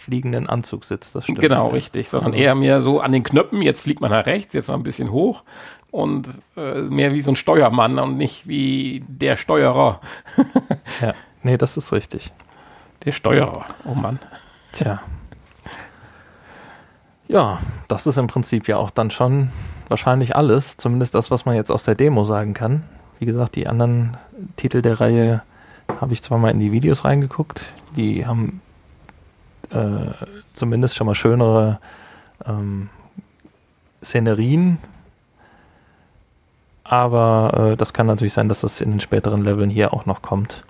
fliegenden 0.00 0.48
Anzug 0.48 0.84
sitzt. 0.84 1.14
Das 1.14 1.24
stimmt. 1.24 1.40
Genau, 1.40 1.68
richtig. 1.68 2.08
Sondern 2.08 2.32
Also- 2.32 2.42
eher 2.42 2.54
mehr 2.54 2.80
so 2.82 3.00
an 3.00 3.12
den 3.12 3.22
Knöpfen, 3.22 3.62
jetzt 3.62 3.82
fliegt 3.82 4.00
man 4.00 4.10
nach 4.10 4.26
rechts, 4.26 4.54
jetzt 4.54 4.68
mal 4.68 4.74
ein 4.74 4.82
bisschen 4.82 5.12
hoch 5.12 5.44
und 5.90 6.28
äh, 6.56 6.80
mehr 6.80 7.12
wie 7.12 7.20
so 7.20 7.30
ein 7.30 7.36
Steuermann 7.36 7.98
und 7.98 8.16
nicht 8.16 8.48
wie 8.48 9.04
der 9.06 9.36
Steuerer. 9.36 10.00
Ja, 11.00 11.14
nee, 11.42 11.56
das 11.56 11.76
ist 11.76 11.92
richtig. 11.92 12.32
Der 13.04 13.12
Steuerer. 13.12 13.64
Oh 13.84 13.94
Mann. 13.94 14.18
Tja. 14.72 15.00
Ja, 17.28 17.60
das 17.88 18.06
ist 18.06 18.18
im 18.18 18.26
Prinzip 18.26 18.68
ja 18.68 18.76
auch 18.76 18.90
dann 18.90 19.10
schon 19.10 19.50
wahrscheinlich 19.88 20.36
alles. 20.36 20.76
Zumindest 20.76 21.14
das, 21.14 21.30
was 21.30 21.44
man 21.44 21.54
jetzt 21.54 21.70
aus 21.70 21.84
der 21.84 21.94
Demo 21.94 22.24
sagen 22.24 22.54
kann. 22.54 22.84
Wie 23.18 23.26
gesagt, 23.26 23.56
die 23.56 23.66
anderen 23.66 24.16
Titel 24.56 24.82
der 24.82 25.00
Reihe 25.00 25.42
habe 26.00 26.12
ich 26.12 26.22
zwar 26.22 26.38
mal 26.38 26.50
in 26.50 26.58
die 26.58 26.72
Videos 26.72 27.04
reingeguckt. 27.04 27.72
Die 27.96 28.26
haben 28.26 28.60
äh, 29.70 30.12
zumindest 30.52 30.96
schon 30.96 31.06
mal 31.06 31.14
schönere 31.14 31.78
ähm, 32.44 32.88
Szenerien. 34.02 34.78
Aber 36.84 37.72
äh, 37.72 37.76
das 37.76 37.92
kann 37.92 38.06
natürlich 38.06 38.32
sein, 38.32 38.48
dass 38.48 38.62
das 38.62 38.80
in 38.80 38.90
den 38.90 39.00
späteren 39.00 39.44
Leveln 39.44 39.70
hier 39.70 39.94
auch 39.94 40.06
noch 40.06 40.22
kommt. 40.22 40.64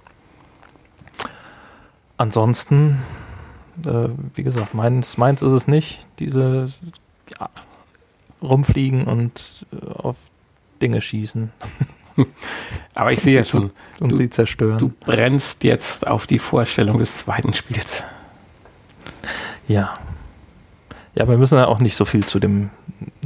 Ansonsten, 2.21 2.99
äh, 3.85 4.09
wie 4.35 4.43
gesagt, 4.43 4.75
meins, 4.75 5.17
meins 5.17 5.43
ist 5.43 5.53
es 5.53 5.67
nicht, 5.67 6.07
diese 6.19 6.69
ja, 7.39 7.49
rumfliegen 8.43 9.05
und 9.05 9.67
äh, 9.73 9.91
auf 9.93 10.17
Dinge 10.83 11.01
schießen. 11.01 11.51
Aber 12.95 13.13
ich 13.13 13.21
sehe 13.23 13.35
jetzt 13.35 13.51
schon, 13.51 13.71
und 14.01 14.11
du, 14.11 14.17
sie 14.17 14.29
zerstören. 14.29 14.79
Du 14.79 14.89
brennst 15.01 15.65
jetzt 15.65 16.07
auf 16.07 16.27
die 16.27 16.39
Vorstellung 16.39 16.99
des 16.99 17.17
zweiten 17.17 17.55
Spiels. 17.55 18.03
Ja. 19.67 19.95
Ja, 21.15 21.27
wir 21.29 21.39
müssen 21.39 21.57
ja 21.57 21.67
auch 21.67 21.79
nicht 21.79 21.97
so 21.97 22.05
viel 22.05 22.25
zu 22.25 22.39
dem 22.39 22.71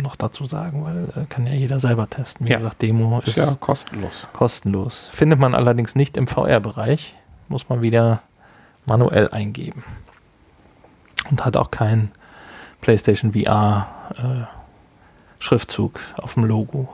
noch 0.00 0.14
dazu 0.14 0.44
sagen, 0.46 0.84
weil 0.84 1.22
äh, 1.22 1.26
kann 1.28 1.46
ja 1.46 1.52
jeder 1.54 1.80
selber 1.80 2.08
testen. 2.08 2.46
Wie 2.46 2.50
Ja. 2.50 2.58
gesagt, 2.58 2.82
Demo 2.82 3.20
ist 3.26 3.36
ja 3.36 3.54
kostenlos. 3.58 4.12
kostenlos. 4.32 5.10
Findet 5.12 5.40
man 5.40 5.54
allerdings 5.54 5.96
nicht 5.96 6.16
im 6.16 6.26
VR-Bereich. 6.28 7.14
Muss 7.48 7.68
man 7.68 7.82
wieder 7.82 8.22
manuell 8.86 9.28
eingeben. 9.30 9.84
Und 11.30 11.44
hat 11.44 11.56
auch 11.56 11.70
keinen 11.70 12.12
PlayStation 12.80 13.32
VR 13.32 13.88
äh, 14.16 15.42
Schriftzug 15.42 16.00
auf 16.16 16.34
dem 16.34 16.44
Logo. 16.44 16.88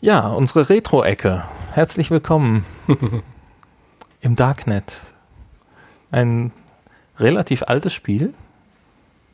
Ja, 0.00 0.28
unsere 0.28 0.68
Retro-Ecke. 0.68 1.44
Herzlich 1.72 2.10
willkommen 2.10 2.64
im 4.20 4.34
Darknet. 4.34 5.00
Ein 6.10 6.52
relativ 7.18 7.62
altes 7.62 7.92
Spiel. 7.92 8.34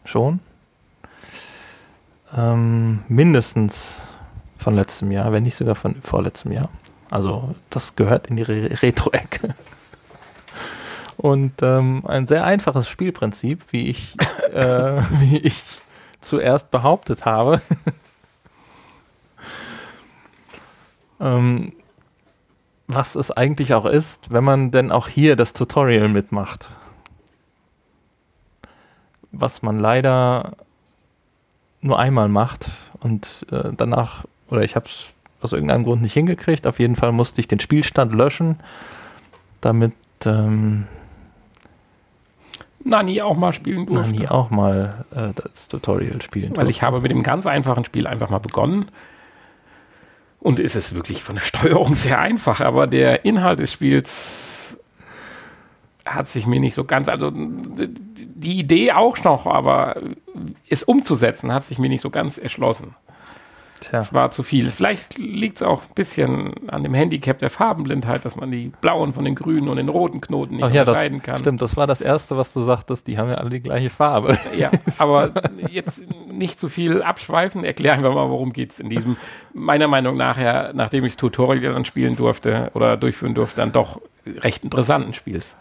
Schon. 0.05 0.41
Ähm, 2.33 3.03
mindestens 3.09 4.09
von 4.57 4.75
letztem 4.75 5.11
Jahr, 5.11 5.33
wenn 5.33 5.43
nicht 5.43 5.57
sogar 5.57 5.75
von 5.75 6.01
vorletztem 6.03 6.53
Jahr. 6.53 6.69
Also 7.11 7.55
das 7.71 7.97
gehört 7.97 8.29
in 8.29 8.37
die 8.37 8.43
Re 8.43 8.71
Retro-Ecke. 8.83 9.55
Und 11.21 11.61
ähm, 11.61 12.03
ein 12.07 12.27
sehr 12.27 12.45
einfaches 12.45 12.89
Spielprinzip, 12.89 13.65
wie 13.73 13.89
ich, 13.89 14.17
äh, 14.55 15.03
wie 15.19 15.37
ich 15.37 15.63
zuerst 16.23 16.71
behauptet 16.71 17.27
habe. 17.27 17.61
ähm, 21.21 21.75
was 22.87 23.17
es 23.17 23.31
eigentlich 23.31 23.75
auch 23.75 23.85
ist, 23.85 24.33
wenn 24.33 24.45
man 24.45 24.71
denn 24.71 24.91
auch 24.91 25.09
hier 25.09 25.37
das 25.37 25.53
Tutorial 25.53 26.09
mitmacht. 26.09 26.71
Was 29.31 29.61
man 29.61 29.79
leider 29.79 30.53
nur 31.83 31.99
einmal 31.99 32.31
macht 32.31 32.71
und 32.99 33.45
äh, 33.53 33.73
danach, 33.77 34.25
oder 34.49 34.63
ich 34.63 34.75
habe 34.75 34.87
es 34.87 35.09
aus 35.43 35.53
irgendeinem 35.53 35.85
Grund 35.85 36.01
nicht 36.01 36.15
hingekriegt. 36.15 36.67
Auf 36.67 36.79
jeden 36.79 36.97
Fall 36.97 37.13
musste 37.13 37.43
ich 37.43 37.49
den 37.49 37.61
Spielstand 37.61 38.15
löschen, 38.15 38.59
damit 39.61 39.93
ähm, 40.25 40.87
Nani 42.83 43.21
auch 43.23 43.37
mal 43.37 43.53
spielen 43.53 43.87
durfte. 43.87 44.11
Nani 44.11 44.29
auch 44.29 44.51
mal 44.51 45.05
äh, 45.15 45.33
das 45.35 45.69
Tutorial 45.69 46.23
spielen 46.23 46.57
Weil 46.57 46.71
ich 46.71 46.83
habe 46.83 47.01
mit 47.01 47.11
dem 47.11 47.23
ganz 47.23 47.47
einfachen 47.47 47.85
Spiel 47.85 48.07
einfach 48.07 48.31
mal 48.31 48.39
begonnen. 48.39 48.91
Und 50.41 50.59
es 50.59 50.75
ist 50.75 50.95
wirklich 50.95 51.23
von 51.23 51.37
der 51.37 51.43
Steuerung 51.43 51.95
sehr 51.95 52.19
einfach, 52.19 52.61
aber 52.61 52.87
der 52.87 53.25
Inhalt 53.25 53.59
des 53.59 53.73
Spiels 53.73 54.77
hat 56.07 56.29
sich 56.29 56.47
mir 56.47 56.61
nicht 56.61 56.75
so 56.75 56.85
ganz, 56.85 57.09
also 57.09 57.31
die 57.31 58.59
Idee 58.59 58.93
auch 58.93 59.23
noch, 59.23 59.47
aber 59.47 60.01
es 60.69 60.83
umzusetzen 60.83 61.53
hat 61.53 61.67
sich 61.67 61.79
mir 61.79 61.91
nicht 61.91 62.01
so 62.01 62.11
ganz 62.11 62.39
erschlossen. 62.39 62.95
Es 63.93 64.13
war 64.13 64.31
zu 64.31 64.43
viel. 64.43 64.71
Vielleicht 64.71 65.19
liegt 65.19 65.57
es 65.57 65.63
auch 65.63 65.83
ein 65.83 65.95
bisschen 65.95 66.69
an 66.69 66.83
dem 66.83 66.95
Handicap 66.95 67.39
der 67.39 67.51
Farbenblindheit, 67.51 68.25
dass 68.25 68.37
man 68.37 68.51
die 68.51 68.73
blauen 68.81 69.13
von 69.13 69.25
den 69.25 69.35
grünen 69.35 69.69
und 69.69 69.77
den 69.77 69.89
roten 69.89 70.21
Knoten 70.21 70.57
nicht 70.57 70.65
Ach 70.65 70.69
ja, 70.71 70.85
das, 70.85 70.95
unterscheiden 70.95 71.23
kann. 71.23 71.39
stimmt, 71.39 71.63
das 71.63 71.77
war 71.77 71.87
das 71.87 72.01
Erste, 72.01 72.37
was 72.37 72.53
du 72.53 72.63
sagtest, 72.63 73.07
die 73.07 73.19
haben 73.19 73.29
ja 73.29 73.37
alle 73.37 73.51
die 73.51 73.61
gleiche 73.61 73.91
Farbe. 73.91 74.39
Ja, 74.57 74.71
aber 74.99 75.33
jetzt 75.71 76.01
nicht 76.31 76.59
zu 76.59 76.69
viel 76.69 77.03
abschweifen. 77.03 77.65
Erklär 77.65 77.95
einfach 77.95 78.15
mal, 78.15 78.29
worum 78.29 78.53
geht 78.53 78.73
es 78.73 78.81
in 78.81 78.91
diesem, 78.91 79.17
meiner 79.55 79.89
Meinung 79.89 80.17
nach, 80.17 80.39
ja, 80.39 80.73
nachdem 80.73 81.05
ich 81.05 81.13
das 81.13 81.19
Tutorial 81.19 81.73
dann 81.73 81.85
spielen 81.85 82.17
durfte 82.17 82.71
oder 82.75 82.97
durchführen 82.97 83.35
durfte, 83.35 83.57
dann 83.57 83.73
doch 83.73 84.01
recht 84.27 84.65
interessanten 84.65 85.15
Spiels. 85.15 85.55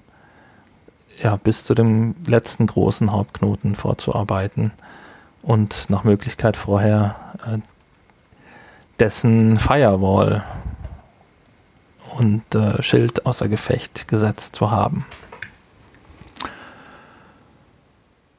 ja, 1.20 1.36
bis 1.36 1.64
zu 1.64 1.74
dem 1.74 2.14
letzten 2.24 2.66
großen 2.66 3.10
Hauptknoten 3.10 3.74
vorzuarbeiten 3.74 4.70
und 5.42 5.90
nach 5.90 6.04
Möglichkeit 6.04 6.56
vorher 6.56 7.16
äh, 7.44 7.58
dessen 9.00 9.58
Firewall 9.58 10.44
und 12.16 12.54
äh, 12.54 12.80
Schild 12.82 13.26
außer 13.26 13.48
Gefecht 13.48 14.06
gesetzt 14.06 14.54
zu 14.56 14.70
haben. 14.70 15.04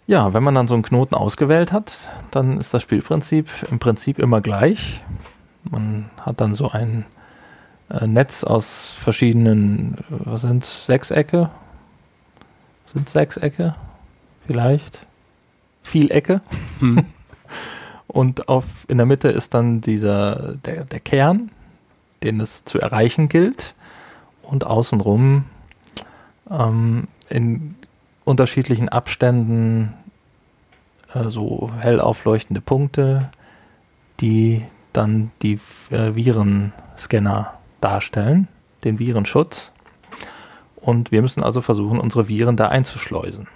Ja, 0.08 0.34
wenn 0.34 0.44
man 0.44 0.56
dann 0.56 0.68
so 0.68 0.74
einen 0.74 0.84
Knoten 0.84 1.16
ausgewählt 1.16 1.74
hat, 1.74 2.10
dann 2.32 2.58
ist 2.58 2.74
das 2.74 2.82
Spielprinzip 2.82 3.50
im 3.70 3.80
Prinzip 3.80 4.18
immer 4.18 4.40
gleich. 4.40 5.02
Man 5.70 6.10
hat 6.22 6.40
dann 6.42 6.54
so 6.56 6.70
ein 6.70 7.02
äh, 7.02 7.21
Netz 8.08 8.44
aus 8.44 8.92
verschiedenen, 8.92 9.96
äh, 10.10 10.26
was 10.26 10.42
sind 10.42 10.66
Sechsecke? 10.66 11.50
Sind 12.86 13.10
Sechsecke? 13.10 13.76
Vielleicht? 14.48 15.06
Vielecke? 15.84 16.42
Hm. 16.80 17.06
Und 18.08 18.50
auf, 18.50 18.66
in 18.88 18.98
der 18.98 19.06
Mitte 19.06 19.30
ist 19.30 19.54
dann 19.54 19.82
dieser, 19.82 20.56
der, 20.66 20.84
der 20.84 21.00
Kern, 21.00 21.50
den 22.24 22.40
es 22.40 22.66
zu 22.66 22.80
erreichen 22.80 23.30
gilt. 23.30 23.74
Und 24.42 24.66
außenrum 24.66 25.46
ähm, 26.50 27.08
in 27.30 27.76
unterschiedlichen 28.26 28.90
Abständen 28.90 29.94
äh, 31.14 31.30
so 31.30 31.72
hell 31.80 32.00
aufleuchtende 32.00 32.62
Punkte, 32.62 33.32
die 34.20 34.64
dann 34.94 35.32
die 35.42 35.60
äh, 35.90 36.16
Virenscanner 36.16 37.54
darstellen, 37.82 38.48
den 38.84 39.00
Virenschutz. 39.00 39.72
Und 40.76 41.12
wir 41.12 41.22
müssen 41.22 41.44
also 41.44 41.62
versuchen, 41.62 42.00
unsere 42.00 42.28
Viren 42.28 42.56
da 42.56 42.70
einzuschleusen. 42.70 43.48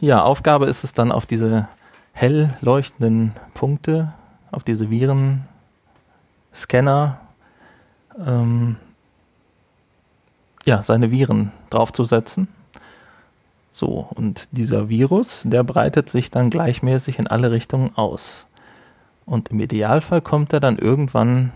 Ja, 0.00 0.22
Aufgabe 0.22 0.66
ist 0.66 0.84
es 0.84 0.92
dann, 0.92 1.12
auf 1.12 1.26
diese 1.26 1.68
hell 2.12 2.56
leuchtenden 2.60 3.32
Punkte, 3.54 4.12
auf 4.50 4.64
diese 4.64 4.90
Virenscanner, 4.90 7.20
ähm, 8.26 8.76
ja, 10.64 10.82
seine 10.82 11.10
Viren 11.10 11.52
draufzusetzen. 11.70 12.48
So, 13.70 14.08
und 14.10 14.48
dieser 14.52 14.88
Virus, 14.88 15.42
der 15.46 15.62
breitet 15.62 16.10
sich 16.10 16.30
dann 16.30 16.50
gleichmäßig 16.50 17.18
in 17.18 17.26
alle 17.26 17.50
Richtungen 17.50 17.96
aus. 17.96 18.46
Und 19.26 19.50
im 19.50 19.60
Idealfall 19.60 20.20
kommt 20.20 20.52
er 20.52 20.60
dann 20.60 20.76
irgendwann 20.76 21.52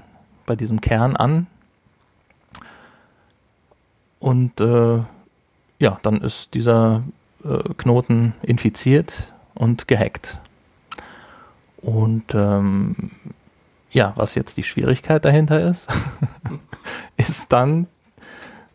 bei 0.47 0.57
diesem 0.57 0.81
Kern 0.81 1.17
an. 1.17 1.47
Und 4.21 4.61
äh, 4.61 5.03
ja, 5.79 5.99
dann 6.03 6.21
ist 6.23 6.55
dieser 6.55 7.03
äh, 7.45 7.75
Knoten 7.77 8.35
infiziert 8.43 9.33
und 9.55 9.87
gehackt. 9.87 10.39
Und 11.79 12.35
ähm, 12.35 13.11
ja, 13.91 14.13
was 14.17 14.35
jetzt 14.35 14.57
die 14.57 14.63
Schwierigkeit 14.63 15.25
dahinter 15.25 15.61
ist, 15.69 15.89
ist 17.17 17.53
dann 17.53 17.87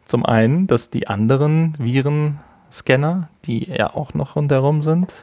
zum 0.05 0.26
einen, 0.26 0.67
dass 0.67 0.89
die 0.89 1.07
anderen 1.07 1.76
Virenscanner, 1.78 3.30
die 3.45 3.65
ja 3.65 3.93
auch 3.93 4.13
noch 4.13 4.36
rundherum 4.36 4.84
sind, 4.84 5.13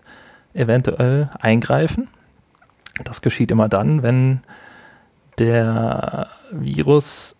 eventuell 0.54 1.30
eingreifen. 1.40 2.08
Das 3.04 3.20
geschieht 3.20 3.50
immer 3.50 3.68
dann, 3.68 4.02
wenn 4.02 4.40
der 5.38 6.28
Virus 6.50 7.36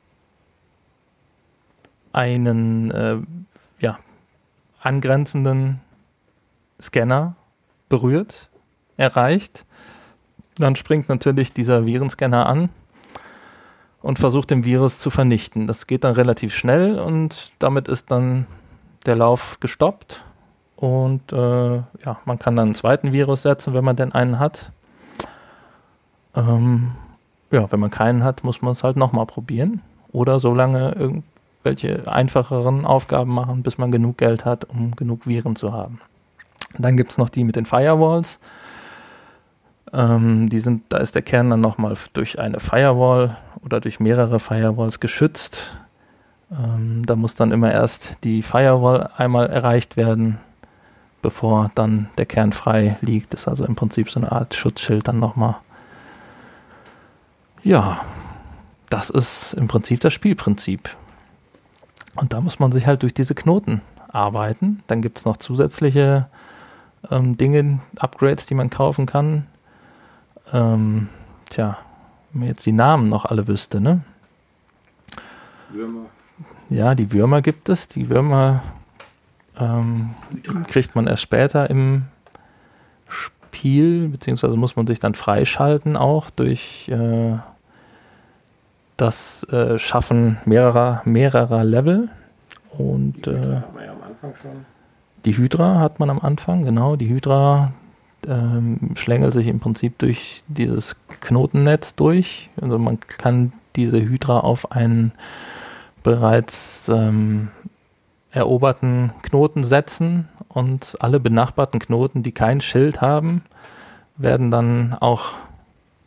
einen 2.12 2.90
äh, 2.90 3.18
ja, 3.78 3.98
angrenzenden 4.80 5.80
Scanner 6.80 7.36
berührt, 7.88 8.48
erreicht. 8.96 9.64
Dann 10.56 10.76
springt 10.76 11.08
natürlich 11.08 11.52
dieser 11.52 11.84
Virenscanner 11.84 12.46
an 12.46 12.70
und 14.02 14.18
versucht 14.18 14.50
den 14.50 14.64
Virus 14.64 14.98
zu 14.98 15.10
vernichten. 15.10 15.66
Das 15.66 15.86
geht 15.86 16.04
dann 16.04 16.14
relativ 16.14 16.54
schnell 16.54 16.98
und 16.98 17.52
damit 17.58 17.88
ist 17.88 18.10
dann 18.10 18.46
der 19.04 19.16
Lauf 19.16 19.60
gestoppt. 19.60 20.22
Und 20.76 21.32
äh, 21.32 21.76
ja, 21.76 22.20
man 22.24 22.38
kann 22.38 22.56
dann 22.56 22.68
einen 22.68 22.74
zweiten 22.74 23.12
Virus 23.12 23.42
setzen, 23.42 23.74
wenn 23.74 23.84
man 23.84 23.96
denn 23.96 24.12
einen 24.12 24.38
hat. 24.38 24.72
Ähm, 26.34 26.92
ja, 27.50 27.70
wenn 27.70 27.80
man 27.80 27.90
keinen 27.90 28.24
hat, 28.24 28.44
muss 28.44 28.62
man 28.62 28.72
es 28.72 28.84
halt 28.84 28.96
nochmal 28.96 29.26
probieren. 29.26 29.82
Oder 30.12 30.38
so 30.38 30.54
lange 30.54 30.92
irgendwelche 30.92 32.10
einfacheren 32.10 32.84
Aufgaben 32.84 33.32
machen, 33.32 33.62
bis 33.62 33.78
man 33.78 33.92
genug 33.92 34.18
Geld 34.18 34.44
hat, 34.44 34.64
um 34.64 34.92
genug 34.96 35.26
Viren 35.26 35.56
zu 35.56 35.72
haben. 35.72 36.00
Dann 36.78 36.96
gibt 36.96 37.12
es 37.12 37.18
noch 37.18 37.28
die 37.28 37.44
mit 37.44 37.56
den 37.56 37.66
Firewalls. 37.66 38.38
Ähm, 39.92 40.48
die 40.48 40.60
sind, 40.60 40.82
da 40.88 40.98
ist 40.98 41.14
der 41.14 41.22
Kern 41.22 41.50
dann 41.50 41.60
nochmal 41.60 41.96
durch 42.12 42.38
eine 42.38 42.60
Firewall 42.60 43.36
oder 43.64 43.80
durch 43.80 44.00
mehrere 44.00 44.40
Firewalls 44.40 45.00
geschützt. 45.00 45.76
Ähm, 46.50 47.04
da 47.06 47.16
muss 47.16 47.34
dann 47.34 47.52
immer 47.52 47.72
erst 47.72 48.24
die 48.24 48.42
Firewall 48.42 49.10
einmal 49.16 49.48
erreicht 49.48 49.96
werden, 49.96 50.38
bevor 51.22 51.70
dann 51.74 52.08
der 52.18 52.26
Kern 52.26 52.52
frei 52.52 52.96
liegt. 53.00 53.32
Das 53.32 53.42
ist 53.42 53.48
also 53.48 53.64
im 53.64 53.74
Prinzip 53.74 54.10
so 54.10 54.20
eine 54.20 54.32
Art 54.32 54.54
Schutzschild 54.54 55.08
dann 55.08 55.18
nochmal. 55.18 55.56
Ja, 57.66 58.00
das 58.90 59.10
ist 59.10 59.54
im 59.54 59.66
Prinzip 59.66 60.00
das 60.00 60.14
Spielprinzip. 60.14 60.88
Und 62.14 62.32
da 62.32 62.40
muss 62.40 62.60
man 62.60 62.70
sich 62.70 62.86
halt 62.86 63.02
durch 63.02 63.12
diese 63.12 63.34
Knoten 63.34 63.80
arbeiten. 64.06 64.84
Dann 64.86 65.02
gibt 65.02 65.18
es 65.18 65.24
noch 65.24 65.36
zusätzliche 65.38 66.26
ähm, 67.10 67.36
Dinge, 67.36 67.80
Upgrades, 67.96 68.46
die 68.46 68.54
man 68.54 68.70
kaufen 68.70 69.06
kann. 69.06 69.48
Ähm, 70.52 71.08
tja, 71.50 71.78
wenn 72.30 72.38
man 72.38 72.48
jetzt 72.50 72.64
die 72.66 72.72
Namen 72.72 73.08
noch 73.08 73.24
alle 73.24 73.48
wüsste, 73.48 73.80
ne? 73.80 74.02
Würmer. 75.70 76.06
Ja, 76.68 76.94
die 76.94 77.10
Würmer 77.10 77.42
gibt 77.42 77.68
es. 77.68 77.88
Die 77.88 78.08
Würmer 78.08 78.62
ähm, 79.58 80.14
kriegt 80.68 80.94
man 80.94 81.08
erst 81.08 81.24
später 81.24 81.68
im 81.68 82.04
Spiel, 83.08 84.06
beziehungsweise 84.06 84.56
muss 84.56 84.76
man 84.76 84.86
sich 84.86 85.00
dann 85.00 85.16
freischalten 85.16 85.96
auch 85.96 86.30
durch 86.30 86.88
äh, 86.90 87.38
das 88.96 89.44
äh, 89.44 89.78
Schaffen 89.78 90.38
mehrerer, 90.44 91.02
mehrerer 91.04 91.64
Level. 91.64 92.08
Und 92.70 93.26
äh, 93.26 93.62
die 95.24 95.36
Hydra 95.36 95.78
hat 95.78 95.98
man 95.98 96.10
am 96.10 96.20
Anfang, 96.20 96.64
genau. 96.64 96.96
Die 96.96 97.08
Hydra 97.08 97.72
ähm, 98.26 98.92
schlängelt 98.96 99.32
sich 99.32 99.46
im 99.46 99.60
Prinzip 99.60 99.98
durch 99.98 100.42
dieses 100.48 100.96
Knotennetz 101.20 101.94
durch. 101.94 102.50
Also 102.60 102.78
man 102.78 103.00
kann 103.00 103.52
diese 103.76 104.00
Hydra 104.00 104.40
auf 104.40 104.72
einen 104.72 105.12
bereits 106.02 106.88
ähm, 106.88 107.48
eroberten 108.30 109.12
Knoten 109.22 109.64
setzen 109.64 110.28
und 110.48 110.96
alle 111.00 111.20
benachbarten 111.20 111.80
Knoten, 111.80 112.22
die 112.22 112.32
kein 112.32 112.60
Schild 112.60 113.00
haben, 113.00 113.42
werden 114.16 114.50
dann 114.50 114.94
auch 115.00 115.32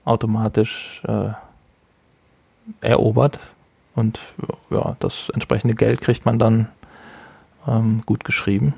automatisch 0.05 1.03
äh, 1.07 1.31
erobert 2.81 3.39
und 3.95 4.19
ja, 4.69 4.95
das 4.99 5.29
entsprechende 5.33 5.75
Geld 5.75 6.01
kriegt 6.01 6.25
man 6.25 6.39
dann 6.39 6.69
ähm, 7.67 8.01
gut 8.05 8.23
geschrieben. 8.23 8.73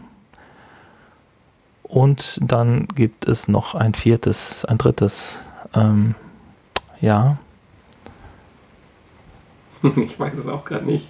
Und 1.83 2.39
dann 2.41 2.87
gibt 2.87 3.27
es 3.27 3.47
noch 3.47 3.75
ein 3.75 3.93
viertes, 3.93 4.63
ein 4.65 4.77
drittes, 4.77 5.39
ähm, 5.73 6.15
ja. 7.01 7.37
Ich 9.97 10.19
weiß 10.19 10.35
es 10.35 10.47
auch 10.47 10.63
gerade 10.63 10.85
nicht. 10.85 11.09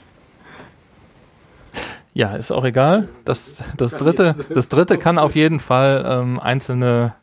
Ja, 2.14 2.36
ist 2.36 2.52
auch 2.52 2.66
egal. 2.66 3.08
Das, 3.24 3.64
das, 3.78 3.92
dritte, 3.92 4.36
das 4.54 4.70
dritte 4.70 4.98
kann 4.98 5.18
auf 5.18 5.36
jeden 5.36 5.60
Fall 5.60 6.06
ähm, 6.06 6.40
einzelne 6.40 7.14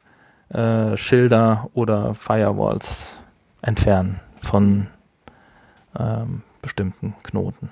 äh, 0.48 0.96
Schilder 0.96 1.68
oder 1.74 2.14
Firewalls 2.14 3.06
entfernen 3.60 4.20
von 4.40 4.86
ähm, 5.98 6.42
bestimmten 6.62 7.14
Knoten. 7.22 7.70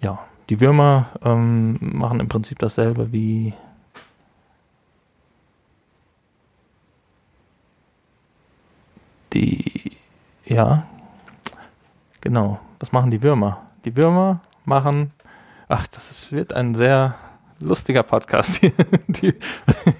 Ja, 0.00 0.26
die 0.48 0.60
Würmer 0.60 1.10
ähm, 1.22 1.78
machen 1.80 2.20
im 2.20 2.28
Prinzip 2.28 2.58
dasselbe 2.58 3.12
wie 3.12 3.54
die, 9.32 9.96
ja, 10.44 10.86
genau, 12.20 12.60
was 12.78 12.92
machen 12.92 13.10
die 13.10 13.22
Würmer? 13.22 13.62
Die 13.84 13.96
Würmer 13.96 14.40
machen, 14.64 15.12
ach, 15.68 15.86
das 15.86 16.32
wird 16.32 16.52
ein 16.52 16.74
sehr 16.74 17.14
lustiger 17.60 18.02
Podcast 18.02 18.56
hier. 18.56 18.72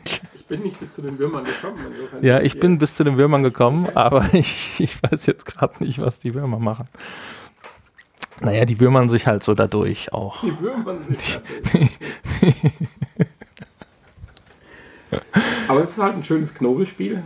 ich 0.05 0.21
bin 0.51 0.63
nicht 0.63 0.79
bis 0.79 0.93
zu 0.93 1.01
den 1.01 1.19
Würmern 1.19 1.45
gekommen. 1.45 1.79
Ja, 2.21 2.41
ich 2.41 2.61
bin 2.61 2.77
bis 2.77 2.95
zu 2.95 3.05
den 3.05 3.17
Würmern 3.17 3.43
gekommen, 3.43 3.89
aber 3.95 4.27
ich, 4.35 4.81
ich 4.81 5.03
weiß 5.03 5.25
jetzt 5.25 5.47
gerade 5.47 5.83
nicht, 5.83 5.99
was 6.01 6.19
die 6.19 6.35
Würmer 6.35 6.59
machen. 6.59 6.89
Naja, 8.41 8.65
die 8.65 8.81
würmern 8.81 9.09
sich 9.09 9.27
halt 9.27 9.43
so 9.43 9.55
dadurch 9.55 10.13
auch. 10.13 10.41
Die 10.43 10.59
würmern 10.61 11.05
sich 11.09 11.41
dadurch. 11.73 11.91
Aber 15.69 15.83
es 15.83 15.91
ist 15.91 15.99
halt 15.99 16.15
ein 16.15 16.23
schönes 16.23 16.55
Knobelspiel. 16.55 17.23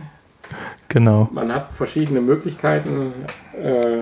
Genau. 0.89 1.29
Man 1.31 1.53
hat 1.53 1.71
verschiedene 1.71 2.19
Möglichkeiten, 2.19 3.13
äh, 3.53 4.01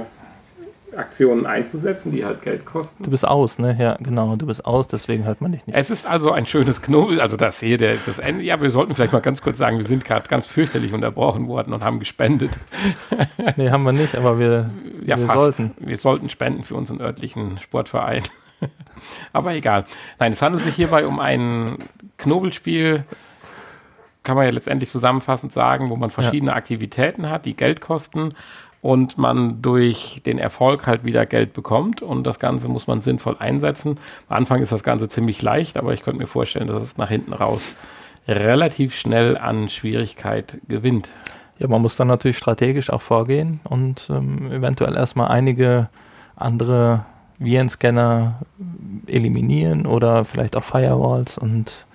Aktionen 0.98 1.46
einzusetzen, 1.46 2.12
die 2.12 2.26
halt 2.26 2.42
Geld 2.42 2.66
kosten. 2.66 3.04
Du 3.04 3.10
bist 3.10 3.28
aus, 3.28 3.60
ne? 3.60 3.76
Ja, 3.80 3.98
genau, 4.00 4.36
du 4.36 4.46
bist 4.46 4.66
aus, 4.66 4.88
deswegen 4.88 5.26
hört 5.26 5.42
man 5.42 5.52
dich 5.52 5.66
nicht. 5.66 5.76
Es 5.78 5.90
ist 5.90 6.08
also 6.08 6.32
ein 6.32 6.46
schönes 6.46 6.82
Knobel, 6.82 7.22
also 7.22 7.38
das 7.38 7.60
hier, 7.60 7.78
der, 7.78 7.96
das 8.06 8.20
Ende. 8.20 8.44
Ja, 8.44 8.62
wir 8.62 8.70
sollten 8.70 8.96
vielleicht 8.96 9.14
mal 9.14 9.22
ganz 9.22 9.42
kurz 9.42 9.58
sagen, 9.58 9.78
wir 9.78 9.86
sind 9.86 10.06
gerade 10.06 10.28
ganz 10.28 10.46
fürchterlich 10.46 10.94
unterbrochen 10.94 11.48
worden 11.48 11.74
und 11.74 11.84
haben 11.84 12.00
gespendet. 12.00 12.52
nee, 13.56 13.70
haben 13.70 13.84
wir 13.84 13.94
nicht, 13.94 14.16
aber 14.16 14.40
wir, 14.40 14.70
ja, 15.06 15.18
wir 15.18 15.28
fast. 15.28 15.40
sollten. 15.40 15.72
Wir 15.80 15.98
sollten 15.98 16.30
spenden 16.30 16.64
für 16.64 16.76
unseren 16.76 17.02
örtlichen 17.02 17.60
Sportverein. 17.60 18.24
aber 19.34 19.54
egal. 19.54 19.86
Nein, 20.20 20.32
es 20.32 20.42
handelt 20.42 20.64
sich 20.64 20.76
hierbei 20.76 21.06
um 21.06 21.20
ein 21.20 21.78
Knobelspiel, 22.18 23.06
kann 24.24 24.38
man 24.38 24.46
ja 24.46 24.52
letztendlich 24.52 24.90
zusammenfassend 24.90 25.52
sagen, 25.52 25.90
wo 25.90 25.96
man 25.96 26.10
verschiedene 26.10 26.52
ja. 26.52 26.58
Aktivitäten 26.58 27.30
hat, 27.30 27.46
die 27.46 27.56
Geld 27.56 27.82
kosten 27.82 28.30
und 28.84 29.18
man 29.18 29.62
durch 29.62 30.22
den 30.26 30.38
Erfolg 30.38 30.86
halt 30.86 31.06
wieder 31.06 31.26
Geld 31.26 31.54
bekommt 31.54 32.02
und 32.02 32.26
das 32.26 32.38
Ganze 32.38 32.68
muss 32.68 32.86
man 32.86 33.02
sinnvoll 33.02 33.38
einsetzen. 33.40 33.98
Am 34.28 34.38
Anfang 34.38 34.62
ist 34.62 34.74
das 34.74 34.84
Ganze 34.84 35.08
ziemlich 35.08 35.42
leicht, 35.42 35.78
aber 35.78 35.94
ich 35.94 36.04
könnte 36.04 36.20
mir 36.20 36.28
vorstellen, 36.28 36.68
dass 36.68 36.84
es 36.84 36.98
nach 36.98 37.08
hinten 37.10 37.34
raus 37.34 37.72
relativ 38.28 38.94
schnell 38.94 39.38
an 39.38 39.70
Schwierigkeit 39.70 40.60
gewinnt. 40.68 41.12
Ja, 41.60 41.70
man 41.70 41.82
muss 41.82 41.96
dann 41.96 42.10
natürlich 42.10 42.38
strategisch 42.38 42.90
auch 42.90 43.02
vorgehen 43.02 43.62
und 43.64 44.10
ähm, 44.10 44.52
eventuell 44.52 44.96
erstmal 44.96 45.30
einige 45.30 45.88
andere 46.36 47.06
Virenscanner 47.40 48.42
eliminieren 49.08 49.86
oder 49.86 50.26
vielleicht 50.26 50.58
auch 50.58 50.64
Firewalls 50.64 51.38
und 51.38 51.88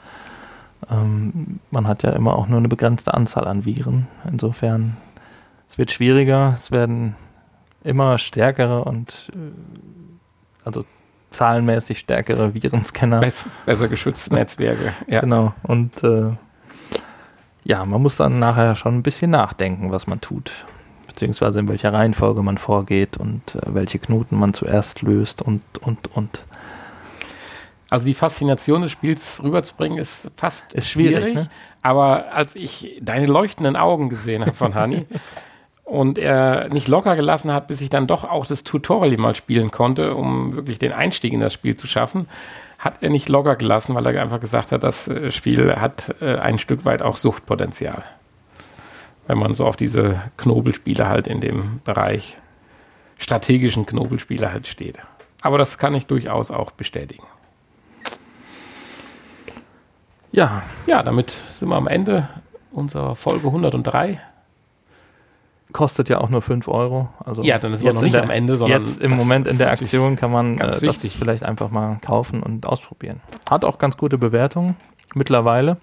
Ähm, 0.90 1.58
man 1.70 1.86
hat 1.88 2.04
ja 2.04 2.10
immer 2.10 2.36
auch 2.36 2.46
nur 2.46 2.58
eine 2.58 2.68
begrenzte 2.68 3.12
Anzahl 3.12 3.48
an 3.48 3.64
Viren. 3.64 4.06
Insofern, 4.30 4.96
es 5.68 5.78
wird 5.78 5.90
schwieriger, 5.90 6.54
es 6.56 6.70
werden 6.70 7.14
immer 7.84 8.18
stärkere 8.18 8.84
und 8.84 9.30
äh, 9.34 10.64
also 10.64 10.84
zahlenmäßig 11.30 11.98
stärkere 11.98 12.54
Virenscanner. 12.54 13.20
Bess, 13.20 13.46
besser 13.66 13.88
geschützte 13.88 14.34
Netzwerke. 14.34 14.92
Ja. 15.06 15.20
Genau. 15.20 15.54
Und 15.62 16.02
äh, 16.02 16.30
ja, 17.64 17.84
man 17.84 18.00
muss 18.02 18.16
dann 18.16 18.38
nachher 18.38 18.76
schon 18.76 18.96
ein 18.96 19.02
bisschen 19.02 19.30
nachdenken, 19.30 19.90
was 19.90 20.06
man 20.06 20.20
tut. 20.20 20.52
Beziehungsweise 21.06 21.60
in 21.60 21.68
welcher 21.68 21.92
Reihenfolge 21.92 22.42
man 22.42 22.58
vorgeht 22.58 23.16
und 23.16 23.54
äh, 23.54 23.74
welche 23.74 23.98
Knoten 23.98 24.38
man 24.38 24.54
zuerst 24.54 25.02
löst 25.02 25.42
und, 25.42 25.62
und, 25.80 26.14
und. 26.16 26.42
Also 27.90 28.06
die 28.06 28.14
Faszination 28.14 28.82
des 28.82 28.92
Spiels 28.92 29.42
rüberzubringen 29.42 29.98
ist 29.98 30.30
fast 30.36 30.72
ist 30.74 30.88
schwierig. 30.90 31.30
schwierig 31.30 31.34
ne? 31.34 31.50
Aber 31.82 32.32
als 32.32 32.54
ich 32.54 32.98
deine 33.00 33.26
leuchtenden 33.26 33.76
Augen 33.76 34.10
gesehen 34.10 34.42
habe 34.42 34.54
von 34.54 34.74
Hani 34.74 35.06
und 35.88 36.18
er 36.18 36.68
nicht 36.68 36.86
locker 36.86 37.16
gelassen 37.16 37.50
hat, 37.50 37.66
bis 37.66 37.80
ich 37.80 37.88
dann 37.88 38.06
doch 38.06 38.24
auch 38.24 38.44
das 38.44 38.62
Tutorial 38.62 39.16
mal 39.16 39.34
spielen 39.34 39.70
konnte, 39.70 40.14
um 40.14 40.54
wirklich 40.54 40.78
den 40.78 40.92
Einstieg 40.92 41.32
in 41.32 41.40
das 41.40 41.54
Spiel 41.54 41.76
zu 41.76 41.86
schaffen, 41.86 42.28
hat 42.78 42.98
er 43.02 43.08
nicht 43.08 43.30
locker 43.30 43.56
gelassen, 43.56 43.94
weil 43.94 44.06
er 44.06 44.20
einfach 44.20 44.38
gesagt 44.38 44.70
hat, 44.70 44.82
das 44.82 45.08
äh, 45.08 45.32
Spiel 45.32 45.76
hat 45.76 46.14
äh, 46.20 46.36
ein 46.36 46.58
Stück 46.58 46.84
weit 46.84 47.00
auch 47.00 47.16
Suchtpotenzial. 47.16 48.04
Wenn 49.26 49.38
man 49.38 49.54
so 49.54 49.66
auf 49.66 49.76
diese 49.76 50.20
Knobelspiele 50.36 51.08
halt 51.08 51.26
in 51.26 51.40
dem 51.40 51.80
Bereich 51.84 52.36
strategischen 53.16 53.86
Knobelspiele 53.86 54.52
halt 54.52 54.66
steht. 54.66 54.98
Aber 55.40 55.56
das 55.56 55.78
kann 55.78 55.94
ich 55.94 56.06
durchaus 56.06 56.50
auch 56.50 56.70
bestätigen. 56.70 57.24
Ja. 60.32 60.62
Ja, 60.86 61.02
damit 61.02 61.30
sind 61.54 61.70
wir 61.70 61.76
am 61.76 61.88
Ende 61.88 62.28
unserer 62.72 63.16
Folge 63.16 63.46
103. 63.46 64.20
Kostet 65.72 66.08
ja 66.08 66.18
auch 66.18 66.30
nur 66.30 66.40
5 66.40 66.66
Euro. 66.68 67.08
Also 67.24 67.42
ja, 67.42 67.58
dann 67.58 67.72
ist 67.74 67.84
man 67.84 67.94
noch 67.94 68.02
nicht 68.02 68.14
der, 68.14 68.22
am 68.22 68.30
Ende, 68.30 68.56
sondern. 68.56 68.82
Jetzt 68.82 69.00
im 69.00 69.14
Moment 69.14 69.46
in 69.46 69.58
der 69.58 69.70
Aktion 69.70 70.16
kann 70.16 70.32
man 70.32 70.58
äh, 70.58 70.80
das 70.80 71.12
vielleicht 71.12 71.42
einfach 71.42 71.70
mal 71.70 71.98
kaufen 72.00 72.42
und 72.42 72.64
ausprobieren. 72.64 73.20
Hat 73.50 73.64
auch 73.64 73.78
ganz 73.78 73.96
gute 73.96 74.16
Bewertungen 74.16 74.76
mittlerweile. 75.14 75.76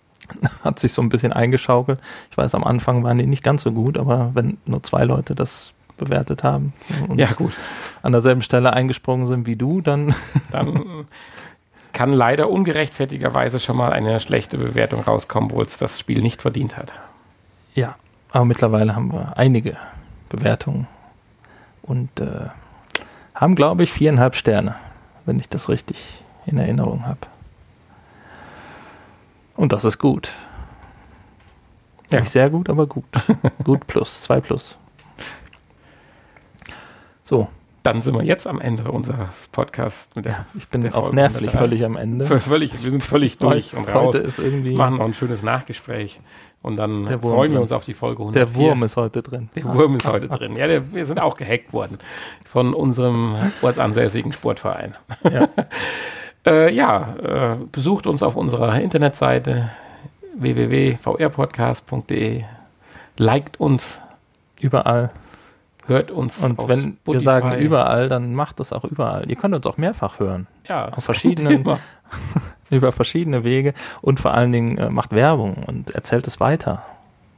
Hat 0.64 0.78
sich 0.78 0.92
so 0.92 1.02
ein 1.02 1.08
bisschen 1.08 1.32
eingeschaukelt. 1.32 2.00
Ich 2.30 2.36
weiß, 2.36 2.54
am 2.54 2.64
Anfang 2.64 3.04
waren 3.04 3.18
die 3.18 3.26
nicht 3.26 3.44
ganz 3.44 3.62
so 3.62 3.72
gut, 3.72 3.96
aber 3.96 4.32
wenn 4.34 4.58
nur 4.66 4.82
zwei 4.82 5.04
Leute 5.04 5.34
das 5.34 5.72
bewertet 5.96 6.42
haben 6.42 6.72
und 7.08 7.18
ja, 7.18 7.28
gut. 7.32 7.52
an 8.02 8.12
derselben 8.12 8.42
Stelle 8.42 8.72
eingesprungen 8.72 9.26
sind 9.26 9.46
wie 9.46 9.56
du, 9.56 9.80
dann. 9.80 10.14
Dann 10.50 11.06
kann 11.92 12.12
leider 12.12 12.48
ungerechtfertigerweise 12.48 13.60
schon 13.60 13.76
mal 13.76 13.92
eine 13.92 14.18
schlechte 14.18 14.56
Bewertung 14.56 15.02
rauskommen, 15.02 15.50
obwohl 15.50 15.66
es 15.66 15.76
das 15.76 16.00
Spiel 16.00 16.22
nicht 16.22 16.40
verdient 16.40 16.78
hat. 16.78 16.90
Ja, 17.74 17.96
aber 18.32 18.44
mittlerweile 18.44 18.96
haben 18.96 19.12
wir 19.12 19.36
einige 19.36 19.76
Bewertungen 20.28 20.86
und 21.82 22.18
äh, 22.20 22.48
haben, 23.34 23.54
glaube 23.54 23.82
ich, 23.82 23.92
viereinhalb 23.92 24.34
Sterne, 24.34 24.74
wenn 25.26 25.38
ich 25.38 25.48
das 25.48 25.68
richtig 25.68 26.24
in 26.46 26.58
Erinnerung 26.58 27.06
habe. 27.06 27.20
Und 29.54 29.72
das 29.72 29.84
ist 29.84 29.98
gut. 29.98 30.32
Ja. 32.10 32.20
Nicht 32.20 32.30
sehr 32.30 32.50
gut, 32.50 32.68
aber 32.68 32.86
gut. 32.86 33.04
gut 33.64 33.86
plus, 33.86 34.22
zwei 34.22 34.40
plus. 34.40 34.76
So, 37.22 37.48
dann 37.82 38.02
sind 38.02 38.14
wir 38.14 38.22
jetzt 38.22 38.46
am 38.46 38.60
Ende 38.60 38.90
unseres 38.90 39.48
Podcasts. 39.50 40.10
ja, 40.24 40.46
ich 40.54 40.68
bin 40.68 40.90
auch 40.92 41.12
nervlich 41.12 41.50
völlig 41.50 41.84
am 41.84 41.96
Ende. 41.96 42.26
Völlig, 42.40 42.72
wir 42.82 42.90
sind 42.90 43.02
völlig 43.02 43.38
durch 43.38 43.74
und 43.74 43.88
raus. 43.88 44.14
Heute 44.14 44.18
ist 44.18 44.38
irgendwie 44.38 44.74
machen 44.74 44.98
noch 44.98 45.04
ein 45.04 45.14
schönes 45.14 45.42
Nachgespräch 45.42 46.20
und 46.62 46.76
dann 46.76 47.06
freuen 47.20 47.52
wir 47.52 47.60
uns 47.60 47.72
auf 47.72 47.84
die 47.84 47.92
Folge 47.94 48.22
104. 48.22 48.46
Der 48.46 48.54
Wurm 48.54 48.82
ist 48.82 48.96
heute 48.96 49.22
drin. 49.22 49.50
Der 49.54 49.64
Wurm 49.74 49.96
ist 49.96 50.06
heute 50.06 50.28
drin. 50.28 50.56
Ja, 50.56 50.66
der, 50.66 50.92
wir 50.92 51.04
sind 51.04 51.20
auch 51.20 51.36
gehackt 51.36 51.72
worden 51.72 51.98
von 52.44 52.74
unserem 52.74 53.36
ortsansässigen 53.62 54.32
Sportverein. 54.32 54.96
Ja, 55.24 55.48
äh, 56.46 56.72
ja 56.72 57.16
äh, 57.16 57.56
besucht 57.70 58.06
uns 58.06 58.22
auf 58.22 58.36
unserer 58.36 58.80
Internetseite 58.80 59.70
www.vrpodcast.de. 60.36 62.44
Liked 63.18 63.60
uns 63.60 64.00
überall 64.60 65.10
hört 65.86 66.10
uns 66.10 66.42
Und 66.42 66.58
wenn 66.68 66.80
Spotify. 66.80 67.12
wir 67.12 67.20
sagen 67.20 67.58
überall, 67.58 68.08
dann 68.08 68.34
macht 68.34 68.60
das 68.60 68.72
auch 68.72 68.84
überall. 68.84 69.28
Ihr 69.28 69.36
könnt 69.36 69.54
uns 69.54 69.66
auch 69.66 69.76
mehrfach 69.76 70.20
hören. 70.20 70.46
Ja. 70.68 70.88
Auf 70.88 71.04
verschiedenen, 71.04 71.64
über 72.72 72.92
verschiedene 72.92 73.44
Wege 73.44 73.74
und 74.00 74.18
vor 74.18 74.34
allen 74.34 74.50
Dingen 74.52 74.78
äh, 74.78 74.90
macht 74.90 75.12
Werbung 75.12 75.54
und 75.66 75.90
erzählt 75.90 76.26
es 76.26 76.40
weiter. 76.40 76.84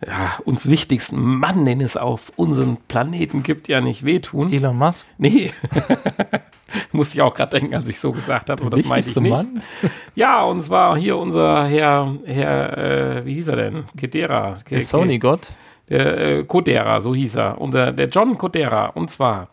ja, 0.05 0.37
uns 0.45 0.69
wichtigsten 0.69 1.19
Mann, 1.19 1.65
den 1.65 1.81
es 1.81 1.97
auf 1.97 2.31
unserem 2.35 2.77
Planeten 2.87 3.43
gibt, 3.43 3.67
ja 3.67 3.81
nicht 3.81 4.05
wehtun. 4.05 4.51
Elon 4.51 4.77
Musk? 4.77 5.05
Nee. 5.17 5.51
Musste 6.91 7.15
ich 7.15 7.21
auch 7.21 7.33
gerade 7.33 7.59
denken, 7.59 7.75
als 7.75 7.87
ich 7.89 7.99
so 7.99 8.11
gesagt 8.11 8.49
habe, 8.49 8.61
aber 8.61 8.69
das 8.69 8.85
meinte 8.85 9.09
ich 9.09 9.15
nicht. 9.15 9.31
Mann? 9.31 9.61
ja, 10.15 10.43
und 10.43 10.61
zwar 10.61 10.97
hier 10.97 11.17
unser 11.17 11.67
Herr, 11.67 12.15
Herr 12.25 12.77
äh, 12.77 13.25
wie 13.25 13.33
hieß 13.35 13.49
er 13.49 13.55
denn? 13.55 13.85
Kedera. 13.97 14.57
Der 14.69 14.83
Sony-Gott? 14.83 15.47
Der 15.89 16.17
äh, 16.17 16.43
Kodera, 16.43 17.01
so 17.01 17.15
hieß 17.15 17.35
er. 17.35 17.59
Unser, 17.59 17.91
der 17.91 18.07
John 18.07 18.37
Kodera. 18.37 18.87
Und 18.87 19.09
zwar 19.09 19.49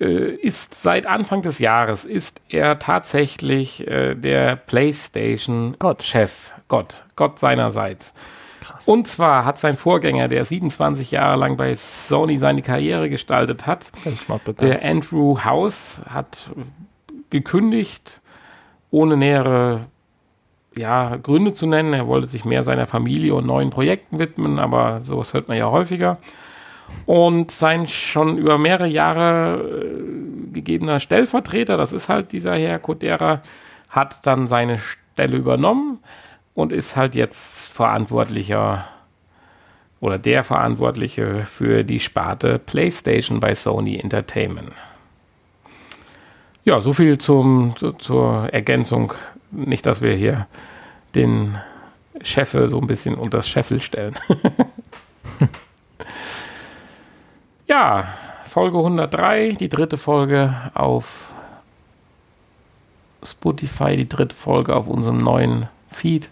äh, 0.00 0.34
ist 0.34 0.74
seit 0.74 1.06
Anfang 1.06 1.42
des 1.42 1.58
Jahres 1.58 2.04
ist 2.04 2.40
er 2.48 2.78
tatsächlich 2.78 3.86
äh, 3.86 4.14
der 4.14 4.56
PlayStation 4.56 5.76
Chef, 6.02 6.52
Gott, 6.68 7.04
Gott 7.16 7.38
seinerseits. 7.38 8.12
Krass. 8.60 8.86
Und 8.86 9.08
zwar 9.08 9.44
hat 9.44 9.58
sein 9.58 9.76
Vorgänger, 9.76 10.28
der 10.28 10.44
27 10.44 11.10
Jahre 11.10 11.38
lang 11.38 11.56
bei 11.56 11.74
Sony 11.74 12.36
seine 12.36 12.62
Karriere 12.62 13.08
gestaltet 13.08 13.66
hat, 13.66 13.90
der 14.60 14.84
Andrew 14.84 15.38
House, 15.44 16.00
hat 16.08 16.50
gekündigt, 17.30 18.20
ohne 18.90 19.16
nähere 19.16 19.86
ja, 20.76 21.16
Gründe 21.16 21.52
zu 21.52 21.66
nennen. 21.66 21.94
Er 21.94 22.06
wollte 22.06 22.26
sich 22.26 22.44
mehr 22.44 22.62
seiner 22.62 22.86
Familie 22.86 23.34
und 23.34 23.46
neuen 23.46 23.70
Projekten 23.70 24.18
widmen, 24.18 24.58
aber 24.58 25.00
sowas 25.00 25.32
hört 25.32 25.48
man 25.48 25.56
ja 25.56 25.70
häufiger. 25.70 26.18
Und 27.06 27.50
sein 27.50 27.86
schon 27.86 28.36
über 28.36 28.58
mehrere 28.58 28.88
Jahre 28.88 29.62
äh, 29.62 30.52
gegebener 30.52 31.00
Stellvertreter, 31.00 31.76
das 31.76 31.92
ist 31.92 32.08
halt 32.08 32.32
dieser 32.32 32.56
Herr 32.56 32.78
Kodera, 32.78 33.42
hat 33.88 34.26
dann 34.26 34.48
seine 34.48 34.78
Stelle 34.78 35.36
übernommen 35.36 36.00
und 36.54 36.72
ist 36.72 36.96
halt 36.96 37.14
jetzt 37.14 37.68
Verantwortlicher 37.68 38.86
oder 40.00 40.18
der 40.18 40.44
Verantwortliche 40.44 41.44
für 41.44 41.84
die 41.84 42.00
Sparte 42.00 42.58
PlayStation 42.58 43.40
bei 43.40 43.54
Sony 43.54 43.98
Entertainment. 43.98 44.72
Ja, 46.64 46.80
so 46.80 46.92
viel 46.92 47.18
zum, 47.18 47.74
zu, 47.76 47.92
zur 47.92 48.48
Ergänzung. 48.52 49.14
Nicht, 49.50 49.86
dass 49.86 50.02
wir 50.02 50.14
hier 50.14 50.46
den 51.14 51.58
Chef 52.22 52.52
so 52.52 52.78
ein 52.78 52.86
bisschen 52.86 53.14
unter 53.14 53.38
das 53.38 53.48
Scheffel 53.48 53.80
stellen. 53.80 54.14
Ja, 57.70 58.08
Folge 58.46 58.78
103, 58.78 59.52
die 59.52 59.68
dritte 59.68 59.96
Folge 59.96 60.52
auf 60.74 61.32
Spotify, 63.22 63.96
die 63.96 64.08
dritte 64.08 64.34
Folge 64.34 64.74
auf 64.74 64.88
unserem 64.88 65.18
neuen 65.18 65.68
Feed. 65.92 66.30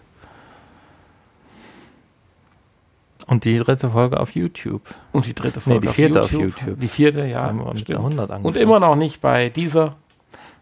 Und 3.29 3.45
die 3.45 3.57
dritte 3.57 3.91
Folge 3.91 4.19
auf 4.19 4.31
YouTube. 4.31 4.81
Und 5.11 5.27
die 5.27 5.35
dritte 5.35 5.61
Folge 5.61 5.79
nee, 5.79 5.87
die 5.87 5.93
vierte 5.93 6.21
auf 6.23 6.31
YouTube. 6.31 6.53
Auf 6.55 6.61
YouTube. 6.61 6.79
Die 6.79 6.87
vierte, 6.87 7.25
ja. 7.27 7.39
Da 7.41 7.47
haben 7.47 7.63
wir 7.63 7.73
mit 7.73 7.87
der 7.87 7.97
100 7.97 8.19
angefangen. 8.21 8.45
Und 8.45 8.55
immer 8.57 8.79
noch 8.79 8.95
nicht 8.95 9.21
bei 9.21 9.49
dieser. 9.49 9.95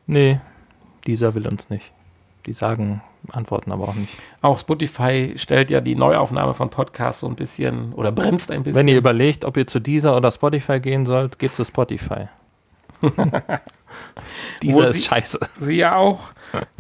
Nee, 0.05 0.41
dieser 1.05 1.33
will 1.33 1.47
uns 1.47 1.69
nicht. 1.69 1.93
Die 2.45 2.51
sagen, 2.51 3.01
antworten 3.31 3.71
aber 3.71 3.87
auch 3.87 3.95
nicht. 3.95 4.17
Auch 4.41 4.59
Spotify 4.59 5.33
stellt 5.37 5.69
ja 5.71 5.79
die 5.79 5.95
Neuaufnahme 5.95 6.53
von 6.53 6.69
Podcasts 6.69 7.21
so 7.21 7.27
ein 7.27 7.35
bisschen 7.35 7.93
oder 7.93 8.11
bremst 8.11 8.51
ein 8.51 8.63
bisschen. 8.63 8.75
Wenn 8.75 8.89
ihr 8.89 8.97
überlegt, 8.97 9.45
ob 9.45 9.55
ihr 9.55 9.67
zu 9.67 9.79
dieser 9.79 10.17
oder 10.17 10.29
Spotify 10.29 10.81
gehen 10.81 11.05
sollt, 11.05 11.39
geht 11.39 11.55
zu 11.55 11.63
Spotify. 11.63 12.27
Dieser 14.61 14.87
ist 14.87 14.97
sie, 14.97 15.03
scheiße. 15.03 15.39
Sie 15.59 15.75
ja 15.75 15.95
auch 15.95 16.19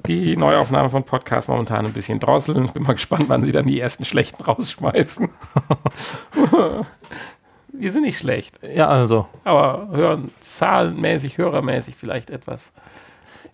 die 0.05 0.37
Neuaufnahme 0.37 0.89
von 0.89 1.03
Podcasts 1.03 1.47
momentan 1.47 1.85
ein 1.85 1.93
bisschen 1.93 2.19
drosseln. 2.19 2.65
Ich 2.65 2.71
bin 2.71 2.83
mal 2.83 2.93
gespannt, 2.93 3.25
wann 3.27 3.43
sie 3.43 3.51
dann 3.51 3.65
die 3.67 3.79
ersten 3.79 4.05
schlechten 4.05 4.43
rausschmeißen. 4.43 5.29
Wir 7.73 7.91
sind 7.91 8.03
nicht 8.03 8.17
schlecht. 8.17 8.59
Ja, 8.63 8.87
also. 8.87 9.27
Aber 9.43 9.89
hören, 9.91 10.31
zahlenmäßig, 10.39 11.37
hörermäßig 11.37 11.95
vielleicht 11.95 12.29
etwas. 12.31 12.71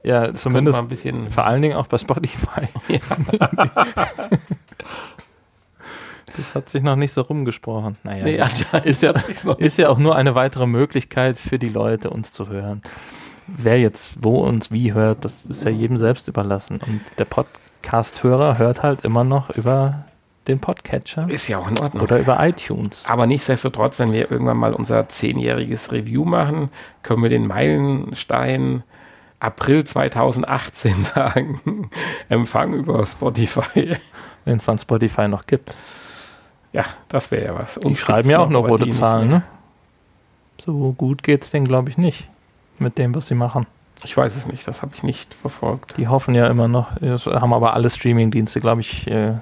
Ja, 0.03 0.27
das 0.27 0.41
zumindest 0.41 0.77
ein 0.77 0.87
bisschen 0.87 1.29
vor 1.29 1.45
allen 1.45 1.61
Dingen 1.61 1.75
auch 1.77 1.87
bei 1.87 1.97
Spotify. 1.97 2.67
Ja. 2.87 2.99
das 6.37 6.55
hat 6.55 6.69
sich 6.69 6.83
noch 6.83 6.95
nicht 6.95 7.13
so 7.13 7.21
rumgesprochen. 7.21 7.97
Naja, 8.03 8.23
nee, 8.23 8.41
ist, 8.83 9.01
ja, 9.01 9.11
ist 9.57 9.77
ja 9.77 9.89
auch 9.89 9.97
nur 9.97 10.15
eine 10.15 10.35
weitere 10.35 10.67
Möglichkeit 10.67 11.39
für 11.39 11.57
die 11.59 11.69
Leute, 11.69 12.09
uns 12.09 12.33
zu 12.33 12.49
hören. 12.49 12.81
Wer 13.47 13.79
jetzt 13.79 14.23
wo 14.23 14.39
und 14.39 14.71
wie 14.71 14.93
hört, 14.93 15.25
das 15.25 15.45
ist 15.45 15.65
ja 15.65 15.71
jedem 15.71 15.97
selbst 15.97 16.27
überlassen. 16.27 16.79
Und 16.85 17.01
der 17.17 17.25
Podcast-Hörer 17.25 18.57
hört 18.57 18.83
halt 18.83 19.03
immer 19.03 19.23
noch 19.23 19.49
über 19.51 20.05
den 20.47 20.59
Podcatcher. 20.59 21.29
Ist 21.29 21.47
ja 21.47 21.57
auch 21.57 21.69
in 21.69 21.79
Ordnung. 21.79 22.03
Oder 22.03 22.19
über 22.19 22.45
iTunes. 22.45 23.03
Aber 23.07 23.27
nichtsdestotrotz, 23.27 23.99
wenn 23.99 24.11
wir 24.11 24.29
irgendwann 24.29 24.57
mal 24.57 24.73
unser 24.73 25.07
zehnjähriges 25.09 25.91
Review 25.91 26.25
machen, 26.25 26.69
können 27.01 27.21
wir 27.23 27.29
den 27.29 27.47
Meilenstein 27.47 28.83
April 29.39 29.83
2018 29.83 31.05
sagen. 31.15 31.89
Empfang 32.29 32.73
über 32.73 33.05
Spotify. 33.05 33.97
Wenn 34.45 34.57
es 34.57 34.65
dann 34.65 34.79
Spotify 34.79 35.27
noch 35.27 35.45
gibt. 35.45 35.77
Ja, 36.71 36.85
das 37.07 37.31
wäre 37.31 37.45
ja 37.45 37.55
was. 37.55 37.77
Und 37.77 37.89
die 37.89 37.95
schreiben 37.95 38.29
ja 38.29 38.39
auch 38.39 38.49
noch 38.49 38.67
rote 38.67 38.89
Zahlen, 38.89 39.29
ne? 39.29 39.43
So 40.59 40.93
gut 40.93 41.23
geht 41.23 41.43
es 41.43 41.51
denen, 41.51 41.67
glaube 41.67 41.89
ich, 41.89 41.97
nicht 41.97 42.29
mit 42.79 42.97
dem, 42.97 43.13
was 43.15 43.27
sie 43.27 43.35
machen. 43.35 43.65
Ich 44.03 44.17
weiß 44.17 44.35
es 44.35 44.47
nicht, 44.47 44.67
das 44.67 44.81
habe 44.81 44.91
ich 44.95 45.03
nicht 45.03 45.33
verfolgt. 45.33 45.95
Die 45.97 46.07
hoffen 46.07 46.35
ja 46.35 46.47
immer 46.47 46.67
noch, 46.67 46.91
haben 47.01 47.53
aber 47.53 47.73
alle 47.73 47.89
Streaming-Dienste, 47.89 48.59
glaube 48.59 48.81
ich, 48.81 49.07
äh, 49.07 49.35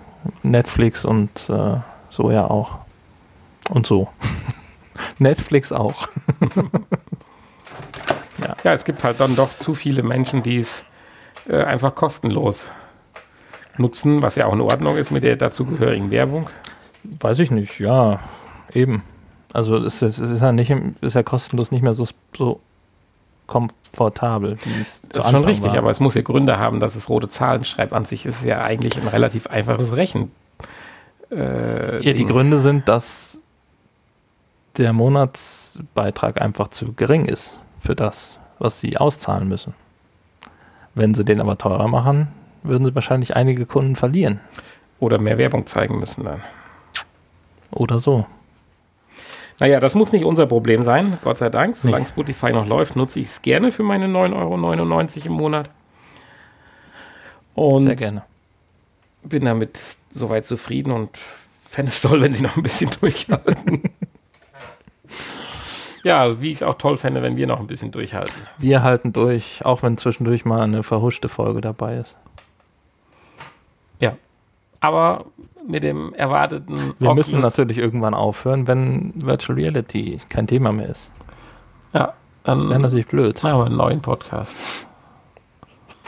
Netflix 0.43 1.03
und 1.03 1.49
äh, 1.49 1.77
so 2.09 2.29
ja 2.29 2.49
auch. 2.49 2.77
Und 3.69 3.87
so. 3.87 4.09
Netflix 5.19 5.71
auch. 5.71 6.07
Ja. 8.41 8.55
ja, 8.63 8.73
es 8.73 8.83
gibt 8.85 9.03
halt 9.03 9.19
dann 9.19 9.35
doch 9.35 9.49
zu 9.59 9.75
viele 9.75 10.03
Menschen, 10.03 10.41
die 10.41 10.57
es 10.57 10.83
äh, 11.47 11.63
einfach 11.63 11.93
kostenlos 11.95 12.67
nutzen, 13.77 14.21
was 14.21 14.35
ja 14.35 14.47
auch 14.47 14.53
in 14.53 14.61
Ordnung 14.61 14.97
ist 14.97 15.11
mit 15.11 15.23
der 15.23 15.35
dazugehörigen 15.35 16.11
Werbung. 16.11 16.49
Weiß 17.03 17.39
ich 17.39 17.51
nicht, 17.51 17.79
ja, 17.79 18.19
eben. 18.73 19.03
Also 19.53 19.77
es 19.77 20.01
ist, 20.01 20.17
es 20.17 20.29
ist 20.31 20.41
ja 20.41 20.51
nicht, 20.51 20.71
ist 21.01 21.13
ja 21.15 21.23
kostenlos 21.23 21.71
nicht 21.71 21.81
mehr 21.81 21.93
so, 21.93 22.07
so 22.35 22.61
komfortabel, 23.51 24.57
Das 25.09 25.25
ist 25.25 25.31
schon 25.31 25.43
richtig, 25.43 25.73
war. 25.73 25.79
aber 25.79 25.91
es 25.91 25.99
muss 25.99 26.15
ja 26.15 26.21
Gründe 26.21 26.57
haben, 26.57 26.79
dass 26.79 26.95
es 26.95 27.09
rote 27.09 27.27
Zahlen 27.27 27.65
schreibt. 27.65 27.91
An 27.91 28.05
sich 28.05 28.25
ist 28.25 28.39
es 28.39 28.45
ja 28.45 28.61
eigentlich 28.61 28.99
ein 28.99 29.07
relativ 29.07 29.47
einfaches 29.47 29.95
Rechen. 29.95 30.31
Äh, 31.29 32.01
ja, 32.03 32.13
die 32.13 32.25
Gründe 32.25 32.59
sind, 32.59 32.87
dass 32.87 33.41
der 34.77 34.93
Monatsbeitrag 34.93 36.41
einfach 36.41 36.69
zu 36.69 36.93
gering 36.93 37.25
ist 37.25 37.61
für 37.81 37.93
das, 37.95 38.39
was 38.57 38.79
sie 38.79 38.95
auszahlen 38.97 39.49
müssen. 39.49 39.73
Wenn 40.95 41.13
sie 41.13 41.25
den 41.25 41.41
aber 41.41 41.57
teurer 41.57 41.89
machen, 41.89 42.29
würden 42.63 42.85
sie 42.85 42.95
wahrscheinlich 42.95 43.35
einige 43.35 43.65
Kunden 43.65 43.97
verlieren. 43.97 44.39
Oder 44.99 45.17
mehr 45.19 45.37
Werbung 45.37 45.65
zeigen 45.65 45.99
müssen 45.99 46.23
dann. 46.23 46.41
Oder 47.71 47.99
so. 47.99 48.25
Naja, 49.61 49.79
das 49.79 49.93
muss 49.93 50.11
nicht 50.11 50.25
unser 50.25 50.47
Problem 50.47 50.81
sein, 50.81 51.19
Gott 51.23 51.37
sei 51.37 51.51
Dank. 51.51 51.75
Solange 51.75 52.05
nee. 52.05 52.09
Spotify 52.09 52.51
noch 52.51 52.65
läuft, 52.65 52.95
nutze 52.95 53.19
ich 53.19 53.27
es 53.27 53.43
gerne 53.43 53.71
für 53.71 53.83
meine 53.83 54.07
9,99 54.07 55.17
Euro 55.17 55.25
im 55.27 55.33
Monat. 55.33 55.69
Und 57.53 57.83
Sehr 57.83 57.95
gerne. 57.95 58.23
Bin 59.21 59.45
damit 59.45 59.77
soweit 60.09 60.47
zufrieden 60.47 60.91
und 60.91 61.11
fände 61.63 61.91
es 61.91 62.01
toll, 62.01 62.21
wenn 62.21 62.33
sie 62.33 62.41
noch 62.41 62.57
ein 62.57 62.63
bisschen 62.63 62.89
durchhalten. 63.01 63.83
Ja, 66.03 66.41
wie 66.41 66.49
ich 66.49 66.55
es 66.55 66.63
auch 66.63 66.79
toll 66.79 66.97
fände, 66.97 67.21
wenn 67.21 67.35
wir 67.35 67.45
noch 67.45 67.59
ein 67.59 67.67
bisschen 67.67 67.91
durchhalten. 67.91 68.33
Wir 68.57 68.81
halten 68.81 69.13
durch, 69.13 69.63
auch 69.63 69.83
wenn 69.83 69.95
zwischendurch 69.95 70.43
mal 70.43 70.61
eine 70.61 70.81
verhuschte 70.81 71.29
Folge 71.29 71.61
dabei 71.61 71.97
ist. 71.97 72.17
Ja. 73.99 74.17
Aber 74.79 75.25
mit 75.67 75.83
dem 75.83 76.13
erwarteten. 76.13 76.93
Wir 76.99 77.09
Oculus 77.09 77.27
müssen 77.27 77.39
natürlich 77.39 77.77
irgendwann 77.77 78.13
aufhören, 78.13 78.67
wenn 78.67 79.13
Virtual 79.15 79.57
Reality 79.57 80.19
kein 80.29 80.47
Thema 80.47 80.71
mehr 80.71 80.89
ist. 80.89 81.11
Ja. 81.93 82.13
Das 82.43 82.67
wäre 82.67 82.79
natürlich 82.79 83.07
blöd. 83.07 83.41
Machen 83.43 83.59
wir 83.59 83.65
einen 83.65 83.77
neuen 83.77 84.01
Podcast. 84.01 84.55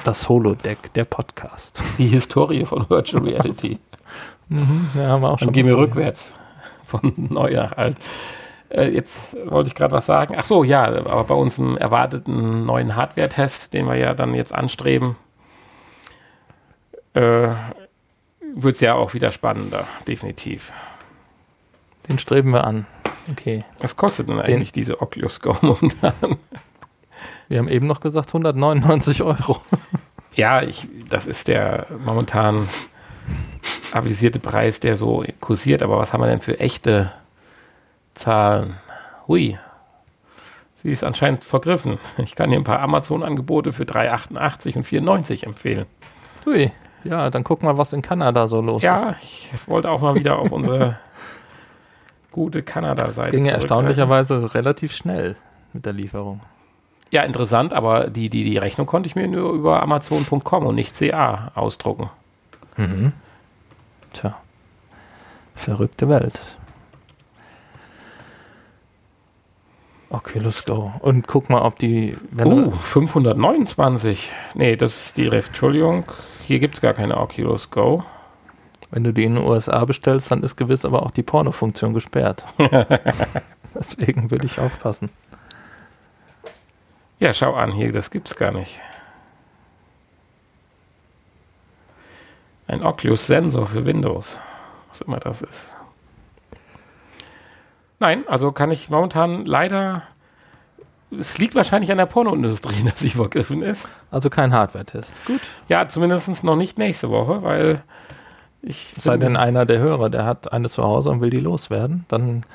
Das 0.03 0.27
Holodeck, 0.27 0.91
der 0.93 1.05
Podcast. 1.05 1.81
Die 1.97 2.07
Historie 2.07 2.65
von 2.65 2.89
Virtual 2.89 3.23
Reality. 3.23 3.77
mhm, 4.49 4.89
ja, 4.95 5.09
haben 5.09 5.21
wir 5.21 5.30
auch 5.30 5.39
schon. 5.39 5.49
Dann 5.49 5.53
gehen 5.53 5.67
wir 5.67 5.77
rückwärts. 5.77 6.31
Von 6.84 7.13
neu 7.30 7.53
nach 7.53 7.77
alt. 7.77 7.97
Äh, 8.69 8.89
jetzt 8.89 9.35
wollte 9.45 9.67
ich 9.69 9.75
gerade 9.75 9.93
was 9.93 10.07
sagen. 10.07 10.35
Ach 10.38 10.43
so, 10.43 10.63
ja, 10.63 10.84
aber 10.84 11.23
bei 11.23 11.35
uns 11.35 11.59
im 11.59 11.77
erwarteten 11.77 12.65
neuen 12.65 12.95
Hardware-Test, 12.95 13.73
den 13.73 13.85
wir 13.85 13.95
ja 13.95 14.13
dann 14.13 14.34
jetzt 14.34 14.53
anstreben, 14.53 15.15
äh, 17.13 17.49
wird 18.55 18.75
es 18.75 18.81
ja 18.81 18.93
auch 18.93 19.13
wieder 19.13 19.31
spannender, 19.31 19.88
definitiv. 20.07 20.71
Den 22.09 22.19
streben 22.19 22.51
wir 22.51 22.65
an. 22.65 22.85
Okay. 23.31 23.63
Was 23.80 23.95
kostet 23.95 24.30
denn 24.30 24.39
eigentlich 24.39 24.71
Den, 24.71 24.81
diese 24.81 25.01
Oculus 25.01 25.39
Go 25.39 25.55
momentan? 25.61 26.13
Wir 27.47 27.59
haben 27.59 27.69
eben 27.69 27.88
noch 27.88 28.01
gesagt 28.01 28.30
199 28.30 29.21
Euro. 29.21 29.61
ja, 30.35 30.61
ich, 30.61 30.88
das 31.09 31.27
ist 31.27 31.47
der 31.47 31.88
momentan 32.05 32.67
avisierte 33.91 34.39
Preis, 34.39 34.80
der 34.80 34.97
so 34.97 35.23
kursiert. 35.39 35.84
Aber 35.84 35.97
was 35.99 36.13
haben 36.13 36.21
wir 36.21 36.27
denn 36.27 36.41
für 36.41 36.59
echte 36.59 37.11
Zahlen. 38.13 38.75
Hui. 39.27 39.57
Sie 40.81 40.91
ist 40.91 41.03
anscheinend 41.03 41.45
vergriffen. 41.45 41.97
Ich 42.17 42.35
kann 42.35 42.49
hier 42.49 42.59
ein 42.59 42.65
paar 42.65 42.80
Amazon-Angebote 42.80 43.73
für 43.73 43.84
3,88 43.84 44.75
und 44.75 44.85
4,90 44.85 45.45
empfehlen. 45.45 45.85
Hui. 46.45 46.71
Ja, 47.03 47.30
dann 47.30 47.43
guck 47.43 47.63
mal, 47.63 47.77
was 47.77 47.93
in 47.93 48.01
Kanada 48.01 48.47
so 48.47 48.61
los 48.61 48.81
ja, 48.81 48.95
ist. 48.95 49.03
Ja, 49.03 49.15
ich 49.53 49.67
wollte 49.67 49.89
auch 49.89 50.01
mal 50.01 50.15
wieder 50.15 50.39
auf 50.39 50.51
unsere 50.51 50.97
gute 52.31 52.63
Kanada-Seite. 52.63 53.30
Es 53.30 53.35
ging 53.35 53.45
ja 53.45 53.53
erstaunlicherweise 53.53 54.53
relativ 54.55 54.95
schnell 54.95 55.35
mit 55.73 55.85
der 55.85 55.93
Lieferung. 55.93 56.41
Ja, 57.11 57.21
interessant, 57.21 57.73
aber 57.73 58.09
die, 58.09 58.30
die, 58.30 58.43
die 58.43 58.57
Rechnung 58.57 58.88
konnte 58.88 59.07
ich 59.07 59.15
mir 59.15 59.27
nur 59.27 59.53
über 59.53 59.84
Amazon.com 59.84 60.65
und 60.65 60.75
nicht 60.75 60.97
CA 60.97 61.51
ausdrucken. 61.53 62.09
Mhm. 62.75 63.13
Tja. 64.13 64.35
Verrückte 65.55 66.09
Welt. 66.09 66.41
Oculus 70.14 70.64
Go. 70.65 70.94
Und 70.99 71.27
guck 71.27 71.49
mal, 71.49 71.61
ob 71.64 71.80
die. 71.80 72.15
uh, 72.38 72.72
529. 72.72 74.30
Nee, 74.53 74.76
das 74.76 75.07
ist 75.07 75.18
die 75.18 75.27
Rift. 75.27 75.49
Entschuldigung, 75.49 76.06
hier 76.44 76.60
gibt 76.60 76.76
es 76.76 76.81
gar 76.81 76.94
keine 76.94 77.18
Oculus 77.18 77.72
Go. 77.72 78.03
Wenn 78.91 79.03
du 79.03 79.11
die 79.11 79.23
in 79.23 79.35
den 79.35 79.44
USA 79.44 79.84
bestellst, 79.85 80.30
dann 80.30 80.44
ist 80.44 80.56
gewiss 80.56 80.85
aber 80.85 81.02
auch 81.02 81.10
die 81.10 81.23
Porno-Funktion 81.23 81.95
gesperrt. 81.95 82.45
Deswegen 83.76 84.30
würde 84.30 84.45
ich 84.45 84.60
aufpassen. 84.60 85.10
Ja, 87.19 87.34
schau 87.34 87.56
an, 87.56 87.72
hier, 87.72 87.91
das 87.91 88.11
gibt's 88.11 88.35
gar 88.35 88.52
nicht. 88.52 88.80
Ein 92.68 92.84
Oculus-Sensor 92.84 93.65
für 93.65 93.84
Windows. 93.84 94.40
Was 94.90 95.02
immer 95.02 95.19
das 95.19 95.41
ist. 95.41 95.72
Nein, 98.03 98.27
also 98.27 98.51
kann 98.51 98.69
ich 98.69 98.89
momentan 98.89 99.45
leider. 99.45 100.01
Es 101.17 101.38
liegt 101.38 101.55
wahrscheinlich 101.55 101.89
an 101.89 101.97
der 101.97 102.05
Pornoindustrie, 102.05 102.84
dass 102.85 102.99
sie 102.99 103.11
vergriffen 103.11 103.61
ist. 103.61 103.88
Also 104.11 104.30
kein 104.30 104.51
Hardware-Test. 104.51 105.25
Gut. 105.25 105.39
Ja, 105.69 105.88
zumindest 105.88 106.43
noch 106.43 106.57
nicht 106.57 106.77
nächste 106.77 107.09
Woche, 107.09 107.43
weil 107.43 107.81
ich. 108.61 108.93
Sei 108.97 109.15
denn 109.15 109.38
einer 109.38 109.65
der 109.65 109.80
Hörer, 109.80 110.09
der 110.09 110.25
hat 110.25 110.51
eine 110.51 110.67
zu 110.67 110.84
Hause 110.84 111.11
und 111.11 111.21
will 111.21 111.30
die 111.30 111.39
loswerden, 111.39 112.03
dann 112.09 112.45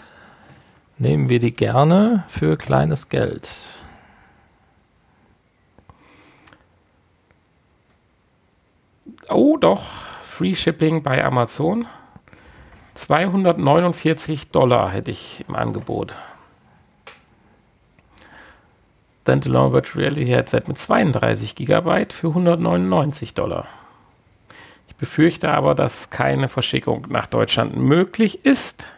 nehmen 0.98 1.30
wir 1.30 1.38
die 1.38 1.54
gerne 1.54 2.24
für 2.28 2.58
kleines 2.58 3.08
Geld. 3.08 3.48
Oh, 9.30 9.56
doch. 9.56 9.84
Free 10.24 10.54
Shipping 10.54 11.02
bei 11.02 11.24
Amazon. 11.24 11.86
249 12.98 14.50
Dollar 14.50 14.90
hätte 14.90 15.12
ich 15.12 15.44
im 15.48 15.54
Angebot. 15.54 16.12
Standalone 19.22 19.72
Virtual 19.72 20.02
Reality 20.02 20.26
Headset 20.26 20.62
mit 20.66 20.78
32 20.78 21.54
GB 21.54 22.06
für 22.10 22.28
199 22.28 23.34
Dollar. 23.34 23.68
Ich 24.88 24.96
befürchte 24.96 25.50
aber, 25.52 25.76
dass 25.76 26.10
keine 26.10 26.48
Verschickung 26.48 27.06
nach 27.08 27.28
Deutschland 27.28 27.76
möglich 27.76 28.44
ist. 28.44 28.88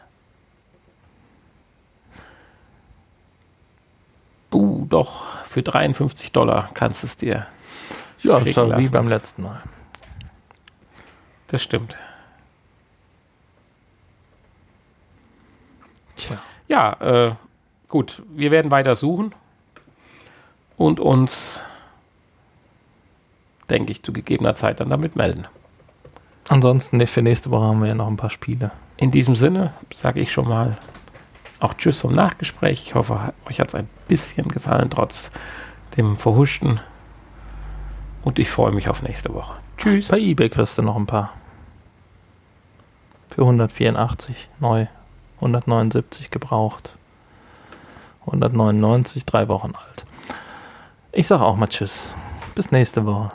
Uh, 4.51 4.87
doch, 4.89 5.45
für 5.45 5.63
53 5.63 6.33
Dollar 6.33 6.71
kannst 6.73 7.03
du 7.03 7.07
es 7.07 7.17
dir. 7.17 7.47
Ja, 8.23 8.43
so 8.47 8.79
wie 8.79 8.89
beim 8.89 9.09
letzten 9.09 9.43
Mal. 9.43 9.63
Das 11.49 11.63
stimmt. 11.63 11.97
Tja. 16.27 16.39
Ja, 16.69 16.93
äh, 17.01 17.35
gut, 17.89 18.23
wir 18.31 18.51
werden 18.51 18.71
weiter 18.71 18.97
suchen 18.97 19.35
und 20.77 21.01
uns, 21.01 21.61
denke 23.69 23.93
ich, 23.93 24.03
zu 24.03 24.13
gegebener 24.13 24.55
Zeit 24.55 24.81
dann 24.81 24.91
damit 24.91 25.17
melden. 25.17 25.47
Ansonsten 26.49 27.05
für 27.07 27.23
nächste 27.23 27.51
Woche 27.51 27.65
haben 27.65 27.81
wir 27.81 27.89
ja 27.89 27.95
noch 27.95 28.09
ein 28.09 28.17
paar 28.17 28.31
Spiele. 28.31 28.73
In 28.97 29.11
diesem 29.11 29.35
Sinne 29.35 29.73
sage 29.95 30.21
ich 30.21 30.33
schon 30.33 30.49
mal 30.49 30.77
auch 31.61 31.75
Tschüss 31.75 32.01
zum 32.01 32.13
Nachgespräch. 32.13 32.83
Ich 32.87 32.95
hoffe, 32.95 33.33
euch 33.47 33.61
hat 33.61 33.69
es 33.69 33.75
ein 33.75 33.89
bisschen 34.09 34.49
gefallen, 34.49 34.91
trotz 34.91 35.31
dem 35.97 36.17
Verhuschten. 36.17 36.81
Und 38.23 38.39
ich 38.39 38.51
freue 38.51 38.73
mich 38.73 38.89
auf 38.89 39.03
nächste 39.03 39.33
Woche. 39.33 39.59
Tschüss. 39.77 40.09
Bei 40.09 40.19
eBay 40.19 40.49
kriegst 40.49 40.77
du 40.77 40.83
noch 40.83 40.97
ein 40.97 41.07
paar. 41.07 41.33
Für 43.29 43.43
184 43.43 44.49
neu, 44.59 44.87
179 45.41 46.31
gebraucht, 46.31 46.93
199 48.21 49.25
drei 49.25 49.49
Wochen 49.49 49.73
alt. 49.75 50.05
Ich 51.13 51.27
sage 51.27 51.45
auch 51.45 51.57
mal 51.57 51.67
Tschüss. 51.67 52.13
Bis 52.55 52.71
nächste 52.71 53.07
Woche. 53.07 53.31